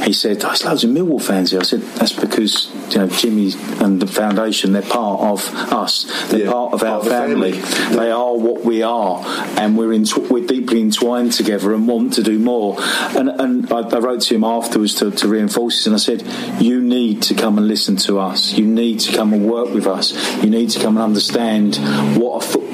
He 0.03 0.13
said, 0.13 0.43
oh, 0.43 0.47
There's 0.47 0.65
loads 0.65 0.83
of 0.83 0.89
Millwall 0.91 1.21
fans 1.21 1.51
here. 1.51 1.59
I 1.59 1.63
said, 1.63 1.81
That's 1.81 2.13
because 2.13 2.71
you 2.93 2.99
know, 2.99 3.07
Jimmy 3.07 3.53
and 3.79 4.01
the 4.01 4.07
foundation, 4.07 4.73
they're 4.73 4.81
part 4.81 5.21
of 5.21 5.53
us, 5.71 6.03
they're 6.29 6.51
part 6.51 6.73
of 6.73 6.83
our 6.83 6.99
of 6.99 7.07
family. 7.07 7.53
family. 7.53 7.95
They 7.95 8.11
are 8.11 8.35
what 8.35 8.63
we 8.63 8.81
are, 8.81 9.23
and 9.57 9.77
we're, 9.77 9.93
in, 9.93 10.05
we're 10.29 10.45
deeply 10.45 10.81
entwined 10.81 11.33
together 11.33 11.73
and 11.73 11.87
want 11.87 12.13
to 12.13 12.23
do 12.23 12.39
more. 12.39 12.77
And, 13.17 13.29
and 13.29 13.71
I, 13.71 13.79
I 13.81 13.99
wrote 13.99 14.21
to 14.21 14.35
him 14.35 14.43
afterwards 14.43 14.95
to, 14.95 15.11
to 15.11 15.27
reinforce 15.27 15.77
this, 15.77 15.87
and 15.87 15.95
I 15.95 15.99
said, 15.99 16.23
You 16.61 16.81
need 16.81 17.21
to 17.23 17.33
come 17.33 17.57
and 17.57 17.67
listen 17.67 17.95
to 17.97 18.19
us. 18.19 18.53
You 18.53 18.65
need 18.65 18.99
to 19.01 19.13
come 19.15 19.33
and 19.33 19.49
work 19.49 19.73
with 19.73 19.87
us. 19.87 20.13
You 20.43 20.49
need 20.49 20.69
to 20.71 20.79
come 20.79 20.97
and 20.97 21.03
understand 21.03 21.77
what 22.17 22.43
a 22.43 22.47
football 22.47 22.70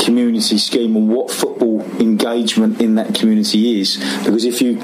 community 0.00 0.58
scheme 0.58 0.96
and 0.96 1.08
what 1.08 1.30
football 1.30 1.82
engagement 2.00 2.80
in 2.80 2.96
that 2.96 3.14
community 3.14 3.80
is. 3.80 3.96
Because 4.24 4.44
if 4.44 4.60
you 4.60 4.78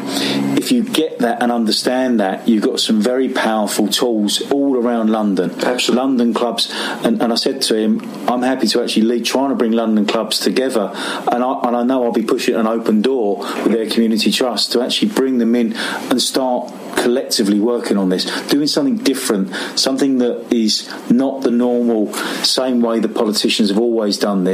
if 0.56 0.72
you 0.72 0.82
get 0.84 1.18
that 1.20 1.42
and 1.42 1.52
understand 1.52 2.20
that, 2.20 2.48
you've 2.48 2.62
got 2.62 2.80
some 2.80 3.00
very 3.00 3.28
powerful 3.28 3.88
tools 3.88 4.40
all 4.50 4.76
around 4.76 5.10
London. 5.10 5.50
Absolutely. 5.50 5.96
London 5.96 6.34
clubs, 6.34 6.72
and, 7.04 7.22
and 7.22 7.32
I 7.32 7.36
said 7.36 7.62
to 7.62 7.76
him, 7.76 8.00
I'm 8.28 8.42
happy 8.42 8.66
to 8.68 8.82
actually 8.82 9.02
lead 9.02 9.24
trying 9.24 9.50
to 9.50 9.54
bring 9.54 9.72
London 9.72 10.06
clubs 10.06 10.38
together, 10.40 10.90
and 11.30 11.44
I, 11.44 11.60
and 11.64 11.76
I 11.76 11.82
know 11.82 12.04
I'll 12.04 12.12
be 12.12 12.22
pushing 12.22 12.54
an 12.54 12.66
open 12.66 13.02
door 13.02 13.38
with 13.38 13.72
their 13.72 13.88
community 13.88 14.30
trust 14.30 14.72
to 14.72 14.82
actually 14.82 15.12
bring 15.12 15.38
them 15.38 15.54
in 15.54 15.74
and 15.76 16.20
start 16.20 16.72
collectively 16.96 17.60
working 17.60 17.96
on 17.96 18.08
this, 18.08 18.24
doing 18.48 18.66
something 18.66 18.96
different, 18.96 19.54
something 19.78 20.18
that 20.18 20.52
is 20.52 20.88
not 21.10 21.42
the 21.42 21.50
normal 21.50 22.12
same 22.42 22.80
way 22.80 22.98
the 23.00 23.08
politicians 23.08 23.70
have 23.70 23.78
always 23.78 24.18
done 24.18 24.44
this, 24.44 24.49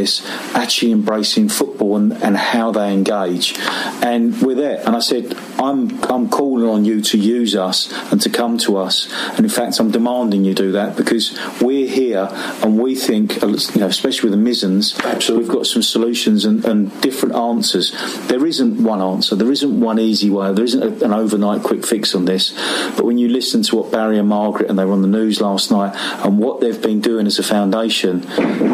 actually 0.54 0.92
embracing 0.92 1.48
football 1.48 1.96
and, 1.96 2.12
and 2.12 2.36
how 2.36 2.70
they 2.72 2.92
engage. 2.92 3.54
And 4.02 4.40
we're 4.42 4.54
there. 4.54 4.82
And 4.86 4.96
I 4.96 5.00
said, 5.00 5.36
I'm 5.58 6.02
I'm 6.04 6.28
calling 6.28 6.68
on 6.68 6.84
you 6.84 7.00
to 7.00 7.18
use 7.18 7.56
us 7.56 7.92
and 8.12 8.20
to 8.22 8.30
come 8.30 8.58
to 8.58 8.76
us. 8.76 9.12
And 9.30 9.40
in 9.40 9.48
fact, 9.48 9.78
I'm 9.80 9.90
demanding 9.90 10.44
you 10.44 10.54
do 10.54 10.72
that 10.72 10.96
because 10.96 11.38
we're 11.60 11.88
here 11.88 12.28
and 12.62 12.78
we 12.78 12.94
think, 12.94 13.42
uh, 13.42 13.48
you 13.48 13.80
know, 13.80 13.86
especially 13.86 14.30
with 14.30 14.38
the 14.38 14.44
Mizens, 14.44 14.94
so 15.24 15.36
we've 15.36 15.48
got 15.48 15.66
some 15.66 15.82
solutions 15.82 16.44
and, 16.44 16.64
and 16.64 17.00
different 17.00 17.34
answers. 17.34 17.92
There 18.28 18.46
isn't 18.46 18.82
one 18.82 19.00
answer. 19.00 19.34
There 19.34 19.50
isn't 19.50 19.80
one 19.80 19.98
easy 19.98 20.30
way. 20.30 20.52
There 20.52 20.64
isn't 20.64 20.82
a, 20.82 21.04
an 21.04 21.12
overnight 21.12 21.62
quick 21.62 21.84
fix 21.86 22.14
on 22.14 22.24
this. 22.24 22.52
But 22.96 23.04
when 23.04 23.18
you 23.18 23.28
listen 23.28 23.62
to 23.64 23.76
what 23.76 23.92
Barry 23.92 24.18
and 24.18 24.28
Margaret 24.28 24.68
and 24.68 24.78
they 24.78 24.84
were 24.84 24.92
on 24.92 25.02
the 25.02 25.08
news 25.08 25.40
last 25.40 25.70
night 25.70 25.94
and 26.24 26.38
what 26.38 26.60
they've 26.60 26.80
been 26.80 27.00
doing 27.00 27.26
as 27.26 27.38
a 27.38 27.42
foundation, 27.42 28.20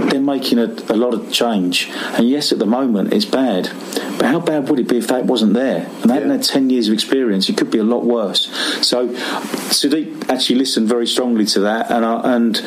they're 0.09 0.21
making 0.21 0.59
a, 0.59 0.65
a 0.65 0.97
lot 0.97 1.12
of 1.15 1.33
change. 1.33 1.89
And 2.17 2.29
yes, 2.29 2.53
at 2.53 2.59
the 2.59 2.67
moment 2.67 3.13
it's 3.13 3.25
bad, 3.25 3.71
but 4.19 4.27
how 4.27 4.41
bad 4.41 4.69
would 4.69 4.79
it 4.79 4.89
be 4.89 4.99
if 4.99 5.09
that 5.09 5.25
wasn't 5.27 5.55
there? 5.55 5.87
And 6.01 6.11
they 6.11 6.15
hadn't 6.15 6.31
had 6.31 6.43
ten 6.43 6.71
years 6.71 6.89
of 6.89 6.95
experience. 6.95 7.49
It 7.49 7.57
could 7.57 7.71
be 7.71 7.79
a 7.79 7.85
lot 7.85 8.05
worse. 8.05 8.47
So 8.87 9.09
Sadiq 9.09 10.29
actually 10.29 10.57
listened 10.57 10.89
very 10.89 11.07
strongly 11.07 11.47
to 11.47 11.61
that, 11.61 11.91
and 11.91 12.05
I, 12.05 12.35
and 12.35 12.61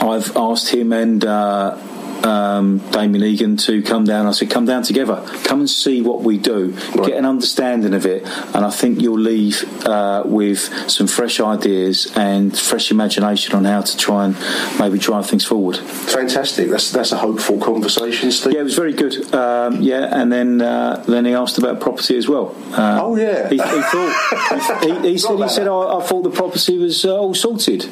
I've 0.00 0.36
asked 0.36 0.68
him 0.72 0.92
and. 0.92 1.24
Uh, 1.24 1.78
um, 2.24 2.78
Damien 2.90 3.24
Egan 3.24 3.56
to 3.58 3.82
come 3.82 4.04
down. 4.04 4.26
I 4.26 4.32
said, 4.32 4.50
"Come 4.50 4.66
down 4.66 4.82
together. 4.82 5.22
Come 5.44 5.60
and 5.60 5.70
see 5.70 6.02
what 6.02 6.22
we 6.22 6.38
do. 6.38 6.72
Get 6.94 7.12
an 7.12 7.26
understanding 7.26 7.94
of 7.94 8.06
it, 8.06 8.24
and 8.54 8.64
I 8.64 8.70
think 8.70 9.00
you'll 9.00 9.18
leave 9.18 9.64
uh, 9.86 10.22
with 10.24 10.60
some 10.90 11.06
fresh 11.06 11.40
ideas 11.40 12.12
and 12.16 12.56
fresh 12.56 12.90
imagination 12.90 13.54
on 13.54 13.64
how 13.64 13.82
to 13.82 13.96
try 13.96 14.26
and 14.26 14.36
maybe 14.78 14.98
drive 14.98 15.26
things 15.28 15.44
forward." 15.44 15.76
Fantastic. 15.76 16.70
That's 16.70 16.90
that's 16.90 17.12
a 17.12 17.18
hopeful 17.18 17.58
conversation, 17.58 18.30
Steve. 18.30 18.54
Yeah, 18.54 18.60
it 18.60 18.64
was 18.64 18.76
very 18.76 18.92
good. 18.92 19.32
Um, 19.34 19.80
yeah, 19.82 20.08
and 20.10 20.32
then 20.32 20.60
uh, 20.60 21.04
then 21.06 21.24
he 21.24 21.34
asked 21.34 21.58
about 21.58 21.80
property 21.80 22.16
as 22.16 22.28
well. 22.28 22.54
Uh, 22.72 23.00
oh 23.02 23.16
yeah, 23.16 23.48
he, 23.48 23.56
he 23.56 23.58
thought 23.58 24.82
he, 24.82 25.10
he 25.10 25.18
said 25.18 25.38
he 25.38 25.48
said 25.48 25.68
I, 25.68 25.98
I 25.98 26.02
thought 26.02 26.22
the 26.22 26.30
property 26.30 26.78
was 26.78 27.04
uh, 27.04 27.16
all 27.16 27.34
sorted. 27.34 27.82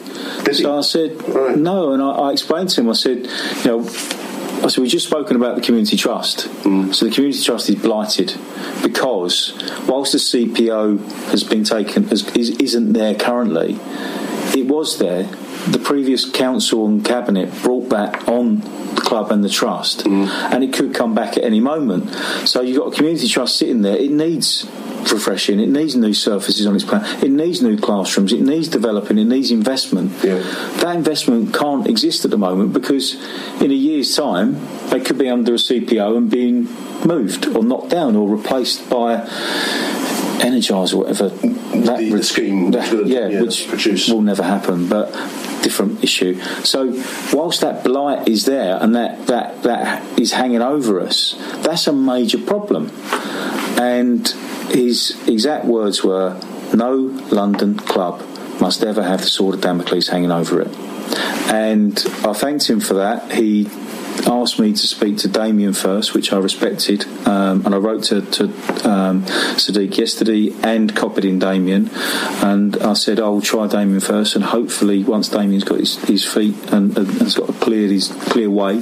so 0.52 0.78
I 0.78 0.80
said 0.82 1.16
no, 1.56 1.92
and 1.92 2.02
I, 2.02 2.10
I 2.10 2.32
explained 2.32 2.70
to 2.70 2.80
him. 2.80 2.90
I 2.90 2.94
said, 2.94 3.28
you 3.64 3.64
know. 3.64 4.19
Oh, 4.60 4.64
I 4.64 4.68
said, 4.68 4.82
we've 4.82 4.90
just 4.90 5.06
spoken 5.06 5.36
about 5.36 5.56
the 5.56 5.62
community 5.62 5.96
trust. 5.96 6.46
Mm. 6.64 6.94
So 6.94 7.06
the 7.06 7.12
community 7.12 7.42
trust 7.42 7.70
is 7.70 7.76
blighted 7.76 8.34
because 8.82 9.54
whilst 9.88 10.12
the 10.12 10.18
CPO 10.18 11.30
has 11.30 11.44
been 11.44 11.64
taken, 11.64 12.04
has, 12.08 12.28
is, 12.36 12.50
isn't 12.50 12.92
there 12.92 13.14
currently, 13.14 13.78
it 14.54 14.66
was 14.66 14.98
there. 14.98 15.22
The 15.68 15.78
previous 15.78 16.28
council 16.28 16.86
and 16.86 17.02
cabinet 17.02 17.50
brought 17.62 17.88
back 17.88 18.28
on 18.28 18.60
the 18.94 19.00
club 19.00 19.30
and 19.30 19.42
the 19.42 19.48
trust, 19.48 20.04
mm. 20.04 20.28
and 20.28 20.62
it 20.62 20.74
could 20.74 20.94
come 20.94 21.14
back 21.14 21.36
at 21.38 21.44
any 21.44 21.60
moment. 21.60 22.10
So 22.46 22.60
you've 22.60 22.78
got 22.78 22.92
a 22.92 22.96
community 22.96 23.28
trust 23.28 23.56
sitting 23.56 23.82
there. 23.82 23.96
It 23.96 24.10
needs 24.10 24.66
refreshing. 25.12 25.60
It 25.60 25.68
needs 25.68 25.96
new 25.96 26.14
surfaces 26.14 26.66
on 26.66 26.74
its 26.74 26.84
plan. 26.84 27.04
It 27.22 27.30
needs 27.30 27.62
new 27.62 27.78
classrooms. 27.78 28.32
It 28.32 28.40
needs 28.40 28.68
developing. 28.68 29.18
It 29.18 29.24
needs 29.24 29.50
investment. 29.50 30.12
Yeah. 30.22 30.38
That 30.80 30.96
investment 30.96 31.54
can't 31.54 31.86
exist 31.86 32.24
at 32.24 32.30
the 32.30 32.38
moment 32.38 32.72
because 32.72 33.14
in 33.60 33.70
a 33.70 33.74
year's 33.74 34.14
time 34.14 34.60
they 34.90 35.00
could 35.00 35.18
be 35.18 35.28
under 35.28 35.54
a 35.54 35.56
CPO 35.56 36.16
and 36.16 36.30
being 36.30 36.64
moved 37.06 37.46
or 37.46 37.64
knocked 37.64 37.90
down 37.90 38.16
or 38.16 38.28
replaced 38.28 38.88
by 38.90 39.26
Energize 40.40 40.92
or 40.92 41.02
whatever. 41.04 41.28
That 41.28 41.98
the, 41.98 42.10
the 42.10 42.22
scheme, 42.24 42.70
that- 42.72 43.06
yeah, 43.06 43.40
which 43.42 44.08
will 44.08 44.22
never 44.22 44.42
happen. 44.42 44.88
But 44.88 45.12
different 45.62 46.02
issue. 46.02 46.40
So 46.64 47.02
whilst 47.32 47.60
that 47.60 47.84
blight 47.84 48.26
is 48.28 48.46
there 48.46 48.78
and 48.80 48.94
that 48.94 49.26
that 49.26 49.62
that 49.64 50.18
is 50.18 50.32
hanging 50.32 50.62
over 50.62 51.00
us, 51.00 51.34
that's 51.62 51.86
a 51.86 51.92
major 51.92 52.38
problem. 52.38 52.90
And 53.78 54.26
his 54.70 55.16
exact 55.28 55.64
words 55.66 56.02
were, 56.02 56.40
"No 56.74 56.94
London 57.30 57.74
club 57.76 58.22
must 58.60 58.82
ever 58.82 59.02
have 59.02 59.20
the 59.20 59.26
sword 59.26 59.54
of 59.56 59.60
Damocles 59.60 60.08
hanging 60.08 60.30
over 60.32 60.60
it." 60.62 60.74
And 61.52 61.98
I 62.24 62.32
thanked 62.32 62.68
him 62.68 62.80
for 62.80 62.94
that. 62.94 63.32
He 63.32 63.68
asked 64.26 64.58
me 64.58 64.72
to 64.72 64.86
speak 64.86 65.18
to 65.18 65.28
Damien 65.28 65.72
first, 65.72 66.14
which 66.14 66.32
I 66.32 66.38
respected, 66.38 67.04
um, 67.26 67.64
and 67.64 67.74
I 67.74 67.78
wrote 67.78 68.04
to, 68.04 68.22
to 68.22 68.44
um, 68.88 69.22
Sadiq 69.56 69.96
yesterday 69.96 70.52
and 70.62 70.94
copied 70.94 71.24
in 71.24 71.38
Damien, 71.38 71.90
and 72.42 72.76
I 72.78 72.94
said 72.94 73.20
I'll 73.20 73.40
try 73.40 73.66
Damien 73.66 74.00
first, 74.00 74.36
and 74.36 74.44
hopefully 74.44 75.04
once 75.04 75.28
Damien's 75.28 75.64
got 75.64 75.80
his, 75.80 75.96
his 76.04 76.24
feet 76.24 76.56
and, 76.72 76.96
and 76.96 77.08
has 77.20 77.34
got 77.34 77.50
a 77.50 77.52
clear 77.54 77.88
his 77.88 78.08
clear 78.08 78.50
way, 78.50 78.78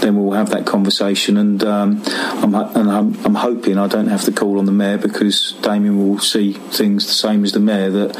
then 0.00 0.16
we'll 0.16 0.32
have 0.32 0.50
that 0.50 0.66
conversation, 0.66 1.36
and 1.36 1.62
um, 1.64 2.02
I'm 2.06 2.54
and 2.54 2.90
I'm, 2.90 3.24
I'm 3.24 3.34
hoping 3.34 3.78
I 3.78 3.88
don't 3.88 4.08
have 4.08 4.22
to 4.24 4.32
call 4.32 4.58
on 4.58 4.66
the 4.66 4.72
mayor 4.72 4.98
because 4.98 5.52
Damien 5.62 5.98
will 5.98 6.18
see 6.18 6.52
things 6.52 7.06
the 7.06 7.12
same 7.12 7.44
as 7.44 7.52
the 7.52 7.60
mayor 7.60 7.90
that 7.90 8.16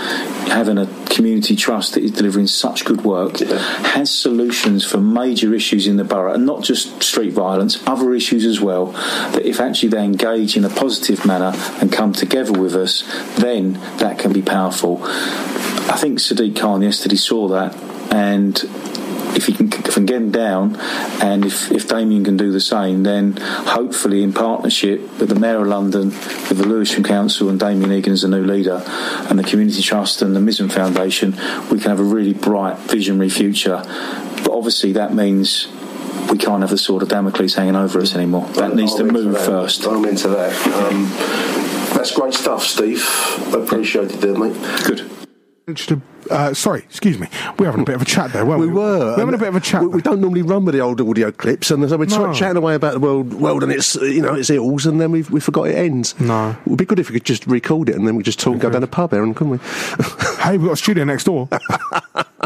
having 0.49 0.79
a 0.79 0.87
community 1.07 1.57
trust 1.57 1.95
that 1.95 2.03
is 2.03 2.11
delivering 2.11 2.47
such 2.47 2.85
good 2.85 3.05
work 3.05 3.39
has 3.39 4.11
solutions 4.11 4.85
for 4.85 4.99
major 4.99 5.55
issues 5.55 5.87
in 5.87 5.97
the 5.97 6.05
borough. 6.05 6.33
And 6.33 6.47
not 6.53 6.63
just 6.63 7.03
street 7.03 7.33
violence, 7.33 7.83
other 7.87 8.15
issues 8.15 8.45
as 8.45 8.61
well. 8.61 8.87
That 9.33 9.45
if 9.45 9.61
actually 9.61 9.89
they 9.91 10.05
engage 10.05 10.57
in 10.57 10.65
a 10.65 10.69
positive 10.69 11.25
manner 11.25 11.53
and 11.81 11.91
come 11.91 12.13
together 12.13 12.53
with 12.53 12.75
us, 12.75 13.03
then 13.37 13.75
that 13.99 14.19
can 14.19 14.33
be 14.33 14.43
powerful. 14.43 15.01
I 15.03 15.97
think 15.99 16.19
Sadiq 16.19 16.57
Khan 16.57 16.83
yesterday 16.83 17.17
saw 17.17 17.49
that 17.49 17.77
and 18.13 18.63
if 19.35 19.47
he 19.47 19.55
can, 19.55 19.71
can 19.71 20.05
get 20.05 20.17
him 20.17 20.31
down, 20.31 20.77
and 21.23 21.47
if, 21.47 21.73
if 21.73 21.89
Damien 21.89 22.23
can 22.23 22.37
do 22.37 22.53
the 22.53 22.61
same, 22.61 23.03
then 23.03 23.35
hopefully 23.39 24.23
in 24.23 24.35
partnership 24.35 25.01
with 25.19 25.31
the 25.31 25.35
Mayor 25.35 25.63
of 25.63 25.69
London, 25.69 26.11
with 26.11 26.59
the 26.59 26.67
Lewisham 26.67 27.03
Council 27.03 27.49
and 27.49 27.59
Damien 27.59 27.91
Egan 27.93 28.13
as 28.13 28.23
the 28.23 28.29
new 28.29 28.45
leader, 28.45 28.83
and 29.31 29.39
the 29.39 29.43
Community 29.43 29.81
Trust 29.81 30.21
and 30.21 30.37
the 30.37 30.41
Mizen 30.41 30.71
Foundation, 30.71 31.33
we 31.71 31.81
can 31.81 31.91
have 31.91 32.01
a 32.01 32.05
really 32.05 32.35
bright, 32.35 32.79
visionary 32.79 33.31
future. 33.31 33.83
But 34.45 34.51
obviously 34.51 34.93
that 34.93 35.15
means 35.15 35.67
we 36.31 36.39
can't 36.39 36.61
have 36.62 36.70
the 36.70 36.79
sword 36.79 37.03
of 37.03 37.09
Damocles 37.09 37.55
hanging 37.55 37.77
over 37.77 38.01
us 38.01 38.14
anymore. 38.14 38.47
That 38.55 38.75
needs 38.75 38.95
to 38.97 39.03
I'm 39.03 39.09
into 39.09 39.23
move 39.23 39.33
that. 39.35 39.47
first. 39.47 39.87
I'm 39.87 40.05
into 40.05 40.29
that. 40.29 40.53
Um, 40.66 41.07
that's 41.97 42.12
great 42.14 42.35
stuff, 42.35 42.64
Steve. 42.64 43.07
Appreciated 43.55 44.25
it, 44.25 44.39
mate. 44.39 44.57
Good. 44.85 46.03
Uh, 46.31 46.55
sorry, 46.55 46.81
excuse 46.81 47.18
me. 47.18 47.29
We're 47.59 47.66
having 47.66 47.83
a 47.83 47.85
bit 47.85 47.95
of 47.95 48.03
a 48.03 48.05
chat 48.07 48.33
there, 48.33 48.45
weren't 48.47 48.61
we? 48.61 48.66
We 48.68 48.73
were. 48.75 48.99
We're 49.12 49.18
having 49.18 49.35
a 49.35 49.39
bit 49.39 49.49
of 49.49 49.57
a 49.57 49.61
chat. 49.61 49.83
We, 49.83 49.89
we 49.89 50.03
don't 50.03 50.20
normally 50.20 50.43
run 50.43 50.64
with 50.64 50.75
the 50.75 50.81
old 50.81 51.01
audio 51.01 51.31
clips, 51.33 51.70
and 51.70 51.89
so 51.89 51.97
we're 51.97 52.07
No. 52.07 52.33
chatting 52.33 52.57
away 52.57 52.75
about 52.75 52.95
the 52.95 53.01
world, 53.01 53.35
world 53.35 53.62
and 53.62 53.73
its, 53.73 53.95
you 53.97 54.23
know, 54.23 54.35
its 54.35 54.51
ills, 54.51 54.87
and 54.87 55.01
then 55.01 55.11
we 55.11 55.23
we 55.23 55.41
forgot 55.41 55.64
it 55.68 55.75
ends. 55.77 56.18
No. 56.20 56.51
it 56.51 56.66
would 56.68 56.79
be 56.79 56.85
good 56.85 56.99
if 56.99 57.09
we 57.11 57.14
could 57.14 57.25
just 57.25 57.47
record 57.47 57.89
it, 57.89 57.97
and 57.97 58.07
then 58.07 58.16
we 58.16 58.23
just 58.23 58.39
talk, 58.41 58.59
go 58.59 58.70
down 58.70 58.83
a 58.83 58.87
pub, 58.87 59.12
Aaron, 59.14 59.35
couldn't 59.35 59.53
we? 59.53 59.59
hey, 60.43 60.59
we've 60.59 60.66
got 60.66 60.73
a 60.73 60.77
studio 60.77 61.05
next 61.05 61.25
door. 61.25 61.49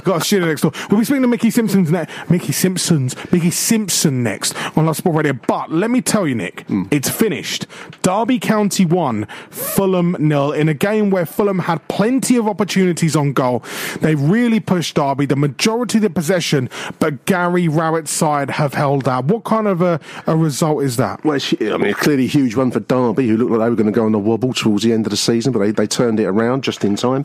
got 0.04 0.22
a 0.22 0.24
studio 0.24 0.46
next 0.46 0.60
door. 0.62 0.72
We'll 0.90 1.00
be 1.00 1.04
speaking 1.04 1.22
to 1.22 1.28
Mickey 1.28 1.50
Simpson's 1.50 1.90
next. 1.90 2.12
Mickey 2.30 2.52
Simpson's 2.52 3.16
Mickey 3.32 3.50
Simpson 3.50 4.22
next 4.22 4.54
on 4.76 4.86
Love 4.86 4.96
Sport 4.96 5.16
Radio. 5.16 5.32
But 5.32 5.70
let 5.72 5.90
me 5.90 6.00
tell 6.00 6.26
you, 6.26 6.34
Nick, 6.34 6.60
Hmm. 6.68 6.84
it's 6.90 7.08
finished. 7.10 7.66
Derby 8.02 8.38
County 8.38 8.84
won, 8.86 9.26
Fulham 9.50 10.16
nil 10.18 10.52
in 10.52 10.68
a 10.68 10.74
game 10.74 11.10
where 11.10 11.26
Fulham 11.26 11.60
had 11.60 11.86
plenty 11.88 12.36
of 12.36 12.46
opportunities 12.46 13.16
on 13.16 13.32
goal. 13.32 13.62
They 14.00 14.14
really 14.14 14.60
pushed 14.60 14.96
Derby, 14.96 15.26
the 15.26 15.36
majority 15.36 15.98
of 15.98 16.02
the 16.02 16.10
possession, 16.10 16.68
but 16.98 17.24
Gary 17.26 17.68
Rowett's 17.68 18.10
side 18.10 18.50
have 18.50 18.74
held 18.74 19.08
out. 19.08 19.26
What 19.26 19.44
kind 19.44 19.66
of 19.66 19.82
a, 19.82 20.00
a 20.26 20.36
result 20.36 20.82
is 20.82 20.96
that? 20.96 21.24
Well, 21.24 21.38
I 21.60 21.76
mean, 21.76 21.94
clearly 21.94 22.24
a 22.24 22.28
huge 22.28 22.56
one 22.56 22.70
for 22.70 22.80
Derby, 22.80 23.28
who 23.28 23.36
looked 23.36 23.50
like 23.50 23.60
they 23.60 23.70
were 23.70 23.76
going 23.76 23.86
to 23.86 23.92
go 23.92 24.06
on 24.06 24.12
the 24.12 24.18
wobble 24.18 24.52
towards 24.52 24.84
the 24.84 24.92
end 24.92 25.06
of 25.06 25.10
the 25.10 25.16
season, 25.16 25.52
but 25.52 25.60
they, 25.60 25.70
they 25.70 25.86
turned 25.86 26.20
it 26.20 26.26
around 26.26 26.64
just 26.64 26.84
in 26.84 26.96
time. 26.96 27.24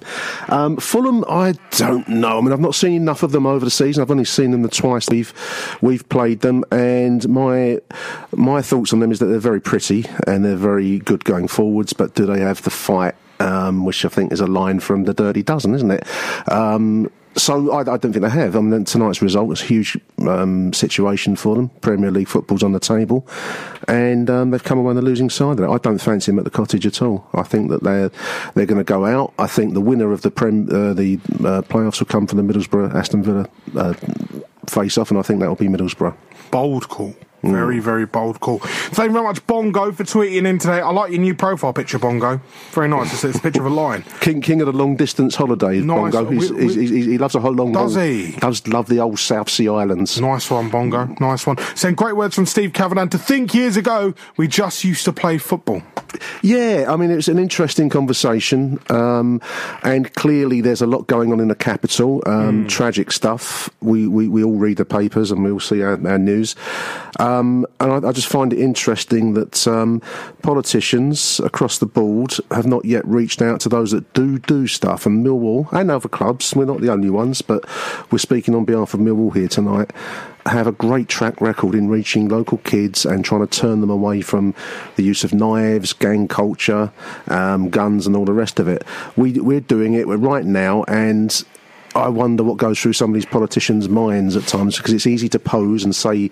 Um, 0.50 0.78
Fulham, 0.78 1.24
I 1.30 1.56
don't 1.72 2.08
know. 2.08 2.38
I 2.38 2.42
mean, 2.42 2.52
I've 2.52 2.60
not 2.60 2.76
seen 2.76 2.94
enough 2.94 3.24
of 3.24 3.32
them 3.32 3.46
over 3.46 3.64
the 3.66 3.72
season. 3.72 4.02
I've 4.02 4.12
only 4.12 4.26
seen 4.26 4.52
them 4.52 4.62
the 4.62 4.70
twice 4.70 5.10
we've 5.10 5.34
we've 5.82 6.08
played 6.10 6.42
them, 6.42 6.64
and 6.72 7.28
my 7.30 7.80
my 8.36 8.62
thoughts 8.62 8.94
on 8.94 9.00
them 9.00 9.12
is 9.12 9.20
that 9.20 9.28
they're 9.28 9.40
very 9.40 9.62
pretty 9.62 10.06
and 10.28 10.44
they're 10.44 10.56
very 10.56 11.00
good 11.00 11.24
going 11.24 11.48
forwards, 11.48 11.94
but 11.94 12.16
do 12.16 12.26
they 12.26 12.40
have 12.40 12.62
the 12.64 12.70
fight? 12.70 13.16
Um, 13.42 13.86
which 13.86 14.06
I 14.06 14.10
think 14.10 14.32
is 14.32 14.40
a 14.40 14.48
line 14.48 14.80
from 14.80 15.06
the 15.06 15.14
Dirty 15.14 15.42
Dozen, 15.44 15.74
isn't 15.74 15.92
it? 15.92 16.04
Um, 16.52 17.10
so 17.36 17.72
I, 17.72 17.80
I 17.80 17.84
don't 17.98 18.12
think 18.12 18.22
they 18.22 18.30
have. 18.30 18.56
I 18.56 18.62
mean, 18.62 18.84
tonight's 18.84 19.22
result 19.22 19.52
is 19.54 19.62
a 19.62 19.66
huge 19.66 19.98
um, 20.28 20.74
situation 20.74 21.36
for 21.36 21.56
them. 21.56 21.70
Premier 21.82 22.12
League 22.12 22.28
football's 22.28 22.64
on 22.64 22.74
the 22.74 22.80
table, 22.80 23.28
and 23.88 24.30
um, 24.30 24.52
they've 24.52 24.64
come 24.64 24.80
away 24.80 24.90
on 24.90 24.96
the 24.96 25.02
losing 25.02 25.30
side 25.30 25.60
of 25.60 25.66
it. 25.66 25.70
I 25.70 25.78
don't 25.78 26.00
fancy 26.00 26.32
them 26.32 26.40
at 26.40 26.46
the 26.46 26.52
cottage 26.52 26.86
at 26.86 27.02
all. 27.02 27.28
I 27.34 27.44
think 27.44 27.70
that 27.70 27.84
they're 27.84 28.12
they're 28.54 28.66
going 28.66 28.80
to 28.80 28.84
go 28.84 29.06
out. 29.06 29.34
I 29.40 29.48
think 29.48 29.74
the 29.74 29.82
winner 29.82 30.12
of 30.12 30.22
the 30.22 30.32
prem, 30.32 30.68
uh, 30.70 30.94
the 30.94 31.20
uh, 31.40 31.62
playoffs 31.62 32.00
will 32.00 32.08
come 32.08 32.28
from 32.28 32.46
the 32.46 32.54
Middlesbrough 32.54 32.94
Aston 32.94 33.24
Villa 33.24 33.48
uh, 33.76 33.94
face 34.68 34.98
off, 34.98 35.10
and 35.10 35.20
I 35.20 35.22
think 35.22 35.40
that 35.40 35.48
will 35.48 35.56
be 35.56 35.68
Middlesbrough. 35.68 36.16
Bold 36.52 36.90
call. 36.90 37.16
Very, 37.44 37.80
very 37.80 38.06
bold 38.06 38.40
call. 38.40 38.60
Thank 38.60 39.08
you 39.10 39.14
very 39.14 39.24
much, 39.26 39.46
Bongo, 39.48 39.92
for 39.92 40.04
tweeting 40.04 40.46
in 40.48 40.60
today. 40.60 40.80
I 40.82 40.90
like 40.92 41.12
your 41.12 41.22
new 41.22 41.34
profile 41.34 41.74
picture, 41.74 41.98
Bongo. 41.98 42.40
Very 42.72 42.88
nice. 42.88 43.12
It's, 43.14 43.24
it's 43.24 43.38
a 43.40 43.42
picture 43.42 43.62
of 43.66 43.72
a 43.72 43.76
lion. 43.76 44.04
King 44.20 44.42
King 44.42 44.62
of 44.62 44.68
the 44.68 44.74
long 44.74 44.96
distance 44.96 45.36
holidays, 45.36 45.84
Nice. 45.84 46.14
Bongo. 46.14 46.30
He's, 46.30 46.52
We- 46.52 46.62
he's, 46.64 46.78
we- 46.78 46.88
he's, 46.88 47.06
he 47.08 47.18
loves 47.18 47.34
a 47.36 47.40
whole 47.40 47.54
long. 47.54 47.72
Does 47.72 47.96
long- 47.96 48.06
he? 48.06 48.32
Does 48.34 48.68
love 48.68 48.88
the 48.88 49.00
old 49.00 49.18
South 49.20 49.50
Sea 49.50 49.70
Islands. 49.70 50.20
Nice 50.22 50.52
one, 50.52 50.70
Bongo. 50.70 51.06
Nice 51.20 51.48
one. 51.48 51.58
Saying 51.76 51.96
great 51.96 52.16
words 52.16 52.36
from 52.36 52.46
Steve 52.46 52.74
Cavadan. 52.74 53.10
To 53.12 53.18
think 53.18 53.54
years 53.56 53.76
ago, 53.76 54.14
we 54.38 54.48
just 54.48 54.84
used 54.84 55.06
to 55.06 55.14
play 55.14 55.38
football. 55.40 55.82
Yeah, 56.44 56.86
I 56.90 56.96
mean, 56.98 57.10
it's 57.10 57.28
an 57.28 57.40
interesting 57.40 57.90
conversation, 57.90 58.80
um, 58.90 59.42
and 59.82 60.14
clearly 60.14 60.62
there's 60.62 60.82
a 60.82 60.88
lot 60.88 61.08
going 61.08 61.32
on 61.32 61.40
in 61.40 61.48
the 61.48 61.56
capital. 61.56 62.22
Um, 62.26 62.68
Tragic 62.68 63.12
stuff. 63.12 63.70
We, 63.82 64.08
we, 64.08 64.28
we 64.28 64.44
all 64.44 64.58
read 64.58 64.78
the 64.78 64.86
papers 64.86 65.32
and 65.32 65.44
we 65.44 65.52
all 65.52 65.60
see 65.60 65.82
our, 65.82 65.94
our 66.08 66.18
news. 66.20 66.56
Um, 67.20 67.31
and 67.40 67.66
I, 67.80 68.08
I 68.08 68.12
just 68.12 68.28
find 68.28 68.54
it 68.54 68.60
interesting 68.60 69.34
that 69.34 69.68
um, 69.68 70.02
politicians 70.42 71.40
across 71.42 71.78
the 71.78 71.86
board 71.86 72.36
have 72.52 72.66
not 72.66 72.86
yet 72.86 73.06
reached 73.06 73.42
out 73.42 73.60
to 73.62 73.70
those 73.70 73.92
that 73.92 74.14
do 74.14 74.40
do 74.40 74.68
stuff. 74.68 75.06
And 75.06 75.26
Millwall 75.26 75.72
and 75.72 75.90
other 75.90 76.10
clubs, 76.10 76.56
we're 76.56 76.66
not 76.66 76.82
the 76.82 76.92
only 76.92 77.10
ones, 77.10 77.42
but 77.42 77.66
we're 78.12 78.18
speaking 78.18 78.56
on 78.56 78.66
behalf 78.66 78.94
of 78.94 79.00
Millwall 79.00 79.36
here 79.36 79.48
tonight 79.48 79.92
have 80.46 80.68
a 80.68 80.72
great 80.72 81.08
track 81.08 81.40
record 81.40 81.76
in 81.76 81.88
reaching 81.88 82.28
local 82.28 82.58
kids 82.60 83.06
and 83.06 83.24
trying 83.24 83.46
to 83.46 83.60
turn 83.60 83.82
them 83.82 83.90
away 83.90 84.22
from 84.22 84.56
the 84.96 85.04
use 85.04 85.24
of 85.24 85.34
knives, 85.34 85.94
gang 85.94 86.28
culture, 86.28 86.92
um, 87.28 87.70
guns, 87.70 88.08
and 88.08 88.16
all 88.16 88.26
the 88.26 88.34
rest 88.34 88.60
of 88.60 88.68
it. 88.68 88.84
We, 89.16 89.34
we're 89.34 89.60
doing 89.60 89.94
it 89.94 90.08
we're 90.08 90.18
right 90.18 90.46
now, 90.46 90.84
and 90.88 91.44
I 91.96 92.10
wonder 92.10 92.44
what 92.44 92.58
goes 92.58 92.80
through 92.80 92.94
some 92.94 93.10
of 93.10 93.14
these 93.14 93.26
politicians' 93.26 93.90
minds 93.90 94.36
at 94.36 94.48
times 94.48 94.78
because 94.78 94.94
it's 94.94 95.08
easy 95.08 95.28
to 95.30 95.40
pose 95.40 95.84
and 95.84 95.96
say 95.96 96.30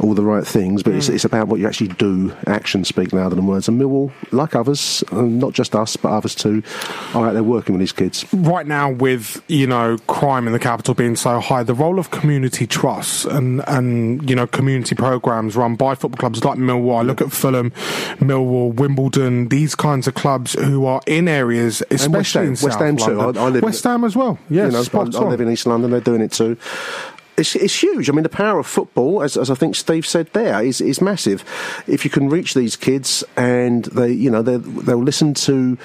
all 0.00 0.14
the 0.14 0.22
right 0.22 0.46
things, 0.46 0.82
but 0.82 0.94
it's, 0.94 1.08
it's 1.08 1.24
about 1.24 1.48
what 1.48 1.60
you 1.60 1.66
actually 1.66 1.88
do. 1.88 2.34
Actions 2.46 2.88
speak 2.88 3.12
louder 3.12 3.34
than 3.34 3.46
words. 3.46 3.68
And 3.68 3.80
Millwall, 3.80 4.12
like 4.30 4.54
others, 4.54 5.02
um, 5.12 5.38
not 5.38 5.52
just 5.52 5.74
us, 5.74 5.96
but 5.96 6.10
others 6.10 6.34
too, 6.34 6.62
are 7.14 7.28
out 7.28 7.32
there 7.32 7.42
working 7.42 7.74
with 7.74 7.80
these 7.80 7.92
kids. 7.92 8.24
Right 8.32 8.66
now, 8.66 8.90
with 8.90 9.42
you 9.48 9.66
know 9.66 9.98
crime 10.06 10.46
in 10.46 10.52
the 10.52 10.58
capital 10.58 10.94
being 10.94 11.16
so 11.16 11.40
high, 11.40 11.62
the 11.62 11.74
role 11.74 11.98
of 11.98 12.10
community 12.10 12.66
trusts 12.66 13.24
and 13.24 13.62
and 13.68 14.28
you 14.28 14.36
know 14.36 14.46
community 14.46 14.94
programs 14.94 15.56
run 15.56 15.74
by 15.76 15.94
football 15.94 16.18
clubs 16.18 16.44
like 16.44 16.58
Millwall. 16.58 16.98
I 16.98 17.02
look 17.02 17.20
at 17.20 17.32
Fulham, 17.32 17.70
Millwall, 18.20 18.74
Wimbledon, 18.74 19.48
these 19.48 19.74
kinds 19.74 20.06
of 20.06 20.14
clubs 20.14 20.54
who 20.54 20.84
are 20.86 21.00
in 21.06 21.28
areas, 21.28 21.82
And 21.82 21.90
West 21.90 22.04
especially 22.04 22.40
Ham, 22.40 22.46
in 22.46 22.50
West 22.50 22.62
South 22.62 22.80
Ham 22.80 22.96
too. 22.96 23.20
I, 23.20 23.46
I 23.46 23.58
West 23.60 23.84
Ham 23.84 24.04
as 24.04 24.16
well. 24.16 24.38
Yes, 24.48 24.72
you 24.72 24.78
know, 24.78 24.84
spot 25.06 25.22
I, 25.22 25.26
I 25.26 25.30
live 25.30 25.40
in 25.40 25.50
East 25.50 25.66
London. 25.66 25.90
They're 25.90 26.00
doing 26.00 26.20
it 26.20 26.32
too. 26.32 26.56
It's, 27.36 27.56
it's 27.56 27.82
huge. 27.82 28.10
I 28.10 28.12
mean, 28.12 28.22
the 28.22 28.28
power 28.28 28.58
of 28.58 28.66
football, 28.66 29.22
as, 29.22 29.34
as 29.38 29.50
I 29.50 29.54
think 29.54 29.74
Steve 29.74 30.06
said 30.06 30.30
there, 30.34 30.62
is, 30.62 30.82
is 30.82 31.00
massive. 31.00 31.42
If 31.86 32.04
you 32.04 32.10
can 32.10 32.28
reach 32.28 32.52
these 32.52 32.76
kids 32.76 33.24
and 33.34 33.86
they, 33.86 34.12
you 34.12 34.30
know, 34.30 34.42
they, 34.42 34.58
they'll 34.58 35.02
listen 35.02 35.32
to 35.34 35.78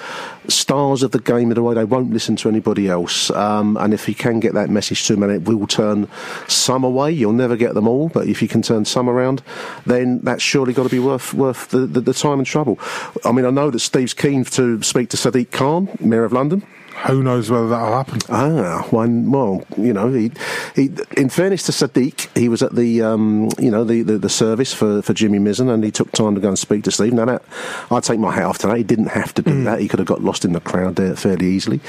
stars 0.49 1.01
of 1.01 1.11
the 1.11 1.20
game 1.20 1.51
in 1.51 1.57
a 1.57 1.63
way 1.63 1.74
they 1.74 1.86
won't 1.86 2.11
listen 2.11 2.36
to 2.38 2.49
anybody 2.49 2.89
else. 2.89 3.30
Um, 3.32 3.78
and 3.78 3.93
if 3.93 4.09
you 4.09 4.16
can 4.16 4.41
get 4.41 4.53
that 4.53 4.70
message 4.70 5.07
to 5.07 5.13
them, 5.13 5.24
and 5.24 5.32
it 5.32 5.47
will 5.47 5.66
turn 5.66 6.09
some 6.49 6.84
away. 6.84 7.13
You'll 7.13 7.32
never 7.32 7.55
get 7.55 7.74
them 7.74 7.88
all, 7.88 8.09
but 8.09 8.28
if 8.28 8.41
you 8.41 8.49
can 8.49 8.61
turn 8.61 8.84
some 8.84 9.09
around, 9.09 9.41
then 9.86 10.20
that's 10.24 10.43
surely 10.43 10.74
got 10.74 10.84
to 10.84 10.89
be 10.89 10.99
worth 10.99 11.34
worth 11.34 11.70
the, 11.70 11.86
the, 11.88 12.01
the 12.01 12.13
time 12.13 12.39
and 12.39 12.45
trouble. 12.45 12.78
I 13.24 13.32
mean, 13.32 13.45
I 13.45 13.49
know 13.49 13.72
that 13.72 13.80
Steve's 13.80 14.13
keen 14.13 14.43
to 14.43 14.82
speak 14.84 15.09
to 15.11 15.18
Sadiq 15.18 15.51
Khan, 15.51 15.88
Mayor 16.01 16.26
of 16.26 16.34
London. 16.34 16.63
Who 17.07 17.21
knows 17.21 17.51
whether 17.51 17.67
that'll 17.69 17.93
happen? 17.95 18.19
Ah, 18.29 18.87
one. 18.89 19.29
Well, 19.29 19.63
you 19.77 19.93
know, 19.93 20.11
he, 20.11 20.31
he. 20.75 20.89
In 21.17 21.29
fairness 21.29 21.63
to 21.63 21.71
Sadiq, 21.71 22.35
he 22.35 22.49
was 22.49 22.63
at 22.63 22.73
the, 22.73 23.03
um, 23.03 23.49
you 23.59 23.69
know, 23.69 23.83
the, 23.83 24.01
the, 24.01 24.17
the 24.17 24.29
service 24.29 24.73
for, 24.73 25.03
for 25.03 25.13
Jimmy 25.13 25.37
Mizen, 25.37 25.69
and 25.71 25.83
he 25.83 25.91
took 25.91 26.11
time 26.13 26.33
to 26.33 26.41
go 26.41 26.47
and 26.47 26.57
speak 26.57 26.83
to 26.85 26.91
Steve. 26.91 27.13
Now 27.13 27.25
that 27.25 27.43
I 27.91 27.99
take 27.99 28.19
my 28.19 28.33
hat 28.33 28.45
off 28.45 28.57
to 28.59 28.67
that. 28.67 28.77
He 28.77 28.83
didn't 28.83 29.07
have 29.09 29.33
to 29.35 29.41
do 29.43 29.63
that. 29.65 29.79
He 29.81 29.87
could 29.87 29.99
have 29.99 30.07
got 30.07 30.23
lost 30.23 30.45
in 30.45 30.53
the 30.53 30.59
crowd 30.61 30.95
there 30.95 31.15
fairly 31.15 31.45
easily. 31.47 31.79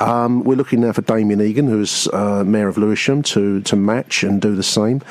Um, 0.00 0.44
we're 0.44 0.54
looking 0.56 0.80
now 0.82 0.92
for 0.92 1.02
Damien 1.02 1.40
Egan, 1.40 1.66
who's 1.66 2.06
uh, 2.08 2.44
mayor 2.44 2.68
of 2.68 2.76
Lewisham, 2.78 3.22
to 3.24 3.62
to 3.62 3.74
match 3.74 4.22
and 4.22 4.40
do 4.40 4.54
the 4.54 4.62
same. 4.62 5.02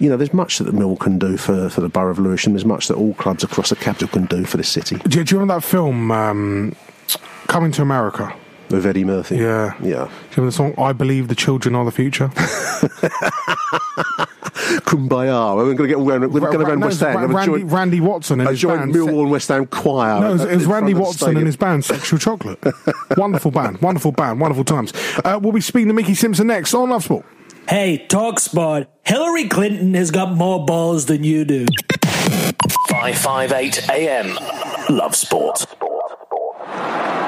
You 0.00 0.08
know, 0.08 0.16
there's 0.16 0.34
much 0.34 0.58
that 0.58 0.64
the 0.64 0.72
Mill 0.72 0.96
can 0.96 1.18
do 1.18 1.36
for, 1.36 1.68
for 1.70 1.80
the 1.80 1.88
borough 1.88 2.10
of 2.10 2.18
Lewisham. 2.18 2.54
There's 2.54 2.64
much 2.64 2.88
that 2.88 2.96
all 2.96 3.14
clubs 3.14 3.44
across 3.44 3.68
the 3.70 3.76
capital 3.76 4.08
can 4.08 4.26
do 4.26 4.44
for 4.44 4.56
the 4.56 4.64
city. 4.64 4.96
Do, 5.06 5.18
you- 5.18 5.24
do 5.24 5.34
you 5.34 5.40
remember 5.40 5.60
that 5.60 5.66
film, 5.66 6.10
um, 6.10 6.74
Coming 7.46 7.70
to 7.72 7.82
America? 7.82 8.34
With 8.70 8.86
Eddie 8.86 9.04
Murphy. 9.04 9.36
Yeah. 9.36 9.74
Yeah. 9.80 9.80
Do 9.80 9.90
you 9.90 10.08
remember 10.36 10.46
the 10.46 10.52
song 10.52 10.74
"I 10.78 10.92
Believe 10.92 11.28
the 11.28 11.34
Children 11.34 11.74
Are 11.74 11.84
the 11.84 11.90
Future"? 11.90 12.28
Kumbaya. 14.86 15.56
We're 15.56 15.64
going 15.64 15.76
to 15.76 15.86
get 15.86 15.96
all 15.96 16.10
around, 16.10 16.32
we're 16.32 16.40
going 16.40 16.66
around 16.66 16.80
no, 16.80 16.86
West 16.86 17.02
it's 17.02 17.10
Ham. 17.10 17.30
Ra- 17.30 17.36
Randy, 17.38 17.46
joint- 17.60 17.72
Randy 17.72 18.00
Watson 18.00 18.40
and 18.40 18.48
a 18.48 18.52
his 18.52 18.60
joint 18.60 18.80
band. 18.80 18.94
Millwall 18.94 19.22
and 19.22 19.30
West 19.30 19.48
Ham 19.48 19.66
choir. 19.66 20.20
No, 20.20 20.30
it 20.30 20.32
was, 20.32 20.44
it 20.44 20.54
was 20.56 20.66
Randy 20.66 20.94
Watson 20.94 21.36
and 21.36 21.46
his 21.46 21.56
band, 21.56 21.84
Sexual 21.84 22.18
Chocolate. 22.18 22.58
wonderful 23.16 23.50
band, 23.50 23.80
wonderful 23.80 24.12
band, 24.12 24.40
wonderful 24.40 24.64
times. 24.64 24.92
Uh, 25.24 25.38
we'll 25.40 25.52
be 25.52 25.60
speaking 25.60 25.88
to 25.88 25.94
Mickey 25.94 26.14
Simpson 26.14 26.46
next 26.46 26.74
on 26.74 26.90
Love 26.90 27.04
Sport. 27.04 27.24
Hey, 27.68 28.06
talk 28.06 28.38
sport. 28.38 28.88
Hillary 29.04 29.48
Clinton 29.48 29.94
has 29.94 30.10
got 30.12 30.32
more 30.32 30.64
balls 30.64 31.06
than 31.06 31.24
you 31.24 31.44
do. 31.44 31.66
558 32.88 33.90
AM. 33.90 34.38
Love 34.88 35.16
Sport. 35.16 35.66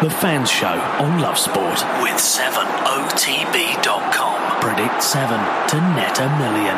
The 0.01 0.11
Fans 0.11 0.49
Show 0.49 0.69
on 0.69 1.21
Love 1.21 1.37
Sport 1.37 1.83
with 2.01 2.13
7otb.com. 2.13 4.61
Predict 4.61 5.03
7 5.03 5.29
to 5.71 5.77
net 5.97 6.21
a 6.21 6.29
million. 6.39 6.77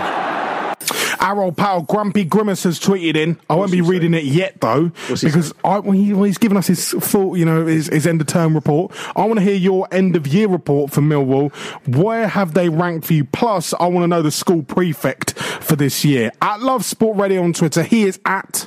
Our 1.21 1.43
old 1.43 1.59
pal 1.59 1.83
Grumpy 1.83 2.25
Grimace 2.25 2.63
has 2.63 2.81
tweeted 2.81 3.17
in. 3.17 3.39
I 3.51 3.57
won't 3.57 3.71
be 3.71 3.83
reading 3.83 4.15
it 4.15 4.25
yet 4.25 4.63
though, 4.63 4.91
because 5.09 5.53
I, 5.63 5.81
well, 5.81 5.93
he, 5.93 6.15
well, 6.15 6.25
he's 6.25 6.39
given 6.39 6.57
us 6.57 6.67
his 6.67 6.93
full, 6.93 7.37
you 7.37 7.45
know, 7.45 7.67
his, 7.67 7.89
his 7.89 8.07
end 8.07 8.23
of 8.23 8.27
term 8.27 8.55
report. 8.55 8.91
I 9.15 9.27
want 9.27 9.39
to 9.39 9.45
hear 9.45 9.55
your 9.55 9.87
end 9.93 10.17
of 10.17 10.27
year 10.27 10.49
report 10.49 10.91
for 10.91 11.03
Millwall. 11.03 11.53
Where 11.95 12.27
have 12.27 12.55
they 12.55 12.71
ranked 12.71 13.07
for 13.07 13.13
you? 13.13 13.25
Plus, 13.25 13.75
I 13.75 13.87
want 13.89 14.05
to 14.05 14.09
know 14.09 14.23
the 14.23 14.31
school 14.31 14.63
prefect 14.63 15.35
for 15.35 15.77
this 15.77 16.07
year. 16.07 16.33
At 16.41 16.61
Love 16.61 16.87
Sport 16.87 17.19
Radio 17.19 17.43
on 17.43 17.53
Twitter, 17.53 17.83
he 17.83 18.05
is 18.05 18.19
at. 18.25 18.67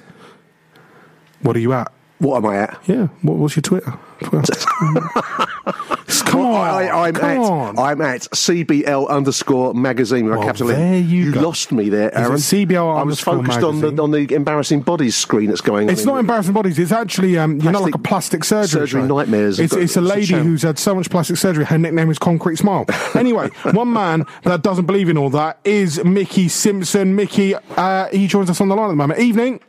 What 1.41 1.55
are 1.55 1.59
you 1.59 1.73
at? 1.73 1.91
What 2.19 2.37
am 2.37 2.45
I 2.45 2.57
at? 2.57 2.79
Yeah. 2.85 3.07
What, 3.23 3.37
what's 3.37 3.55
your 3.55 3.63
Twitter? 3.63 3.97
Come 6.25 6.41
on, 6.41 6.55
I, 6.55 7.09
am 7.09 7.15
at 7.17 7.37
on. 7.37 7.77
I'm 7.77 8.01
at 8.01 8.21
CBL 8.21 9.07
underscore 9.07 9.73
magazine 9.73 10.27
a 10.27 10.31
Well, 10.31 10.43
capital 10.43 10.67
there 10.67 10.97
you 10.97 11.31
go. 11.31 11.41
lost 11.41 11.71
me 11.71 11.89
there, 11.89 12.15
Aaron. 12.15 12.37
CBL 12.37 12.99
I 12.99 13.03
was 13.03 13.19
focused 13.19 13.61
on 13.61 13.81
the 13.81 14.01
on 14.01 14.11
the 14.11 14.33
embarrassing 14.33 14.81
bodies 14.81 15.15
screen 15.15 15.49
that's 15.49 15.61
going 15.61 15.89
on. 15.89 15.93
It's 15.93 16.05
not 16.05 16.17
embarrassing 16.17 16.53
bodies. 16.53 16.79
It's 16.79 16.91
actually 16.91 17.37
um, 17.37 17.59
you 17.61 17.71
know 17.71 17.81
like 17.81 17.95
a 17.95 17.99
plastic 17.99 18.43
surgery. 18.43 18.81
surgery 18.81 19.01
show. 19.01 19.07
nightmares. 19.07 19.59
It's, 19.59 19.73
it's 19.73 19.79
a 19.79 19.83
It's 19.83 19.97
a 19.97 20.01
lady 20.01 20.25
channel. 20.27 20.45
who's 20.45 20.63
had 20.63 20.79
so 20.79 20.95
much 20.95 21.09
plastic 21.09 21.37
surgery. 21.37 21.65
Her 21.65 21.77
nickname 21.77 22.09
is 22.09 22.19
Concrete 22.19 22.57
Smile. 22.57 22.85
anyway, 23.15 23.49
one 23.71 23.93
man 23.93 24.25
that 24.43 24.63
doesn't 24.63 24.85
believe 24.85 25.09
in 25.09 25.17
all 25.17 25.29
that 25.31 25.59
is 25.63 26.03
Mickey 26.03 26.47
Simpson. 26.47 27.15
Mickey, 27.15 27.55
uh, 27.55 28.07
he 28.09 28.27
joins 28.27 28.49
us 28.49 28.59
on 28.59 28.69
the 28.69 28.75
line 28.75 28.85
at 28.85 28.89
the 28.89 28.95
moment. 28.95 29.19
Evening. 29.19 29.59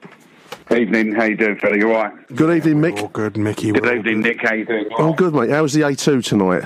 Evening, 0.71 1.15
how 1.15 1.25
you 1.25 1.37
doing, 1.37 1.59
fella? 1.59 1.77
You 1.77 1.93
all 1.93 2.05
right? 2.05 2.27
Good 2.35 2.57
evening, 2.57 2.81
Mick. 2.81 3.01
All 3.01 3.09
good, 3.09 3.37
Mickey. 3.37 3.71
Good 3.71 3.99
evening, 3.99 4.21
Nick. 4.21 4.41
How 4.41 4.55
you 4.55 4.65
doing? 4.65 4.89
Oh, 4.99 5.13
good, 5.13 5.35
mate. 5.35 5.51
How 5.51 5.63
was 5.63 5.75
the 5.75 5.83
A2 5.83 6.25
tonight? 6.25 6.65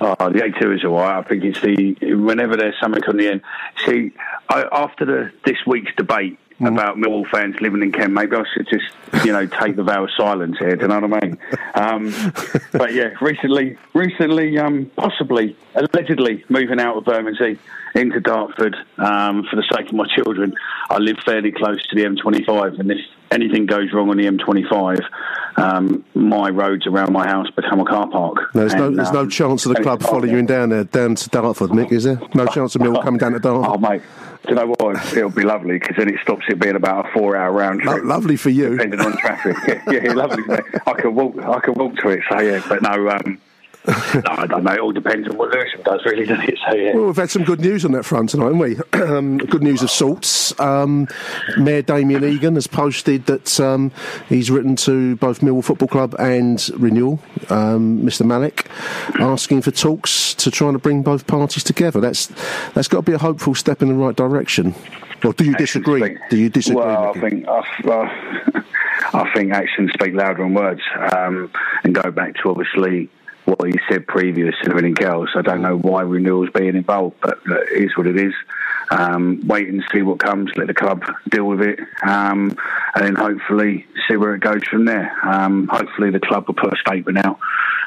Oh, 0.00 0.30
the 0.30 0.40
A2 0.40 0.76
is 0.76 0.84
all 0.84 0.96
right. 0.96 1.18
I 1.18 1.22
think 1.22 1.44
it's 1.44 1.60
the 1.60 2.14
whenever 2.16 2.56
there's 2.56 2.74
something 2.80 3.02
on 3.04 3.16
the 3.16 3.28
end. 3.28 3.42
See, 3.86 4.12
I, 4.48 4.64
after 4.72 5.04
the 5.04 5.32
this 5.44 5.58
week's 5.64 5.94
debate 5.94 6.38
about 6.60 6.96
Millwall 6.96 7.28
fans 7.30 7.60
living 7.60 7.82
in 7.82 7.92
Kent, 7.92 8.12
maybe 8.12 8.36
I 8.36 8.42
should 8.52 8.68
just 8.68 9.24
you 9.24 9.32
know 9.32 9.46
take 9.46 9.76
the 9.76 9.84
vow 9.84 10.04
of 10.04 10.10
silence 10.16 10.58
here. 10.58 10.74
Do 10.74 10.82
you 10.82 10.88
know 10.88 11.00
what 11.00 11.22
I 11.22 11.26
mean? 11.26 11.38
Um, 11.74 12.32
but 12.72 12.92
yeah, 12.92 13.10
recently, 13.20 13.78
recently, 13.94 14.58
um, 14.58 14.90
possibly, 14.96 15.56
allegedly 15.74 16.44
moving 16.48 16.80
out 16.80 16.96
of 16.96 17.04
Bermondsey 17.04 17.58
into 17.94 18.20
Dartford 18.20 18.76
um, 18.98 19.44
for 19.48 19.56
the 19.56 19.64
sake 19.74 19.88
of 19.88 19.94
my 19.94 20.06
children. 20.14 20.52
I 20.90 20.98
live 20.98 21.16
fairly 21.24 21.52
close 21.52 21.86
to 21.86 21.96
the 21.96 22.02
M25, 22.04 22.80
and 22.80 22.90
if 22.90 22.98
anything 23.30 23.66
goes 23.66 23.92
wrong 23.92 24.10
on 24.10 24.16
the 24.16 24.24
M25, 24.24 25.00
um, 25.56 26.04
my 26.14 26.50
roads 26.50 26.86
around 26.86 27.12
my 27.12 27.26
house 27.26 27.48
become 27.50 27.80
a 27.80 27.84
car 27.84 28.08
park. 28.08 28.54
No, 28.54 28.60
there's 28.60 28.74
no, 28.74 28.86
And, 28.88 28.98
there's 28.98 29.12
no 29.12 29.20
um, 29.20 29.30
chance 29.30 29.66
of 29.66 29.74
the 29.74 29.82
club 29.82 30.02
following 30.02 30.30
you 30.30 30.38
in 30.38 30.46
down 30.46 30.68
there, 30.68 30.84
down 30.84 31.14
to 31.14 31.30
Dartford, 31.30 31.70
Mick, 31.70 31.92
is 31.92 32.04
there? 32.04 32.20
No 32.34 32.46
chance 32.46 32.74
of 32.74 32.82
Mill 32.82 33.00
coming 33.02 33.18
down 33.18 33.32
to 33.32 33.38
Dartford? 33.38 33.74
Oh, 33.74 33.78
mate. 33.78 34.02
Do 34.46 34.50
you 34.50 34.54
know 34.54 34.74
what? 34.78 35.12
It'll 35.16 35.30
be 35.30 35.42
lovely 35.42 35.78
because 35.78 35.96
then 35.96 36.08
it 36.08 36.20
stops 36.22 36.44
it 36.48 36.60
being 36.60 36.76
about 36.76 37.06
a 37.06 37.12
four-hour 37.12 37.52
round 37.52 37.82
Lo- 37.82 37.94
trip. 37.94 38.04
lovely 38.04 38.36
for 38.36 38.50
you. 38.50 38.76
depending 38.76 39.00
on 39.00 39.16
traffic. 39.16 39.56
yeah, 39.88 40.00
yeah, 40.04 40.12
lovely. 40.12 40.44
I 40.86 40.92
can 40.92 41.14
walk. 41.16 41.36
I 41.38 41.58
can 41.58 41.74
walk 41.74 41.96
to 41.96 42.10
it. 42.10 42.20
So 42.30 42.38
yeah, 42.40 42.62
but 42.68 42.80
no. 42.82 43.08
Um, 43.10 43.40
no, 43.86 44.22
I 44.26 44.46
don't 44.46 44.64
know. 44.64 44.72
It 44.72 44.80
all 44.80 44.92
depends 44.92 45.28
on 45.28 45.36
what 45.36 45.50
Lewisham 45.50 45.82
does, 45.82 46.04
really, 46.04 46.26
doesn't 46.26 46.48
it? 46.48 46.58
So 46.68 46.74
yeah. 46.74 46.94
Well, 46.94 47.06
we've 47.06 47.16
had 47.16 47.30
some 47.30 47.44
good 47.44 47.60
news 47.60 47.84
on 47.84 47.92
that 47.92 48.04
front 48.04 48.30
tonight, 48.30 48.52
haven't 48.52 48.58
we? 48.58 48.76
um, 48.92 49.38
good 49.38 49.62
news 49.62 49.82
of 49.82 49.90
sorts. 49.90 50.58
Um, 50.58 51.08
Mayor 51.56 51.82
Damien 51.82 52.24
Egan 52.24 52.54
has 52.54 52.66
posted 52.66 53.26
that 53.26 53.60
um, 53.60 53.92
he's 54.28 54.50
written 54.50 54.76
to 54.76 55.16
both 55.16 55.40
Millwall 55.40 55.64
Football 55.64 55.88
Club 55.88 56.14
and 56.18 56.68
Renewal, 56.74 57.20
um, 57.50 58.02
Mr. 58.02 58.26
Malik, 58.26 58.68
asking 59.20 59.62
for 59.62 59.70
talks 59.70 60.34
to 60.34 60.50
try 60.50 60.68
and 60.68 60.80
bring 60.82 61.02
both 61.02 61.26
parties 61.26 61.62
together. 61.62 62.00
That's 62.00 62.26
that's 62.74 62.88
got 62.88 62.98
to 62.98 63.02
be 63.02 63.12
a 63.12 63.18
hopeful 63.18 63.54
step 63.54 63.82
in 63.82 63.88
the 63.88 63.94
right 63.94 64.16
direction. 64.16 64.74
Or 65.24 65.32
do 65.32 65.44
you 65.44 65.54
disagree? 65.54 66.18
Do 66.30 66.36
you 66.36 66.50
disagree? 66.50 66.82
Well? 66.82 67.12
I 67.16 67.20
think 67.20 67.48
I, 67.48 68.62
I 69.12 69.32
think 69.34 69.52
actions 69.52 69.92
speak 69.92 70.14
louder 70.14 70.42
than 70.42 70.54
words, 70.54 70.82
um, 71.16 71.50
and 71.84 71.94
go 71.94 72.10
back 72.10 72.34
to 72.42 72.50
obviously 72.50 73.08
what 73.46 73.64
he 73.66 73.74
said 73.88 74.06
previous 74.06 74.54
and 74.62 74.70
everything 74.70 74.96
else. 75.02 75.30
I 75.34 75.42
don't 75.42 75.62
know 75.62 75.76
why 75.78 76.02
renewal's 76.02 76.50
being 76.50 76.76
involved, 76.76 77.16
but 77.22 77.38
it 77.46 77.84
is 77.84 77.96
what 77.96 78.06
it 78.06 78.16
is. 78.18 78.34
Um, 78.90 79.42
wait 79.46 79.68
and 79.68 79.82
see 79.92 80.02
what 80.02 80.18
comes. 80.20 80.50
Let 80.56 80.66
the 80.68 80.74
club 80.74 81.02
deal 81.28 81.44
with 81.44 81.60
it, 81.60 81.80
um, 82.06 82.56
and 82.94 83.04
then 83.04 83.14
hopefully 83.16 83.84
see 84.08 84.16
where 84.16 84.34
it 84.34 84.40
goes 84.40 84.62
from 84.70 84.84
there. 84.84 85.12
Um, 85.26 85.66
hopefully, 85.68 86.10
the 86.10 86.20
club 86.20 86.46
will 86.46 86.54
put 86.54 86.72
a 86.72 86.76
statement 86.76 87.18
out 87.24 87.38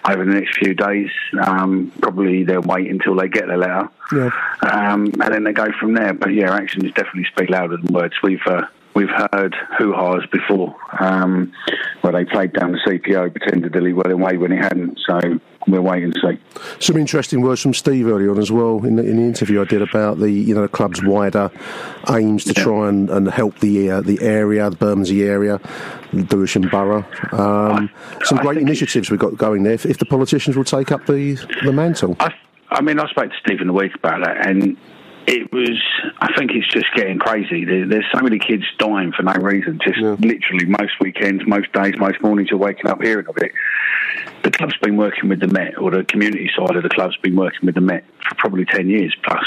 over 0.10 0.26
the 0.26 0.32
next 0.32 0.58
few 0.58 0.74
days. 0.74 1.10
Um, 1.42 1.92
probably 2.02 2.44
they'll 2.44 2.62
wait 2.62 2.90
until 2.90 3.16
they 3.16 3.28
get 3.30 3.48
the 3.48 3.56
letter 3.58 3.90
Yeah. 4.14 4.30
um, 4.62 5.06
and 5.22 5.34
then 5.34 5.44
they 5.46 5.54
go 5.54 5.68
from 5.80 5.94
there. 5.94 6.14
But 6.14 6.34
yeah, 6.34 6.54
actions 6.54 6.92
definitely 6.94 7.26
speak 7.32 7.50
louder 7.50 7.78
than 7.78 7.94
words. 7.94 8.16
We've 8.22 8.46
uh, 8.46 8.64
we've 9.00 9.30
heard 9.32 9.56
hoo 9.78 9.94
ha's 9.94 10.26
before, 10.30 10.76
um, 11.00 11.54
where 12.02 12.12
they 12.12 12.26
played 12.26 12.52
down 12.52 12.74
the 12.74 12.80
CPO, 12.80 13.32
pretended 13.32 13.72
that 13.72 13.84
he 13.84 13.94
went 13.94 14.12
away 14.12 14.36
when 14.36 14.52
he 14.52 14.58
hadn't. 14.58 15.00
So 15.08 15.40
we'll 15.68 15.82
wait 15.82 16.04
and 16.04 16.14
see. 16.22 16.38
Some 16.80 16.98
interesting 16.98 17.42
words 17.42 17.62
from 17.62 17.74
Steve 17.74 18.08
early 18.08 18.28
on 18.28 18.38
as 18.38 18.52
well 18.52 18.86
in 18.86 18.98
the, 18.98 19.04
in 19.04 19.16
the 19.16 19.24
interview 19.24 19.62
I 19.62 19.66
did 19.66 19.82
about 19.82 20.20
the 20.20 20.30
you 20.30 20.54
know 20.54 20.64
the 20.64 20.68
club's 20.68 21.02
wider 21.02 21.50
aims 22.10 22.44
to 22.44 22.54
try 22.54 22.90
and, 22.90 23.10
and 23.10 23.30
help 23.30 23.60
the 23.60 23.90
uh, 23.90 24.02
the 24.02 24.22
area, 24.22 24.70
the 24.70 24.76
Bermondsey 24.76 25.24
area, 25.24 25.62
the 26.12 26.36
Lewisham 26.36 26.68
Borough. 26.70 27.06
Um, 27.32 27.90
some 28.26 28.40
great 28.40 28.58
initiatives 28.58 29.10
we've 29.10 29.20
got 29.20 29.38
going 29.38 29.64
there. 29.64 29.74
If, 29.74 29.86
if 29.86 29.98
the 29.98 30.06
politicians 30.06 30.58
will 30.58 30.66
take 30.66 30.92
up 30.92 31.06
the 31.06 31.36
the 31.64 31.72
mantle. 31.72 32.18
I, 32.20 32.34
I 32.70 32.82
mean, 32.82 33.00
I 33.00 33.10
spoke 33.10 33.32
to 33.32 33.38
Steve 33.46 33.62
in 33.62 33.68
the 33.68 33.74
week 33.74 33.96
about 33.96 34.26
that, 34.26 34.46
and 34.46 34.76
it 35.30 35.54
was. 35.54 35.80
I 36.20 36.34
think 36.36 36.52
it's 36.52 36.68
just 36.68 36.88
getting 36.96 37.20
crazy. 37.20 37.64
There, 37.64 37.86
there's 37.88 38.06
so 38.12 38.22
many 38.22 38.40
kids 38.40 38.64
dying 38.80 39.12
for 39.12 39.22
no 39.22 39.34
reason. 39.34 39.80
Just 39.84 40.00
literally 40.00 40.66
most 40.66 40.94
weekends, 41.00 41.46
most 41.46 41.72
days, 41.72 41.94
most 41.98 42.20
mornings, 42.22 42.50
you're 42.50 42.60
waking 42.60 42.88
up 42.88 43.02
hearing 43.02 43.28
of 43.28 43.38
it. 43.38 43.52
The 44.44 44.50
club's 44.50 44.78
been 44.78 44.98
working 44.98 45.30
with 45.30 45.40
the 45.40 45.48
Met, 45.48 45.78
or 45.78 45.92
the 45.92 46.04
community 46.04 46.50
side 46.58 46.76
of 46.76 46.82
the 46.82 46.90
club's 46.90 47.16
been 47.18 47.36
working 47.36 47.68
with 47.68 47.76
the 47.76 47.82
Met 47.82 48.06
for 48.28 48.36
probably 48.36 48.66
ten 48.66 48.90
years 48.90 49.16
plus. 49.24 49.46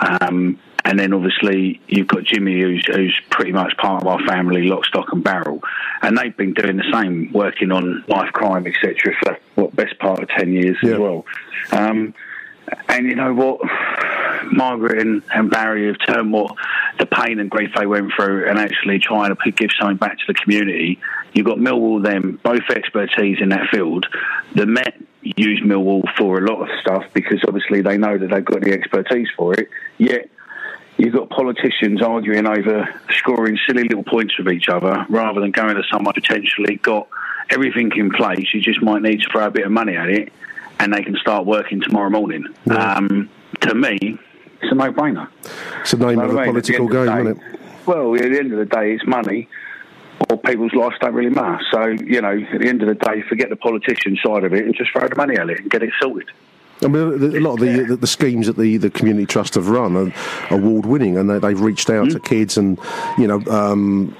Um, 0.00 0.58
and 0.84 0.98
then 0.98 1.12
obviously 1.12 1.82
you've 1.88 2.06
got 2.06 2.24
Jimmy, 2.24 2.62
who's, 2.62 2.86
who's 2.86 3.20
pretty 3.28 3.52
much 3.52 3.76
part 3.76 4.02
of 4.02 4.08
our 4.08 4.24
family, 4.26 4.62
lock, 4.62 4.86
stock, 4.86 5.12
and 5.12 5.22
barrel, 5.22 5.60
and 6.00 6.16
they've 6.16 6.36
been 6.36 6.54
doing 6.54 6.78
the 6.78 6.90
same, 6.90 7.30
working 7.34 7.70
on 7.70 8.02
life 8.08 8.32
crime, 8.32 8.66
etc., 8.66 9.14
for 9.22 9.38
what 9.56 9.76
best 9.76 9.98
part 9.98 10.22
of 10.22 10.28
ten 10.30 10.52
years 10.52 10.78
as 10.82 10.98
well. 10.98 11.26
Um, 11.72 12.14
and 12.88 13.06
you 13.06 13.14
know 13.14 13.34
what? 13.34 13.60
Margaret 14.52 15.00
and, 15.00 15.22
and 15.34 15.50
Barry 15.50 15.86
have 15.86 15.96
turned 16.06 16.32
what 16.32 16.54
the 16.98 17.06
pain 17.06 17.38
and 17.38 17.50
grief 17.50 17.70
they 17.76 17.86
went 17.86 18.12
through 18.14 18.48
and 18.48 18.58
actually 18.58 18.98
trying 18.98 19.34
to 19.34 19.50
give 19.52 19.70
something 19.78 19.96
back 19.96 20.18
to 20.18 20.24
the 20.26 20.34
community. 20.34 20.98
You've 21.32 21.46
got 21.46 21.58
Millwall, 21.58 22.02
them, 22.02 22.40
both 22.42 22.62
expertise 22.70 23.38
in 23.40 23.50
that 23.50 23.68
field. 23.70 24.06
The 24.54 24.66
Met 24.66 24.94
use 25.22 25.60
Millwall 25.64 26.02
for 26.16 26.38
a 26.38 26.40
lot 26.40 26.62
of 26.62 26.68
stuff 26.80 27.04
because 27.12 27.40
obviously 27.46 27.82
they 27.82 27.98
know 27.98 28.16
that 28.16 28.30
they've 28.30 28.44
got 28.44 28.62
the 28.62 28.72
expertise 28.72 29.28
for 29.36 29.54
it. 29.54 29.68
Yet 29.98 30.30
you've 30.96 31.14
got 31.14 31.30
politicians 31.30 32.02
arguing 32.02 32.46
over 32.46 32.88
scoring 33.10 33.58
silly 33.66 33.84
little 33.84 34.04
points 34.04 34.38
with 34.38 34.48
each 34.52 34.68
other 34.68 35.06
rather 35.08 35.40
than 35.40 35.50
going 35.50 35.76
to 35.76 35.82
someone 35.90 36.14
potentially 36.14 36.76
got 36.76 37.08
everything 37.50 37.90
in 37.96 38.10
place. 38.10 38.46
You 38.52 38.60
just 38.60 38.82
might 38.82 39.02
need 39.02 39.20
to 39.20 39.28
throw 39.30 39.46
a 39.46 39.50
bit 39.50 39.66
of 39.66 39.72
money 39.72 39.96
at 39.96 40.08
it 40.08 40.32
and 40.78 40.92
they 40.92 41.02
can 41.02 41.16
start 41.16 41.46
working 41.46 41.80
tomorrow 41.80 42.10
morning. 42.10 42.46
Um, 42.70 43.28
to 43.60 43.74
me, 43.74 44.18
it's 44.62 44.72
a 44.72 44.74
no-brainer. 44.74 45.28
It's 45.80 45.92
the 45.92 45.98
name 45.98 46.16
know 46.18 46.24
of 46.24 46.30
the 46.30 46.34
what 46.36 46.42
I 46.42 46.46
mean? 46.46 46.54
Political 46.54 46.88
game, 46.88 47.06
day- 47.06 47.30
isn't 47.30 47.42
it? 47.54 47.60
Well, 47.86 48.14
at 48.14 48.20
the 48.22 48.38
end 48.38 48.52
of 48.52 48.58
the 48.58 48.66
day, 48.66 48.92
it's 48.92 49.06
money, 49.06 49.48
or 50.28 50.36
people's 50.38 50.74
lives 50.74 50.96
don't 51.00 51.14
really 51.14 51.30
matter. 51.30 51.58
So, 51.70 51.86
you 51.86 52.20
know, 52.20 52.38
at 52.52 52.60
the 52.60 52.68
end 52.68 52.82
of 52.82 52.88
the 52.88 52.94
day, 52.94 53.22
forget 53.22 53.48
the 53.48 53.56
politician 53.56 54.18
side 54.24 54.44
of 54.44 54.52
it 54.52 54.64
and 54.66 54.74
just 54.74 54.90
throw 54.92 55.08
the 55.08 55.16
money 55.16 55.36
at 55.38 55.48
it 55.48 55.60
and 55.60 55.70
get 55.70 55.82
it 55.82 55.90
sorted. 56.00 56.30
I 56.82 56.86
mean, 56.86 57.36
a 57.36 57.40
lot 57.40 57.54
of 57.54 57.60
the, 57.60 57.84
the, 57.84 57.96
the 57.96 58.06
schemes 58.06 58.46
that 58.46 58.56
the, 58.56 58.76
the 58.76 58.90
community 58.90 59.26
trust 59.26 59.54
have 59.54 59.68
run 59.68 59.96
are 59.96 60.12
award 60.50 60.86
winning, 60.86 61.16
and 61.16 61.28
they, 61.28 61.38
they've 61.38 61.60
reached 61.60 61.90
out 61.90 62.10
to 62.10 62.20
kids 62.20 62.56
and 62.56 62.78
you 63.18 63.26
know 63.26 63.40
um, 63.50 64.14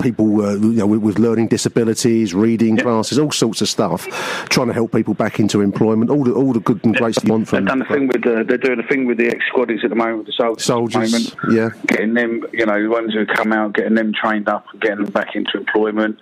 people 0.00 0.42
uh, 0.42 0.54
you 0.54 0.72
know 0.72 0.86
with, 0.86 1.00
with 1.00 1.18
learning 1.18 1.48
disabilities, 1.48 2.34
reading 2.34 2.76
classes, 2.76 3.18
all 3.18 3.30
sorts 3.30 3.62
of 3.62 3.68
stuff, 3.68 4.06
trying 4.50 4.66
to 4.66 4.74
help 4.74 4.92
people 4.92 5.14
back 5.14 5.40
into 5.40 5.60
employment. 5.60 6.10
All 6.10 6.24
the 6.24 6.34
all 6.34 6.52
the 6.52 6.60
good 6.60 6.84
and 6.84 6.94
great 6.94 7.14
stuff 7.14 7.50
They've 7.50 7.64
done 7.64 7.82
a 7.82 7.86
thing 7.86 8.08
with 8.08 8.22
the, 8.22 8.44
they're 8.46 8.58
doing 8.58 8.80
a 8.80 8.86
thing 8.86 9.06
with 9.06 9.18
the 9.18 9.28
ex 9.28 9.44
squaddies 9.52 9.82
at 9.84 9.90
the 9.90 9.96
moment, 9.96 10.26
the 10.26 10.32
soldiers. 10.32 10.64
soldiers. 10.64 11.14
At 11.14 11.32
the 11.40 11.46
moment, 11.46 11.76
Yeah, 11.76 11.86
getting 11.86 12.14
them, 12.14 12.44
you 12.52 12.66
know, 12.66 12.82
the 12.82 12.88
ones 12.88 13.14
who 13.14 13.24
come 13.26 13.52
out, 13.52 13.74
getting 13.74 13.94
them 13.94 14.12
trained 14.12 14.48
up, 14.48 14.66
and 14.72 14.80
getting 14.80 15.04
them 15.04 15.12
back 15.12 15.34
into 15.34 15.56
employment. 15.56 16.18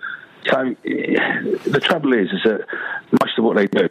So 0.49 0.75
eh, 0.85 1.41
the 1.65 1.81
trouble 1.83 2.13
is, 2.13 2.31
is 2.31 2.41
that 2.45 2.65
most 3.21 3.37
of 3.37 3.43
what 3.43 3.57
they 3.57 3.67
do, 3.67 3.89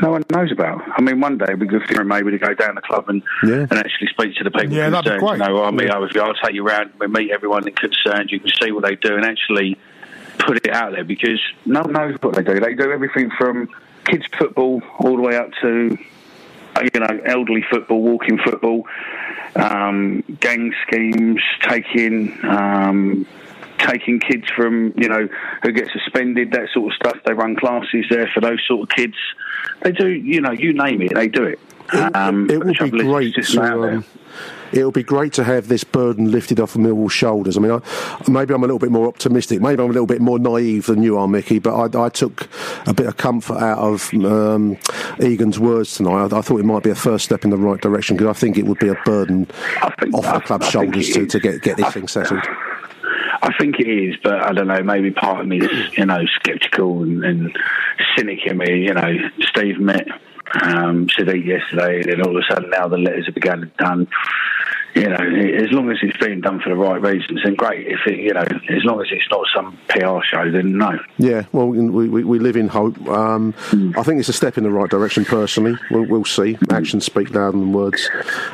no 0.00 0.10
one 0.10 0.24
knows 0.30 0.52
about. 0.52 0.82
I 0.96 1.00
mean, 1.02 1.20
one 1.20 1.38
day 1.38 1.54
we 1.54 1.66
could 1.66 1.82
figure 1.82 2.04
maybe 2.04 2.30
to 2.32 2.38
go 2.38 2.54
down 2.54 2.74
the 2.74 2.80
club 2.82 3.08
and, 3.08 3.22
Yeah. 3.42 3.66
and 3.70 3.72
actually 3.74 4.08
speak 4.08 4.36
to 4.36 4.44
the 4.44 4.50
people 4.50 4.72
Yeah, 4.72 4.90
that'd 4.90 5.04
be 5.04 5.10
concerned. 5.10 5.20
great. 5.38 5.48
You 5.48 5.54
know, 5.54 5.62
I'll 5.62 5.72
meet 5.72 5.86
Yeah. 5.88 5.98
up. 5.98 6.10
I'll 6.16 6.34
take 6.34 6.54
you 6.54 6.66
around. 6.66 6.90
We 6.98 7.06
meet 7.08 7.30
everyone 7.30 7.64
concerned. 7.64 8.30
You 8.30 8.40
can 8.40 8.50
see 8.60 8.70
what 8.72 8.84
they 8.84 8.94
do 8.96 9.16
and 9.16 9.24
actually 9.24 9.76
put 10.38 10.56
it 10.58 10.68
out 10.72 10.92
there 10.92 11.04
because 11.04 11.40
no 11.66 11.80
one 11.82 11.92
knows 11.92 12.16
what 12.20 12.34
they 12.34 12.42
do. 12.42 12.60
They 12.60 12.74
do 12.74 12.92
everything 12.92 13.30
from 13.36 13.68
kids 14.04 14.24
football 14.38 14.82
all 14.98 15.16
the 15.16 15.22
way 15.22 15.36
up 15.36 15.50
to 15.62 15.98
uh, 16.76 16.82
you 16.94 17.00
know 17.00 17.20
elderly 17.24 17.62
football, 17.70 18.00
walking 18.00 18.38
football, 18.38 18.86
um, 19.56 20.22
gang 20.40 20.72
schemes, 20.86 21.40
taking. 21.68 22.38
Um, 22.44 23.26
Taking 23.78 24.20
kids 24.20 24.44
from, 24.54 24.92
you 24.96 25.08
know, 25.08 25.28
who 25.62 25.72
get 25.72 25.88
suspended, 25.90 26.52
that 26.52 26.68
sort 26.72 26.92
of 26.92 26.96
stuff. 26.96 27.16
They 27.24 27.32
run 27.32 27.56
classes 27.56 28.06
there 28.10 28.28
for 28.32 28.40
those 28.40 28.60
sort 28.66 28.82
of 28.82 28.96
kids. 28.96 29.16
They 29.82 29.92
do, 29.92 30.08
you 30.08 30.40
know, 30.40 30.52
you 30.52 30.72
name 30.72 31.02
it, 31.02 31.14
they 31.14 31.28
do 31.28 31.44
it. 31.44 31.60
Um, 32.14 32.50
it 32.50 32.58
would 32.58 32.66
be 32.66 32.74
trouble 32.74 33.00
is, 33.20 33.34
it's 33.36 33.54
great 33.54 33.54
to. 33.54 33.56
not 33.56 33.64
out 33.64 33.80
there. 33.80 33.94
Um, 33.94 34.04
it 34.72 34.84
would 34.84 34.94
be 34.94 35.02
great 35.02 35.32
to 35.34 35.44
have 35.44 35.68
this 35.68 35.84
burden 35.84 36.30
lifted 36.30 36.60
off 36.60 36.74
of 36.74 36.82
Millwall's 36.82 37.12
shoulders. 37.12 37.56
I 37.56 37.60
mean, 37.60 37.72
I, 37.72 37.80
maybe 38.28 38.52
I'm 38.52 38.62
a 38.62 38.66
little 38.66 38.78
bit 38.78 38.90
more 38.90 39.08
optimistic. 39.08 39.60
Maybe 39.60 39.82
I'm 39.82 39.88
a 39.88 39.92
little 39.92 40.06
bit 40.06 40.20
more 40.20 40.38
naive 40.38 40.86
than 40.86 41.02
you 41.02 41.16
are, 41.16 41.26
Mickey. 41.26 41.58
But 41.58 41.96
I, 41.96 42.04
I 42.04 42.08
took 42.10 42.48
a 42.86 42.92
bit 42.92 43.06
of 43.06 43.16
comfort 43.16 43.58
out 43.58 43.78
of 43.78 44.12
um, 44.24 44.76
Egan's 45.22 45.58
words 45.58 45.94
tonight. 45.94 46.32
I, 46.32 46.38
I 46.38 46.42
thought 46.42 46.60
it 46.60 46.66
might 46.66 46.82
be 46.82 46.90
a 46.90 46.94
first 46.94 47.24
step 47.24 47.44
in 47.44 47.50
the 47.50 47.56
right 47.56 47.80
direction 47.80 48.16
because 48.16 48.36
I 48.36 48.38
think 48.38 48.58
it 48.58 48.66
would 48.66 48.78
be 48.78 48.88
a 48.88 48.96
burden 49.04 49.50
off 49.80 49.96
the 49.96 50.42
club's 50.44 50.68
shoulders 50.68 51.08
it 51.08 51.14
to, 51.14 51.26
to 51.26 51.40
get 51.40 51.62
get 51.62 51.76
this 51.78 51.92
thing 51.92 52.08
settled. 52.08 52.42
I 53.48 53.56
think 53.58 53.80
it 53.80 53.88
is, 53.88 54.16
but 54.22 54.34
I 54.44 54.52
don't 54.52 54.66
know. 54.66 54.82
Maybe 54.82 55.10
part 55.10 55.40
of 55.40 55.46
me 55.46 55.58
is, 55.58 55.96
you 55.96 56.04
know, 56.04 56.20
sceptical 56.44 57.02
and, 57.02 57.24
and 57.24 57.58
cynic 58.14 58.40
in 58.44 58.58
me. 58.58 58.84
You 58.84 58.92
know, 58.92 59.14
Steve 59.40 59.80
met 59.80 60.06
um, 60.62 61.06
Sadiq 61.06 61.46
yesterday, 61.46 62.00
and 62.00 62.12
then 62.12 62.20
all 62.20 62.36
of 62.36 62.42
a 62.42 62.54
sudden 62.54 62.68
now 62.68 62.88
the 62.88 62.98
letters 62.98 63.24
have 63.24 63.34
begun 63.34 63.60
to 63.60 63.66
done. 63.78 64.06
You 64.94 65.08
know, 65.08 65.16
as 65.16 65.70
long 65.70 65.90
as 65.90 65.98
it's 66.02 66.16
being 66.18 66.40
done 66.40 66.60
for 66.60 66.70
the 66.70 66.76
right 66.76 67.00
reasons, 67.00 67.40
then 67.44 67.54
great. 67.54 67.86
If 67.86 68.00
it, 68.06 68.18
you 68.18 68.32
know, 68.32 68.40
as 68.40 68.84
long 68.84 69.00
as 69.00 69.08
it's 69.10 69.28
not 69.30 69.46
some 69.54 69.78
PR 69.88 70.20
show, 70.24 70.50
then 70.50 70.78
no. 70.78 70.98
Yeah, 71.18 71.44
well, 71.52 71.68
we, 71.68 72.08
we, 72.08 72.24
we 72.24 72.38
live 72.38 72.56
in 72.56 72.68
hope. 72.68 72.98
Um, 73.08 73.54
I 73.96 74.02
think 74.02 74.18
it's 74.18 74.28
a 74.28 74.32
step 74.32 74.58
in 74.58 74.64
the 74.64 74.70
right 74.70 74.90
direction. 74.90 75.24
Personally, 75.24 75.78
we'll, 75.90 76.06
we'll 76.06 76.24
see. 76.24 76.58
Actions 76.70 77.04
speak 77.04 77.30
louder 77.30 77.52
than 77.52 77.72
words. 77.72 78.08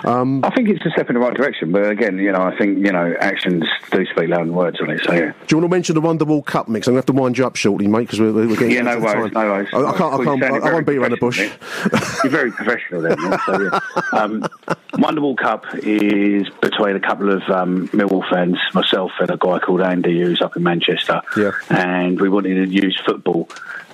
Um, 0.04 0.44
I 0.44 0.50
think 0.50 0.68
it's 0.68 0.84
a 0.84 0.90
step 0.90 1.08
in 1.08 1.14
the 1.14 1.20
right 1.20 1.34
direction, 1.34 1.72
but 1.72 1.88
again, 1.88 2.18
you 2.18 2.32
know, 2.32 2.42
I 2.42 2.56
think 2.56 2.78
you 2.78 2.92
know 2.92 3.14
actions 3.20 3.64
do 3.90 4.04
speak 4.06 4.28
louder 4.28 4.44
than 4.44 4.54
words 4.54 4.80
on 4.80 4.90
it. 4.90 5.02
So 5.04 5.12
yeah. 5.12 5.32
Do 5.46 5.56
you 5.56 5.58
want 5.58 5.70
to 5.70 5.76
mention 5.76 5.94
the 5.94 6.02
Wonderwall 6.02 6.44
Cup 6.44 6.68
mix? 6.68 6.86
I'm 6.86 6.94
going 6.94 7.02
to 7.02 7.06
have 7.06 7.16
to 7.16 7.20
wind 7.20 7.38
you 7.38 7.46
up 7.46 7.56
shortly, 7.56 7.86
mate, 7.86 8.00
because 8.00 8.20
we're, 8.20 8.32
we're 8.32 8.48
getting 8.56 8.72
Yeah, 8.72 8.82
no 8.82 8.98
worries, 8.98 9.32
no 9.32 9.40
worries. 9.40 9.68
I, 9.72 9.78
I 9.78 9.96
can't. 9.96 10.14
I, 10.14 10.24
can't 10.24 10.64
I 10.64 10.72
won't 10.72 10.86
beat 10.86 10.96
around 10.96 11.12
the 11.12 11.16
bush. 11.16 11.38
You're 11.38 12.30
very 12.30 12.50
professional 12.50 13.02
then. 13.02 13.16
So, 13.46 13.62
yeah. 13.62 13.80
um, 14.12 14.42
Wonderwall 14.94 15.36
Cup 15.36 15.64
is 15.76 16.23
between 16.60 16.96
a 16.96 17.00
couple 17.00 17.32
of 17.32 17.42
um, 17.50 17.88
Millwall 17.88 18.28
fans, 18.30 18.58
myself 18.72 19.12
and 19.20 19.30
a 19.30 19.36
guy 19.36 19.58
called 19.58 19.80
Andy 19.80 20.20
who's 20.20 20.42
up 20.42 20.56
in 20.56 20.62
Manchester. 20.62 21.20
Yeah. 21.36 21.52
And 21.70 22.20
we 22.20 22.28
wanted 22.28 22.54
to 22.54 22.68
use 22.70 23.00
football 23.04 23.48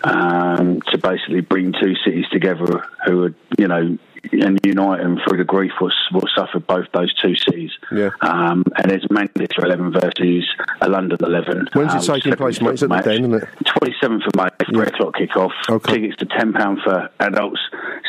um, 0.04 0.80
to 0.88 0.98
basically 0.98 1.40
bring 1.40 1.72
two 1.72 1.94
cities 2.04 2.26
together 2.30 2.86
who 3.06 3.18
would, 3.18 3.34
you 3.58 3.68
know, 3.68 3.98
and 4.32 4.60
unite 4.64 5.00
them 5.00 5.18
through 5.26 5.38
the 5.38 5.44
grief 5.44 5.72
what, 5.78 5.92
what 6.12 6.24
suffered 6.36 6.66
both 6.66 6.86
those 6.92 7.12
two 7.14 7.34
cities. 7.36 7.70
Yeah. 7.90 8.10
Um, 8.20 8.64
and 8.76 8.92
it's 8.92 9.04
Manchester 9.10 9.64
11 9.64 9.92
versus 9.92 10.48
a 10.80 10.88
London 10.88 11.18
11. 11.22 11.68
When's 11.72 11.94
it 11.94 12.08
um, 12.08 12.16
taking 12.16 12.36
place, 12.36 12.60
mate? 12.60 12.72
It's 12.72 12.82
at 12.82 12.90
the. 12.90 13.10
Isn't 13.10 13.34
it? 13.34 13.48
27th 13.64 14.26
of 14.26 14.36
May, 14.36 14.48
three 14.66 14.86
o'clock 14.86 15.14
kick-off. 15.16 15.52
Tickets 15.84 16.16
to 16.16 16.26
£10 16.26 16.84
for 16.84 17.10
adults, 17.20 17.60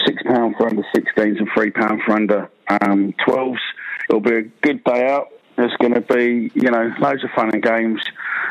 £6 0.08 0.58
for 0.58 0.68
under 0.68 0.84
16s 0.96 1.40
and 1.40 1.50
£3 1.50 2.06
for 2.06 2.12
under 2.12 2.52
um, 2.68 3.14
12s. 3.28 3.58
It'll 4.12 4.20
be 4.20 4.36
a 4.36 4.42
good 4.42 4.84
day 4.84 5.08
out. 5.10 5.30
There's 5.56 5.72
going 5.78 5.94
to 5.94 6.02
be, 6.02 6.52
you 6.54 6.70
know, 6.70 6.94
loads 7.00 7.24
of 7.24 7.30
fun 7.32 7.52
and 7.54 7.64
games, 7.64 8.02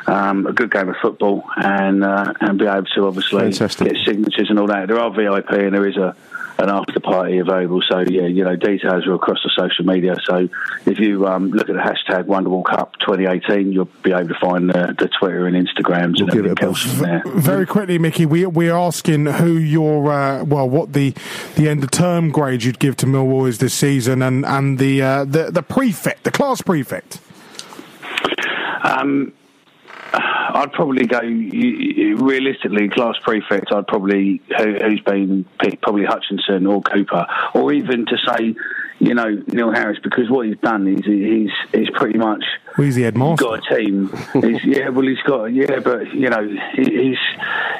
um, 0.06 0.46
a 0.46 0.54
good 0.54 0.70
game 0.70 0.88
of 0.88 0.96
football, 1.02 1.44
and 1.54 2.02
uh, 2.02 2.32
and 2.40 2.58
be 2.58 2.64
able 2.64 2.86
to 2.94 3.06
obviously 3.06 3.42
Fantastic. 3.42 3.92
get 3.92 3.96
signatures 4.06 4.48
and 4.48 4.58
all 4.58 4.68
that. 4.68 4.88
There 4.88 4.98
are 4.98 5.10
VIP 5.10 5.50
and 5.50 5.74
there 5.74 5.86
is 5.86 5.98
a 5.98 6.16
an 6.60 6.70
after 6.70 7.00
party 7.00 7.38
available. 7.38 7.80
So 7.88 8.00
yeah, 8.00 8.26
you 8.26 8.44
know, 8.44 8.54
details 8.54 9.06
are 9.06 9.14
across 9.14 9.38
the 9.42 9.50
social 9.56 9.84
media. 9.84 10.16
So 10.24 10.48
if 10.86 10.98
you 10.98 11.26
um, 11.26 11.50
look 11.50 11.68
at 11.68 11.74
the 11.74 11.80
hashtag 11.80 12.24
Wonderwall 12.24 12.64
Cup 12.64 12.98
2018, 13.00 13.72
you'll 13.72 13.88
be 14.02 14.12
able 14.12 14.28
to 14.28 14.38
find 14.40 14.68
the, 14.68 14.94
the 14.98 15.08
Twitter 15.18 15.46
and 15.46 15.56
Instagrams 15.56 16.20
and 16.20 16.30
give 16.30 16.44
it 16.44 16.50
everything 16.50 16.68
else 16.68 16.82
from 16.82 16.98
there. 16.98 17.22
Very 17.26 17.66
quickly, 17.66 17.98
Mickey, 17.98 18.26
we 18.26 18.46
we're 18.46 18.76
asking 18.76 19.26
who 19.26 19.56
your 19.56 20.12
uh, 20.12 20.44
well, 20.44 20.68
what 20.68 20.92
the 20.92 21.14
the 21.56 21.68
end 21.68 21.82
of 21.82 21.90
term 21.90 22.30
grade 22.30 22.62
you'd 22.62 22.78
give 22.78 22.96
to 22.98 23.06
Millwall 23.06 23.48
is 23.48 23.58
this 23.58 23.74
season, 23.74 24.22
and 24.22 24.44
and 24.44 24.78
the 24.78 25.02
uh, 25.02 25.24
the 25.24 25.50
the 25.50 25.62
prefect, 25.62 26.24
the 26.24 26.30
class 26.30 26.60
prefect. 26.60 27.20
Um, 28.82 29.32
I'd 30.54 30.72
probably 30.72 31.06
go 31.06 31.20
realistically 31.20 32.88
class 32.88 33.16
prefect. 33.22 33.72
I'd 33.72 33.86
probably 33.86 34.40
who, 34.56 34.74
who's 34.74 35.00
been 35.00 35.44
picked, 35.58 35.82
probably 35.82 36.04
Hutchinson 36.04 36.66
or 36.66 36.82
Cooper, 36.82 37.26
or 37.54 37.72
even 37.72 38.06
to 38.06 38.16
say, 38.28 38.54
you 38.98 39.14
know, 39.14 39.42
Neil 39.46 39.72
Harris, 39.72 39.98
because 40.02 40.28
what 40.28 40.46
he's 40.46 40.58
done 40.58 40.86
is 40.86 41.04
he's 41.04 41.50
he's 41.72 41.90
pretty 41.90 42.18
much 42.18 42.44
Well, 42.76 42.84
he's 42.84 42.96
the 42.96 43.02
headmaster. 43.04 43.44
got 43.44 43.72
a 43.72 43.74
team. 43.74 44.10
he's, 44.34 44.64
yeah, 44.64 44.90
well, 44.90 45.06
he's 45.06 45.22
got 45.22 45.44
yeah, 45.46 45.78
but 45.80 46.12
you 46.12 46.28
know, 46.28 46.46
he, 46.74 46.84
he's 46.84 47.18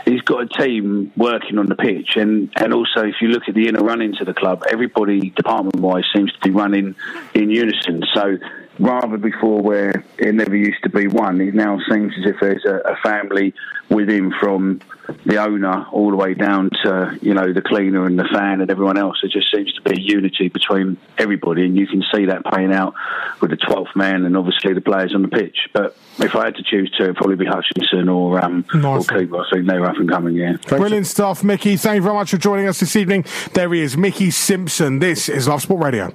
he's 0.06 0.22
got 0.22 0.44
a 0.44 0.46
team 0.46 1.12
working 1.16 1.58
on 1.58 1.66
the 1.66 1.74
pitch, 1.76 2.16
and 2.16 2.50
and 2.56 2.72
also 2.72 3.04
if 3.04 3.16
you 3.20 3.28
look 3.28 3.48
at 3.48 3.54
the 3.54 3.68
inner 3.68 3.84
runnings 3.84 4.20
of 4.20 4.26
the 4.26 4.34
club, 4.34 4.64
everybody 4.70 5.30
department 5.30 5.76
wise 5.76 6.04
seems 6.14 6.32
to 6.32 6.38
be 6.40 6.50
running 6.50 6.94
in 7.34 7.50
unison. 7.50 8.02
So. 8.14 8.38
Rather 8.78 9.18
before 9.18 9.60
where 9.60 10.04
it 10.18 10.34
never 10.34 10.56
used 10.56 10.82
to 10.84 10.88
be 10.88 11.06
one, 11.06 11.40
it 11.40 11.54
now 11.54 11.78
seems 11.90 12.14
as 12.18 12.30
if 12.30 12.36
there's 12.40 12.64
a, 12.64 12.76
a 12.92 12.96
family 12.96 13.52
with 13.88 14.08
him 14.08 14.32
from 14.40 14.80
the 15.24 15.42
owner 15.42 15.86
all 15.92 16.10
the 16.10 16.16
way 16.16 16.34
down 16.34 16.70
to 16.82 17.18
you 17.22 17.34
know 17.34 17.52
the 17.52 17.62
cleaner 17.62 18.06
and 18.06 18.18
the 18.18 18.28
fan 18.32 18.60
and 18.60 18.70
everyone 18.70 18.96
else. 18.96 19.18
There 19.22 19.30
just 19.30 19.50
seems 19.52 19.72
to 19.74 19.82
be 19.82 19.96
a 19.96 20.00
unity 20.00 20.48
between 20.48 20.96
everybody, 21.18 21.64
and 21.64 21.76
you 21.76 21.86
can 21.86 22.02
see 22.12 22.26
that 22.26 22.44
playing 22.44 22.72
out 22.72 22.94
with 23.40 23.50
the 23.50 23.56
12th 23.56 23.94
man 23.96 24.24
and 24.24 24.36
obviously 24.36 24.74
the 24.74 24.80
players 24.80 25.14
on 25.14 25.22
the 25.22 25.28
pitch. 25.28 25.68
But 25.72 25.96
if 26.18 26.34
I 26.34 26.46
had 26.46 26.56
to 26.56 26.62
choose 26.62 26.90
two, 26.96 27.04
it'd 27.04 27.16
probably 27.16 27.36
be 27.36 27.46
Hutchinson 27.46 28.08
or 28.08 28.44
um, 28.44 28.64
or 28.74 29.02
Cooper. 29.02 29.40
I 29.40 29.50
think 29.52 29.66
they're 29.66 29.84
up 29.84 29.96
and 29.96 30.08
coming. 30.08 30.34
Yeah. 30.34 30.56
Brilliant 30.68 31.06
stuff, 31.06 31.42
Mickey. 31.42 31.76
Thank 31.76 31.96
you 31.96 32.02
very 32.02 32.14
much 32.14 32.30
for 32.30 32.38
joining 32.38 32.66
us 32.66 32.80
this 32.80 32.96
evening. 32.96 33.24
There 33.54 33.72
he 33.72 33.80
is, 33.80 33.96
Mickey 33.96 34.30
Simpson. 34.30 34.98
This 34.98 35.28
is 35.28 35.48
Love 35.48 35.62
Sport 35.62 35.82
Radio. 35.82 36.14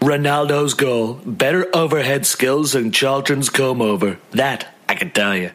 Ronaldo's 0.00 0.74
goal. 0.74 1.14
Better 1.24 1.66
overhead 1.74 2.26
skills 2.26 2.72
than 2.72 2.92
Charlton's 2.92 3.48
comb 3.48 3.80
over. 3.80 4.18
That 4.32 4.75
I 4.88 4.94
can 4.94 5.10
tell 5.10 5.36
you. 5.36 5.50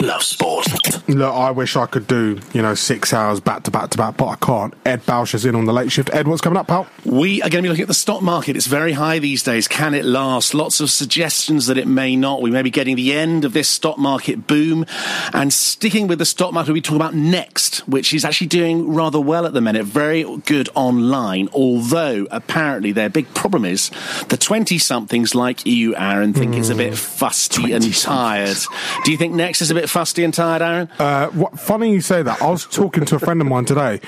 Love 0.00 0.22
sport. 0.22 0.66
Look, 1.08 1.34
I 1.34 1.50
wish 1.50 1.76
I 1.76 1.86
could 1.86 2.06
do, 2.06 2.38
you 2.52 2.60
know, 2.60 2.74
six 2.74 3.12
hours 3.12 3.40
back 3.40 3.62
to 3.62 3.70
back 3.70 3.90
to 3.90 3.98
back, 3.98 4.16
but 4.16 4.26
I 4.26 4.36
can't. 4.36 4.74
Ed 4.84 5.02
Bausch 5.06 5.34
is 5.34 5.44
in 5.44 5.54
on 5.54 5.64
the 5.64 5.72
late 5.72 5.90
shift. 5.90 6.10
Ed, 6.12 6.28
what's 6.28 6.42
coming 6.42 6.58
up, 6.58 6.66
pal? 6.66 6.86
We 7.04 7.40
are 7.42 7.48
going 7.48 7.62
to 7.62 7.66
be 7.66 7.68
looking 7.68 7.82
at 7.82 7.88
the 7.88 7.94
stock 7.94 8.22
market. 8.22 8.56
It's 8.56 8.66
very 8.66 8.92
high 8.92 9.18
these 9.18 9.42
days. 9.42 9.68
Can 9.68 9.94
it 9.94 10.04
last? 10.04 10.52
Lots 10.52 10.80
of 10.80 10.90
suggestions 10.90 11.66
that 11.66 11.78
it 11.78 11.86
may 11.86 12.16
not. 12.16 12.42
We 12.42 12.50
may 12.50 12.62
be 12.62 12.70
getting 12.70 12.96
the 12.96 13.14
end 13.14 13.44
of 13.44 13.54
this 13.54 13.68
stock 13.68 13.98
market 13.98 14.46
boom. 14.46 14.84
And 15.32 15.52
sticking 15.52 16.08
with 16.08 16.18
the 16.18 16.26
stock 16.26 16.52
market, 16.52 16.72
we 16.72 16.82
talk 16.82 16.96
about 16.96 17.14
Next, 17.14 17.78
which 17.88 18.12
is 18.12 18.24
actually 18.24 18.48
doing 18.48 18.92
rather 18.92 19.20
well 19.20 19.46
at 19.46 19.54
the 19.54 19.60
minute. 19.60 19.86
Very 19.86 20.24
good 20.40 20.68
online, 20.74 21.48
although 21.52 22.26
apparently 22.30 22.92
their 22.92 23.08
big 23.08 23.32
problem 23.34 23.64
is 23.64 23.90
the 24.28 24.36
20 24.36 24.78
somethings 24.78 25.34
like 25.34 25.64
you, 25.64 25.96
Aaron, 25.96 26.34
think 26.34 26.54
it's 26.54 26.68
a 26.68 26.74
bit 26.74 26.90
hmm. 26.90 26.94
fusty 26.94 27.72
and 27.72 27.94
tired. 27.94 28.58
Do 29.04 29.10
you 29.12 29.16
think 29.18 29.34
Next 29.34 29.62
is 29.62 29.70
a 29.70 29.74
bit 29.74 29.86
bit 29.86 29.90
fusty 29.90 30.24
and 30.24 30.32
tired, 30.34 30.62
Aaron? 30.62 30.88
Uh, 30.98 31.26
what, 31.28 31.60
funny 31.60 31.92
you 31.92 32.00
say 32.00 32.22
that. 32.22 32.40
I 32.42 32.50
was 32.50 32.64
talking 32.66 33.04
to 33.04 33.16
a 33.16 33.18
friend 33.18 33.40
of 33.40 33.46
mine 33.46 33.66
today, 33.66 34.00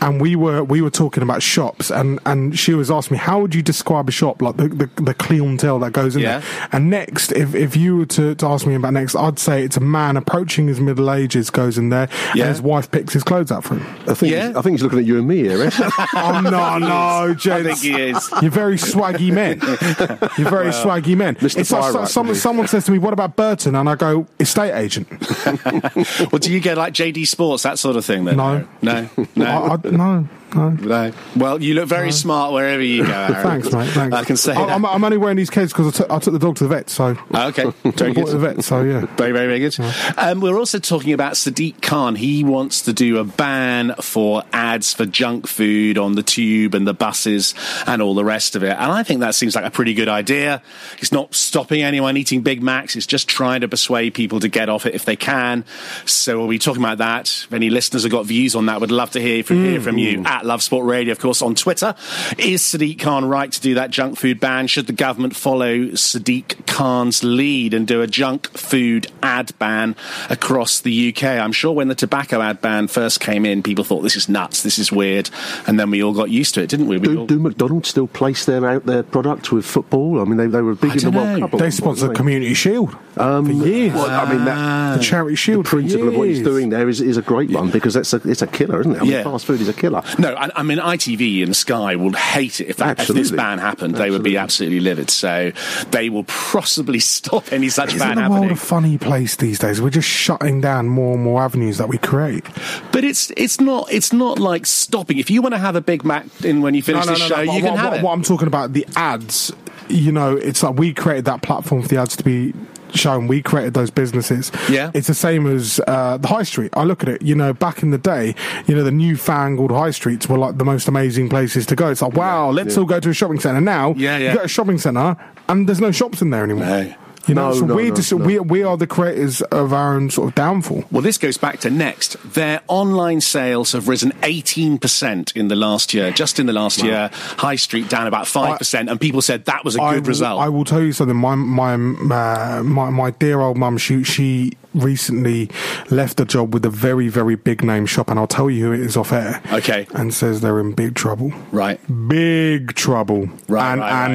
and 0.00 0.20
we 0.20 0.36
were 0.36 0.62
we 0.64 0.82
were 0.82 0.90
talking 0.90 1.22
about 1.22 1.42
shops, 1.42 1.90
and, 1.90 2.18
and 2.26 2.58
she 2.58 2.74
was 2.74 2.90
asking 2.90 3.14
me 3.14 3.18
how 3.18 3.40
would 3.40 3.54
you 3.54 3.62
describe 3.62 4.08
a 4.08 4.12
shop 4.12 4.42
like 4.42 4.56
the 4.56 4.68
the, 4.68 4.90
the 5.02 5.14
clientele 5.14 5.78
that 5.78 5.92
goes 5.92 6.16
in 6.16 6.22
Yeah. 6.22 6.40
there. 6.40 6.68
And 6.72 6.90
next, 6.90 7.32
if 7.32 7.54
if 7.54 7.76
you 7.76 7.96
were 7.98 8.06
to, 8.06 8.34
to 8.34 8.46
ask 8.46 8.66
me 8.66 8.74
about 8.74 8.92
next, 8.94 9.14
I'd 9.14 9.38
say 9.38 9.62
it's 9.64 9.76
a 9.76 9.80
man 9.80 10.16
approaching 10.16 10.66
his 10.66 10.80
middle 10.80 11.10
ages 11.10 11.48
goes 11.50 11.78
in 11.78 11.88
there, 11.90 12.08
Yeah. 12.34 12.44
and 12.46 12.48
his 12.50 12.60
wife 12.60 12.90
picks 12.90 13.12
his 13.14 13.22
clothes 13.22 13.52
out 13.52 13.64
for 13.64 13.76
him. 13.76 13.86
I 14.08 14.14
think, 14.14 14.34
he's, 14.34 14.56
I 14.56 14.60
think 14.62 14.74
he's 14.74 14.82
looking 14.82 14.98
at 14.98 15.04
you 15.04 15.18
and 15.18 15.28
me 15.28 15.38
here, 15.38 15.62
Ed. 15.62 15.72
oh 16.14 16.40
no, 16.42 16.78
no, 16.78 17.34
James. 17.34 17.66
I 17.66 17.74
think 17.74 17.78
he 17.78 18.02
is. 18.10 18.28
You're 18.42 18.50
very 18.50 18.76
swaggy 18.76 19.32
men. 19.32 19.60
You're 20.36 20.50
very 20.50 20.68
Well, 20.70 20.84
swaggy 20.86 21.16
men. 21.16 21.36
Mr. 21.36 21.58
It's 21.58 21.70
like 21.70 21.92
so- 21.92 22.04
someone, 22.06 22.34
someone 22.34 22.66
says 22.68 22.84
to 22.86 22.92
me, 22.92 22.98
"What 22.98 23.12
about 23.12 23.36
Burton?" 23.36 23.74
And 23.76 23.88
I 23.88 23.94
go, 24.02 24.26
"Estate 24.40 24.74
agent." 24.74 25.08
well, 26.32 26.38
do 26.40 26.52
you 26.52 26.60
get 26.60 26.76
like 26.76 26.92
JD 26.92 27.26
Sports, 27.26 27.62
that 27.62 27.78
sort 27.78 27.96
of 27.96 28.04
thing 28.04 28.24
then? 28.24 28.36
No. 28.36 28.66
No? 28.82 29.08
No? 29.36 29.46
I, 29.46 29.74
I, 29.74 29.90
no, 29.90 30.28
no. 30.54 30.70
No. 30.70 31.12
Well, 31.36 31.62
you 31.62 31.74
look 31.74 31.88
very 31.88 32.12
smart 32.12 32.52
wherever 32.52 32.82
you 32.82 33.04
go, 33.06 33.12
Aaron. 33.12 33.42
Thanks, 33.62 33.72
mate. 33.72 33.88
Thanks. 33.90 34.16
I 34.16 34.24
can 34.24 34.36
say 34.36 34.52
I, 34.52 34.66
that. 34.66 34.70
I'm, 34.74 34.84
I'm 34.86 35.02
only 35.04 35.16
wearing 35.16 35.36
these 35.36 35.50
kids 35.50 35.72
because 35.72 36.00
I 36.02 36.18
took- 36.18 36.32
the 36.32 36.38
dog 36.38 36.56
to 36.56 36.64
the 36.64 36.68
vet. 36.74 36.90
So 36.90 37.16
Oh, 37.34 37.48
okay, 37.48 37.64
very 37.84 38.10
I 38.10 38.14
good. 38.14 38.26
to 38.26 38.32
the 38.32 38.38
vet. 38.38 38.64
So 38.64 38.82
yeah. 38.82 39.06
Very, 39.16 39.32
very, 39.32 39.46
very 39.46 39.58
good. 39.58 39.78
Um, 40.16 40.40
we're 40.40 40.58
also 40.58 40.78
talking 40.78 41.12
about 41.12 41.34
Sadiq 41.34 41.80
Khan. 41.82 42.14
He 42.16 42.44
wants 42.44 42.82
to 42.82 42.92
do 42.92 43.18
a 43.18 43.24
ban 43.24 43.94
for 44.00 44.42
ads 44.52 44.92
for 44.94 45.06
junk 45.06 45.46
food 45.46 45.98
on 45.98 46.14
the 46.14 46.22
tube 46.22 46.74
and 46.74 46.86
the 46.86 46.94
buses 46.94 47.54
and 47.86 48.00
all 48.02 48.14
the 48.14 48.24
rest 48.24 48.56
of 48.56 48.62
it. 48.62 48.70
And 48.72 48.92
I 48.92 49.02
think 49.02 49.20
that 49.20 49.34
seems 49.34 49.54
like 49.54 49.64
a 49.64 49.70
pretty 49.70 49.94
good 49.94 50.08
idea. 50.08 50.62
It's 50.98 51.12
not 51.12 51.34
stopping 51.34 51.82
anyone 51.82 52.16
eating 52.16 52.42
Big 52.42 52.62
Macs. 52.62 52.96
It's 52.96 53.06
just 53.06 53.28
trying 53.28 53.60
to 53.62 53.68
persuade 53.68 54.14
people 54.14 54.40
to 54.40 54.48
get 54.48 54.68
off 54.68 54.86
it 54.86 54.94
if 54.94 55.04
they 55.04 55.16
can. 55.16 55.64
So 56.06 56.38
we'll 56.38 56.48
be 56.48 56.58
talking 56.58 56.82
about 56.82 56.98
that. 56.98 57.26
If 57.46 57.52
any 57.52 57.70
listeners 57.70 58.02
have 58.04 58.12
got 58.12 58.26
views 58.26 58.54
on 58.54 58.66
that, 58.66 58.80
would 58.80 58.90
love 58.90 59.10
to 59.12 59.20
hear 59.20 59.42
from, 59.42 59.64
hear 59.64 59.80
from 59.80 59.98
you 59.98 60.22
at 60.24 60.41
Love 60.44 60.62
Sport 60.62 60.86
Radio, 60.86 61.12
of 61.12 61.18
course, 61.18 61.42
on 61.42 61.54
Twitter. 61.54 61.94
Is 62.38 62.62
Sadiq 62.62 62.98
Khan 63.00 63.24
right 63.24 63.50
to 63.52 63.60
do 63.60 63.74
that 63.74 63.90
junk 63.90 64.18
food 64.18 64.40
ban? 64.40 64.66
Should 64.66 64.86
the 64.86 64.92
government 64.92 65.36
follow 65.36 65.76
Sadiq 65.88 66.66
Khan's 66.66 67.22
lead 67.24 67.74
and 67.74 67.86
do 67.86 68.02
a 68.02 68.06
junk 68.06 68.48
food 68.56 69.06
ad 69.22 69.56
ban 69.58 69.94
across 70.30 70.80
the 70.80 71.08
UK? 71.14 71.24
I'm 71.24 71.52
sure 71.52 71.72
when 71.72 71.88
the 71.88 71.94
tobacco 71.94 72.40
ad 72.40 72.60
ban 72.60 72.88
first 72.88 73.20
came 73.20 73.44
in, 73.44 73.62
people 73.62 73.84
thought 73.84 74.00
this 74.02 74.16
is 74.16 74.28
nuts, 74.28 74.62
this 74.62 74.78
is 74.78 74.90
weird, 74.92 75.30
and 75.66 75.78
then 75.78 75.90
we 75.90 76.02
all 76.02 76.12
got 76.14 76.30
used 76.30 76.54
to 76.54 76.62
it, 76.62 76.68
didn't 76.70 76.88
we? 76.88 76.98
we 76.98 77.08
Do, 77.08 77.18
all... 77.20 77.26
do 77.26 77.38
McDonald's 77.38 77.88
still 77.88 78.06
place 78.06 78.44
their 78.44 78.66
out 78.66 78.86
their 78.86 79.02
product 79.02 79.52
with 79.52 79.64
football? 79.64 80.20
I 80.20 80.24
mean, 80.24 80.36
they, 80.36 80.46
they 80.46 80.62
were 80.62 80.74
big 80.74 80.90
I 80.90 80.94
in 80.94 80.98
the 80.98 81.10
don't 81.10 81.14
World. 81.14 81.40
Cup. 81.40 81.50
They 81.52 81.56
one 81.56 81.60
point, 81.62 81.74
sponsor 81.74 82.06
weren't? 82.06 82.16
Community 82.16 82.54
Shield 82.54 82.96
Um, 83.16 83.46
for 83.46 83.52
years. 83.52 83.94
well, 83.94 84.10
I 84.10 84.32
mean, 84.32 84.44
that, 84.44 84.96
the 84.98 85.02
charity 85.02 85.36
shield 85.36 85.66
the 85.66 85.68
principle 85.70 86.08
of 86.08 86.14
what 86.16 86.28
he's 86.28 86.42
doing 86.42 86.70
there 86.70 86.88
is, 86.88 87.00
is 87.00 87.16
a 87.16 87.22
great 87.22 87.50
one 87.50 87.70
because 87.70 87.96
it's 87.96 88.12
a, 88.12 88.16
it's 88.28 88.42
a 88.42 88.46
killer, 88.46 88.80
isn't 88.80 88.92
it? 88.92 88.98
I 88.98 89.02
mean, 89.02 89.10
Yeah. 89.12 89.22
fast 89.24 89.46
food 89.46 89.60
is 89.60 89.68
a 89.68 89.72
killer. 89.72 90.02
No, 90.18 90.31
I, 90.36 90.50
I 90.56 90.62
mean 90.62 90.78
ITV 90.78 91.42
and 91.42 91.54
Sky 91.54 91.96
will 91.96 92.12
hate 92.12 92.60
it 92.60 92.68
if, 92.68 92.76
that, 92.78 93.00
if 93.00 93.08
this 93.08 93.30
ban 93.30 93.58
happened. 93.58 93.96
They 93.96 94.10
would 94.10 94.22
be 94.22 94.36
absolutely 94.36 94.80
livid. 94.80 95.10
So 95.10 95.52
they 95.90 96.08
will 96.08 96.24
possibly 96.24 96.98
stop 97.00 97.52
any 97.52 97.68
such 97.68 97.94
Isn't 97.94 98.14
ban 98.14 98.24
the 98.24 98.30
world 98.30 98.52
a 98.52 98.56
funny 98.56 98.98
place 98.98 99.36
these 99.36 99.58
days? 99.58 99.80
We're 99.80 99.90
just 99.90 100.08
shutting 100.08 100.60
down 100.60 100.88
more 100.88 101.14
and 101.14 101.22
more 101.22 101.42
avenues 101.42 101.78
that 101.78 101.88
we 101.88 101.98
create. 101.98 102.44
But 102.92 103.04
it's 103.04 103.30
it's 103.36 103.60
not 103.60 103.92
it's 103.92 104.12
not 104.12 104.38
like 104.38 104.66
stopping. 104.66 105.18
If 105.18 105.30
you 105.30 105.42
want 105.42 105.54
to 105.54 105.60
have 105.60 105.76
a 105.76 105.80
Big 105.80 106.04
Mac 106.04 106.26
in 106.44 106.62
when 106.62 106.74
you 106.74 106.82
finish 106.82 107.06
the 107.06 107.16
show, 107.16 107.36
but 107.36 107.42
you 107.42 107.52
what, 107.52 107.62
can 107.62 107.76
have 107.76 107.92
what, 107.92 107.98
it. 107.98 108.04
What 108.04 108.12
I'm 108.12 108.22
talking 108.22 108.46
about, 108.46 108.72
the 108.72 108.86
ads, 108.96 109.52
you 109.88 110.12
know, 110.12 110.36
it's 110.36 110.62
like 110.62 110.76
we 110.76 110.94
created 110.94 111.26
that 111.26 111.42
platform 111.42 111.82
for 111.82 111.88
the 111.88 111.98
ads 111.98 112.16
to 112.16 112.24
be 112.24 112.54
shown. 112.94 113.26
We 113.26 113.42
created 113.42 113.74
those 113.74 113.90
businesses. 113.90 114.50
Yeah. 114.70 114.90
It's 114.94 115.06
the 115.06 115.14
same 115.14 115.46
as 115.46 115.80
uh, 115.86 116.18
the 116.18 116.28
high 116.28 116.42
street. 116.42 116.70
I 116.76 116.84
look 116.84 117.02
at 117.02 117.08
it, 117.08 117.22
you 117.22 117.34
know, 117.34 117.52
back 117.52 117.82
in 117.82 117.90
the 117.90 117.98
day, 117.98 118.34
you 118.66 118.74
know, 118.74 118.82
the 118.84 118.90
newfangled 118.90 119.70
high 119.70 119.90
streets 119.90 120.28
were 120.28 120.38
like 120.38 120.58
the 120.58 120.64
most 120.64 120.88
amazing 120.88 121.28
places 121.28 121.66
to 121.66 121.76
go. 121.76 121.90
It's 121.90 122.02
like, 122.02 122.14
wow, 122.14 122.50
let's 122.50 122.74
yeah. 122.74 122.80
all 122.80 122.86
go 122.86 123.00
to 123.00 123.10
a 123.10 123.14
shopping 123.14 123.40
centre. 123.40 123.60
Now, 123.60 123.94
Yeah, 123.96 124.18
yeah. 124.18 124.28
you 124.28 124.34
go 124.34 124.38
to 124.40 124.44
a 124.46 124.48
shopping 124.48 124.78
centre 124.78 125.16
and 125.48 125.68
there's 125.68 125.80
no 125.80 125.90
shops 125.92 126.22
in 126.22 126.30
there 126.30 126.44
anymore. 126.44 126.66
No. 126.66 126.94
You 127.26 127.34
know, 127.34 127.50
No, 127.50 127.54
so 127.54 127.66
no, 127.66 127.74
we, 127.74 127.88
no, 127.90 127.94
just, 127.94 128.12
we, 128.12 128.38
we 128.40 128.62
are 128.62 128.76
the 128.76 128.86
creators 128.86 129.40
of 129.42 129.72
our 129.72 129.94
own 129.94 130.10
sort 130.10 130.28
of 130.28 130.34
downfall. 130.34 130.84
Well, 130.90 131.02
this 131.02 131.18
goes 131.18 131.36
back 131.38 131.60
to 131.60 131.70
Next. 131.70 132.16
Their 132.34 132.62
online 132.68 133.20
sales 133.20 133.72
have 133.72 133.88
risen 133.88 134.10
18% 134.22 135.36
in 135.36 135.48
the 135.48 135.56
last 135.56 135.94
year. 135.94 136.10
Just 136.10 136.38
in 136.38 136.46
the 136.46 136.52
last 136.52 136.82
year, 136.82 137.10
High 137.12 137.56
Street 137.56 137.88
down 137.88 138.06
about 138.06 138.26
5%, 138.26 138.90
and 138.90 139.00
people 139.00 139.22
said 139.22 139.44
that 139.46 139.64
was 139.64 139.76
a 139.76 139.82
I 139.82 139.94
good 139.94 140.02
will- 140.04 140.08
result. 140.08 140.40
I 140.40 140.48
will 140.48 140.64
tell 140.64 140.82
you 140.82 140.92
something. 140.92 141.16
My 141.16 141.34
my 141.34 141.74
uh, 141.74 142.62
my, 142.62 142.90
my 142.90 143.10
dear 143.12 143.40
old 143.40 143.56
mum, 143.56 143.78
she 143.78 144.02
she 144.04 144.52
recently 144.74 145.50
left 145.90 146.18
a 146.20 146.24
job 146.24 146.54
with 146.54 146.64
a 146.64 146.70
very 146.70 147.08
very 147.08 147.36
big 147.36 147.62
name 147.62 147.86
shop, 147.86 148.08
and 148.10 148.18
I'll 148.18 148.26
tell 148.26 148.50
you 148.50 148.66
who 148.66 148.72
it 148.72 148.80
is 148.80 148.96
off 148.96 149.12
air. 149.12 149.40
Okay. 149.52 149.86
and 149.94 150.12
says 150.12 150.40
they're 150.40 150.60
in 150.60 150.72
big 150.72 150.94
trouble. 150.94 151.32
right. 151.50 151.78
Big 152.08 152.74
trouble. 152.74 153.28
Right, 153.48 153.72
and 153.72 153.80
right, 153.80 154.10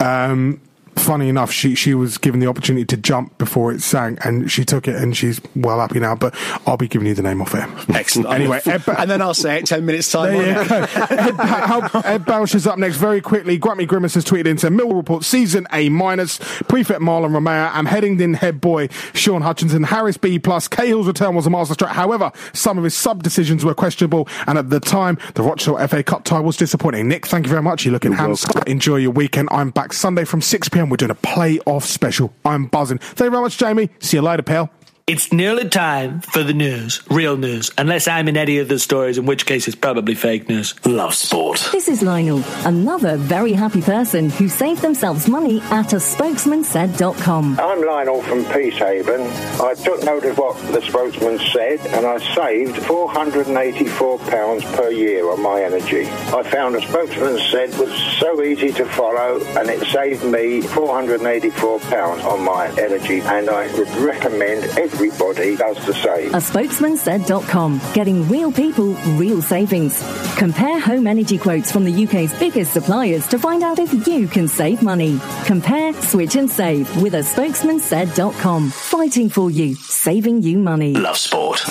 and 0.00 0.32
um. 0.32 0.60
Funny 0.96 1.28
enough, 1.28 1.50
she 1.50 1.74
she 1.74 1.94
was 1.94 2.18
given 2.18 2.40
the 2.40 2.46
opportunity 2.46 2.84
to 2.84 2.96
jump 2.96 3.36
before 3.38 3.72
it 3.72 3.80
sank, 3.80 4.24
and 4.24 4.50
she 4.50 4.64
took 4.64 4.86
it, 4.86 4.96
and 4.96 5.16
she's 5.16 5.40
well 5.56 5.80
happy 5.80 5.98
now. 5.98 6.14
But 6.14 6.34
I'll 6.66 6.76
be 6.76 6.88
giving 6.88 7.08
you 7.08 7.14
the 7.14 7.22
name 7.22 7.40
off 7.40 7.54
air. 7.54 7.68
Excellent. 7.88 8.28
Anyway, 8.40 8.60
Ed, 8.66 8.84
Ba- 8.84 9.00
and 9.00 9.10
then 9.10 9.20
I'll 9.22 9.34
say 9.34 9.58
it 9.58 9.66
10 9.66 9.84
minutes 9.84 10.10
time. 10.12 10.32
there 10.32 10.58
on 10.58 10.64
you 10.68 10.72
air. 10.74 10.86
go. 10.86 10.86
Ed, 11.10 11.36
Ba- 11.36 12.02
Ed 12.04 12.24
Bausch 12.24 12.54
is 12.54 12.66
up 12.66 12.78
next 12.78 12.96
very 12.96 13.20
quickly. 13.20 13.58
Grammy 13.58 13.86
Grimace 13.86 14.14
has 14.14 14.24
tweeted 14.24 14.46
into 14.46 14.68
Millwall 14.68 14.96
Report 14.96 15.24
season 15.24 15.66
A 15.72 15.88
minus. 15.88 16.38
Prefect 16.68 17.00
Mahlon 17.00 17.32
Romeo 17.34 17.70
and 17.74 17.88
Headington 17.88 18.34
head 18.34 18.60
boy 18.60 18.88
Shaun 19.14 19.42
Hutchinson. 19.42 19.82
Harris 19.84 20.16
B 20.16 20.38
plus. 20.38 20.68
Cahill's 20.68 21.06
return 21.06 21.34
was 21.34 21.46
a 21.46 21.50
masterstroke. 21.50 21.90
However, 21.90 22.30
some 22.52 22.78
of 22.78 22.84
his 22.84 22.94
sub 22.94 23.22
decisions 23.22 23.64
were 23.64 23.74
questionable, 23.74 24.28
and 24.46 24.58
at 24.58 24.70
the 24.70 24.80
time, 24.80 25.18
the 25.34 25.42
Rochdale 25.42 25.78
FA 25.88 26.02
Cup 26.02 26.24
tie 26.24 26.40
was 26.40 26.56
disappointing. 26.56 27.08
Nick, 27.08 27.26
thank 27.26 27.46
you 27.46 27.50
very 27.50 27.62
much. 27.62 27.84
You're 27.84 27.92
looking 27.92 28.12
handsome. 28.12 28.62
Enjoy 28.66 28.96
your 28.96 29.10
weekend. 29.12 29.48
I'm 29.50 29.70
back 29.70 29.92
Sunday 29.92 30.24
from 30.24 30.40
6 30.40 30.68
p.m. 30.70 30.79
We're 30.88 30.96
doing 30.96 31.10
a 31.10 31.14
playoff 31.16 31.82
special. 31.82 32.32
I'm 32.44 32.66
buzzing. 32.66 32.98
Thank 32.98 33.26
you 33.26 33.30
very 33.30 33.42
much, 33.42 33.58
Jamie. 33.58 33.90
See 33.98 34.16
you 34.16 34.22
later, 34.22 34.42
pal. 34.42 34.70
It's 35.10 35.32
nearly 35.32 35.68
time 35.68 36.20
for 36.20 36.44
the 36.44 36.54
news, 36.54 37.02
real 37.10 37.36
news, 37.36 37.72
unless 37.76 38.06
I'm 38.06 38.28
in 38.28 38.36
any 38.36 38.58
of 38.58 38.68
the 38.68 38.78
stories, 38.78 39.18
in 39.18 39.26
which 39.26 39.44
case 39.44 39.66
it's 39.66 39.74
probably 39.74 40.14
fake 40.14 40.48
news. 40.48 40.72
Love 40.86 41.14
sport. 41.14 41.68
This 41.72 41.88
is 41.88 42.00
Lionel, 42.00 42.44
another 42.64 43.16
very 43.16 43.52
happy 43.52 43.82
person 43.82 44.30
who 44.30 44.48
saved 44.48 44.82
themselves 44.82 45.26
money 45.26 45.62
at 45.62 45.92
a 45.94 45.98
spokesman 45.98 46.62
spokesmansaid.com. 46.62 47.58
I'm 47.58 47.84
Lionel 47.84 48.22
from 48.22 48.44
Peacehaven. 48.44 49.26
I 49.60 49.74
took 49.74 50.04
note 50.04 50.24
of 50.26 50.38
what 50.38 50.56
the 50.72 50.80
spokesman 50.80 51.40
said 51.52 51.80
and 51.88 52.06
I 52.06 52.18
saved 52.36 52.76
£484 52.76 54.76
per 54.76 54.90
year 54.90 55.28
on 55.28 55.42
my 55.42 55.60
energy. 55.60 56.06
I 56.06 56.44
found 56.44 56.76
a 56.76 56.82
spokesman 56.82 57.40
said 57.50 57.76
was 57.78 57.92
so 58.20 58.44
easy 58.44 58.70
to 58.74 58.84
follow 58.84 59.40
and 59.58 59.68
it 59.68 59.84
saved 59.88 60.22
me 60.22 60.62
£484 60.62 62.24
on 62.24 62.44
my 62.44 62.68
energy 62.78 63.22
and 63.22 63.50
I 63.50 63.76
would 63.76 63.90
recommend 63.96 64.62
everybody 65.00 65.56
does 65.56 65.86
the 65.86 65.94
same. 65.94 66.34
A 66.34 66.38
spokesmansaid.com, 66.38 67.80
getting 67.94 68.28
real 68.28 68.52
people, 68.52 68.92
real 69.16 69.40
savings. 69.40 69.98
Compare 70.36 70.78
home 70.78 71.06
energy 71.06 71.38
quotes 71.38 71.72
from 71.72 71.84
the 71.84 72.04
UK's 72.04 72.38
biggest 72.38 72.74
suppliers 72.74 73.26
to 73.28 73.38
find 73.38 73.62
out 73.62 73.78
if 73.78 74.06
you 74.06 74.28
can 74.28 74.46
save 74.46 74.82
money. 74.82 75.18
Compare, 75.46 75.94
switch 75.94 76.36
and 76.36 76.50
save 76.50 76.94
with 77.00 77.14
a 77.14 77.20
spokesmansaid.com. 77.20 78.70
Fighting 78.70 79.30
for 79.30 79.50
you, 79.50 79.74
saving 79.74 80.42
you 80.42 80.58
money. 80.58 80.92
Love 80.94 81.16
sport. 81.16 81.62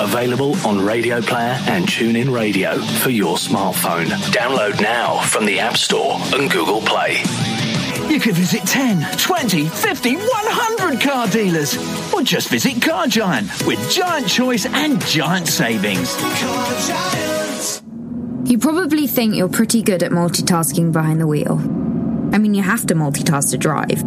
Available 0.00 0.56
on 0.66 0.84
Radio 0.84 1.20
Player 1.20 1.58
and 1.68 1.86
TuneIn 1.86 2.34
Radio 2.34 2.78
for 2.80 3.10
your 3.10 3.36
smartphone. 3.36 4.06
Download 4.32 4.80
now 4.80 5.20
from 5.26 5.44
the 5.44 5.60
App 5.60 5.76
Store 5.76 6.18
and 6.32 6.50
Google 6.50 6.80
Play. 6.80 7.22
You 8.08 8.20
could 8.20 8.34
visit 8.34 8.62
10, 8.62 9.16
20, 9.18 9.68
50, 9.68 10.16
100 10.16 11.00
car 11.00 11.26
dealers. 11.28 11.76
Or 12.12 12.22
just 12.22 12.48
visit 12.48 12.82
Car 12.82 13.06
Giant 13.06 13.48
with 13.66 13.90
giant 13.90 14.28
choice 14.28 14.66
and 14.66 15.00
giant 15.02 15.48
savings. 15.48 16.14
You 18.44 18.58
probably 18.58 19.06
think 19.06 19.34
you're 19.34 19.48
pretty 19.48 19.82
good 19.82 20.02
at 20.02 20.10
multitasking 20.10 20.92
behind 20.92 21.20
the 21.20 21.26
wheel. 21.26 21.58
I 22.34 22.38
mean, 22.38 22.54
you 22.54 22.62
have 22.62 22.86
to 22.86 22.94
multitask 22.94 23.50
to 23.52 23.58
drive. 23.58 24.00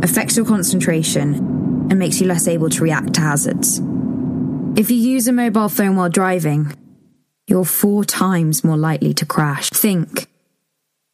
affects 0.02 0.36
your 0.36 0.46
concentration 0.46 1.55
and 1.90 1.98
makes 1.98 2.20
you 2.20 2.26
less 2.26 2.48
able 2.48 2.70
to 2.70 2.82
react 2.82 3.14
to 3.14 3.20
hazards. 3.20 3.80
If 4.76 4.90
you 4.90 4.96
use 4.96 5.26
a 5.28 5.32
mobile 5.32 5.68
phone 5.68 5.96
while 5.96 6.08
driving, 6.08 6.74
you're 7.46 7.64
four 7.64 8.04
times 8.04 8.64
more 8.64 8.76
likely 8.76 9.14
to 9.14 9.26
crash. 9.26 9.70
Think. 9.70 10.26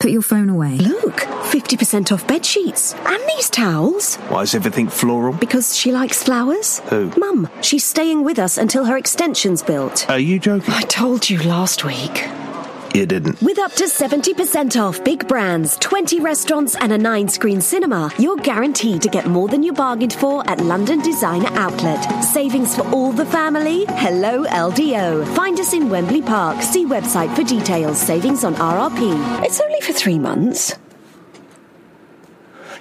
Put 0.01 0.11
your 0.11 0.23
phone 0.23 0.49
away. 0.49 0.79
Look, 0.79 1.20
50% 1.20 2.11
off 2.11 2.27
bed 2.27 2.45
sheets 2.45 2.93
and 2.95 3.23
these 3.29 3.49
towels. 3.49 4.16
Why 4.16 4.43
is 4.43 4.55
everything 4.55 4.89
floral? 4.89 5.33
Because 5.33 5.77
she 5.77 5.93
likes 5.93 6.25
flowers. 6.25 6.81
Who? 6.91 7.12
Mum, 7.16 7.49
she's 7.61 7.85
staying 7.85 8.25
with 8.25 8.41
us 8.41 8.59
until 8.59 8.85
her 8.87 8.97
extension's 8.97 9.62
built. 9.62 10.11
Are 10.11 10.18
you 10.18 10.41
joking? 10.41 10.75
I 10.75 10.83
told 10.83 11.31
you 11.31 11.41
last 11.45 11.85
week. 11.85 12.27
You 12.95 13.07
didn't. 13.07 13.40
With 13.40 13.59
up 13.59 13.72
to 13.74 13.84
70% 13.84 14.80
off 14.80 15.03
big 15.03 15.26
brands, 15.26 15.76
20 15.78 16.20
restaurants, 16.20 16.76
and 16.76 16.93
a 16.93 16.99
nine 16.99 17.26
screen 17.26 17.61
cinema, 17.61 18.12
you're 18.18 18.36
guaranteed 18.36 19.01
to 19.03 19.09
get 19.09 19.26
more 19.26 19.49
than 19.49 19.62
you 19.62 19.72
bargained 19.72 20.12
for 20.12 20.49
at 20.49 20.61
London 20.61 21.01
Designer 21.01 21.49
Outlet. 21.53 22.22
Savings 22.22 22.76
for 22.76 22.86
all 22.88 23.12
the 23.12 23.24
family? 23.24 23.86
Hello, 23.88 24.45
LDO. 24.45 25.26
Find 25.34 25.59
us 25.59 25.72
in 25.72 25.88
Wembley 25.88 26.20
Park. 26.20 26.61
See 26.61 26.84
website 26.84 27.34
for 27.34 27.43
details. 27.43 27.99
Savings 27.99 28.45
on 28.45 28.55
RRP. 28.57 29.43
It's 29.45 29.61
only 29.61 29.80
for 29.80 29.93
three 29.93 30.18
months. 30.18 30.76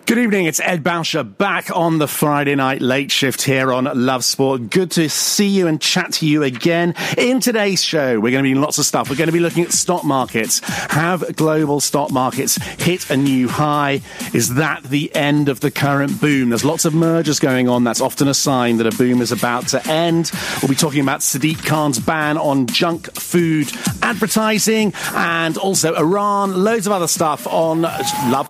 Good 0.06 0.18
evening, 0.18 0.46
it's 0.46 0.60
Ed 0.60 0.84
Bauscher 0.84 1.24
back 1.38 1.74
on 1.76 1.98
the 1.98 2.08
Friday 2.08 2.56
night 2.56 2.82
late 2.82 3.12
shift 3.12 3.44
here 3.44 3.72
on 3.72 3.90
Love 3.94 4.26
Sport. 4.26 4.70
Good 4.70 4.92
to 4.92 5.10
see 5.10 5.48
you 5.48 5.68
and 5.68 5.80
chat 5.80 6.14
to 6.14 6.26
you 6.26 6.44
again. 6.44 6.96
In 7.18 7.40
today's 7.40 7.84
show, 7.84 8.20
we're 8.20 8.32
going 8.32 8.44
to 8.44 8.50
be 8.50 8.56
lots 8.56 8.78
of 8.78 8.86
stuff. 8.86 9.10
We're 9.10 9.16
going 9.16 9.28
to 9.28 9.34
be 9.34 9.40
looking 9.40 9.64
at 9.64 9.72
stock 9.72 10.04
markets. 10.04 10.60
Have 10.92 11.36
global 11.36 11.80
stock 11.80 12.12
markets 12.12 12.56
hit 12.82 13.10
a 13.10 13.16
new 13.16 13.48
high? 13.48 14.02
Is 14.34 14.56
that 14.56 14.84
the 14.84 15.14
end 15.16 15.50
of 15.50 15.60
the 15.62 15.72
current 15.72 16.20
boom? 16.20 16.50
There's 16.50 16.66
lots 16.66 16.84
of 16.84 16.94
mergers 16.94 17.40
going 17.40 17.70
on. 17.70 17.84
That's 17.84 18.02
often 18.02 18.28
a 18.28 18.34
sign 18.34 18.78
that 18.78 18.88
a 18.88 18.98
boom 18.98 19.22
is 19.22 19.32
about 19.32 19.68
to 19.70 19.88
end. 19.88 20.32
We'll 20.62 20.70
be 20.70 20.76
talking 20.76 21.02
about 21.02 21.22
Sadiq 21.22 21.66
Khan's 21.66 22.00
ban 22.00 22.38
on 22.38 22.68
junk 22.68 23.14
food 23.14 23.72
advertising 24.02 24.94
and 25.14 25.58
also 25.58 25.96
Iran, 25.96 26.64
loads 26.64 26.88
of 26.88 26.92
other 26.92 27.08
stuff 27.08 27.48
on 27.48 27.84
Love 27.84 28.50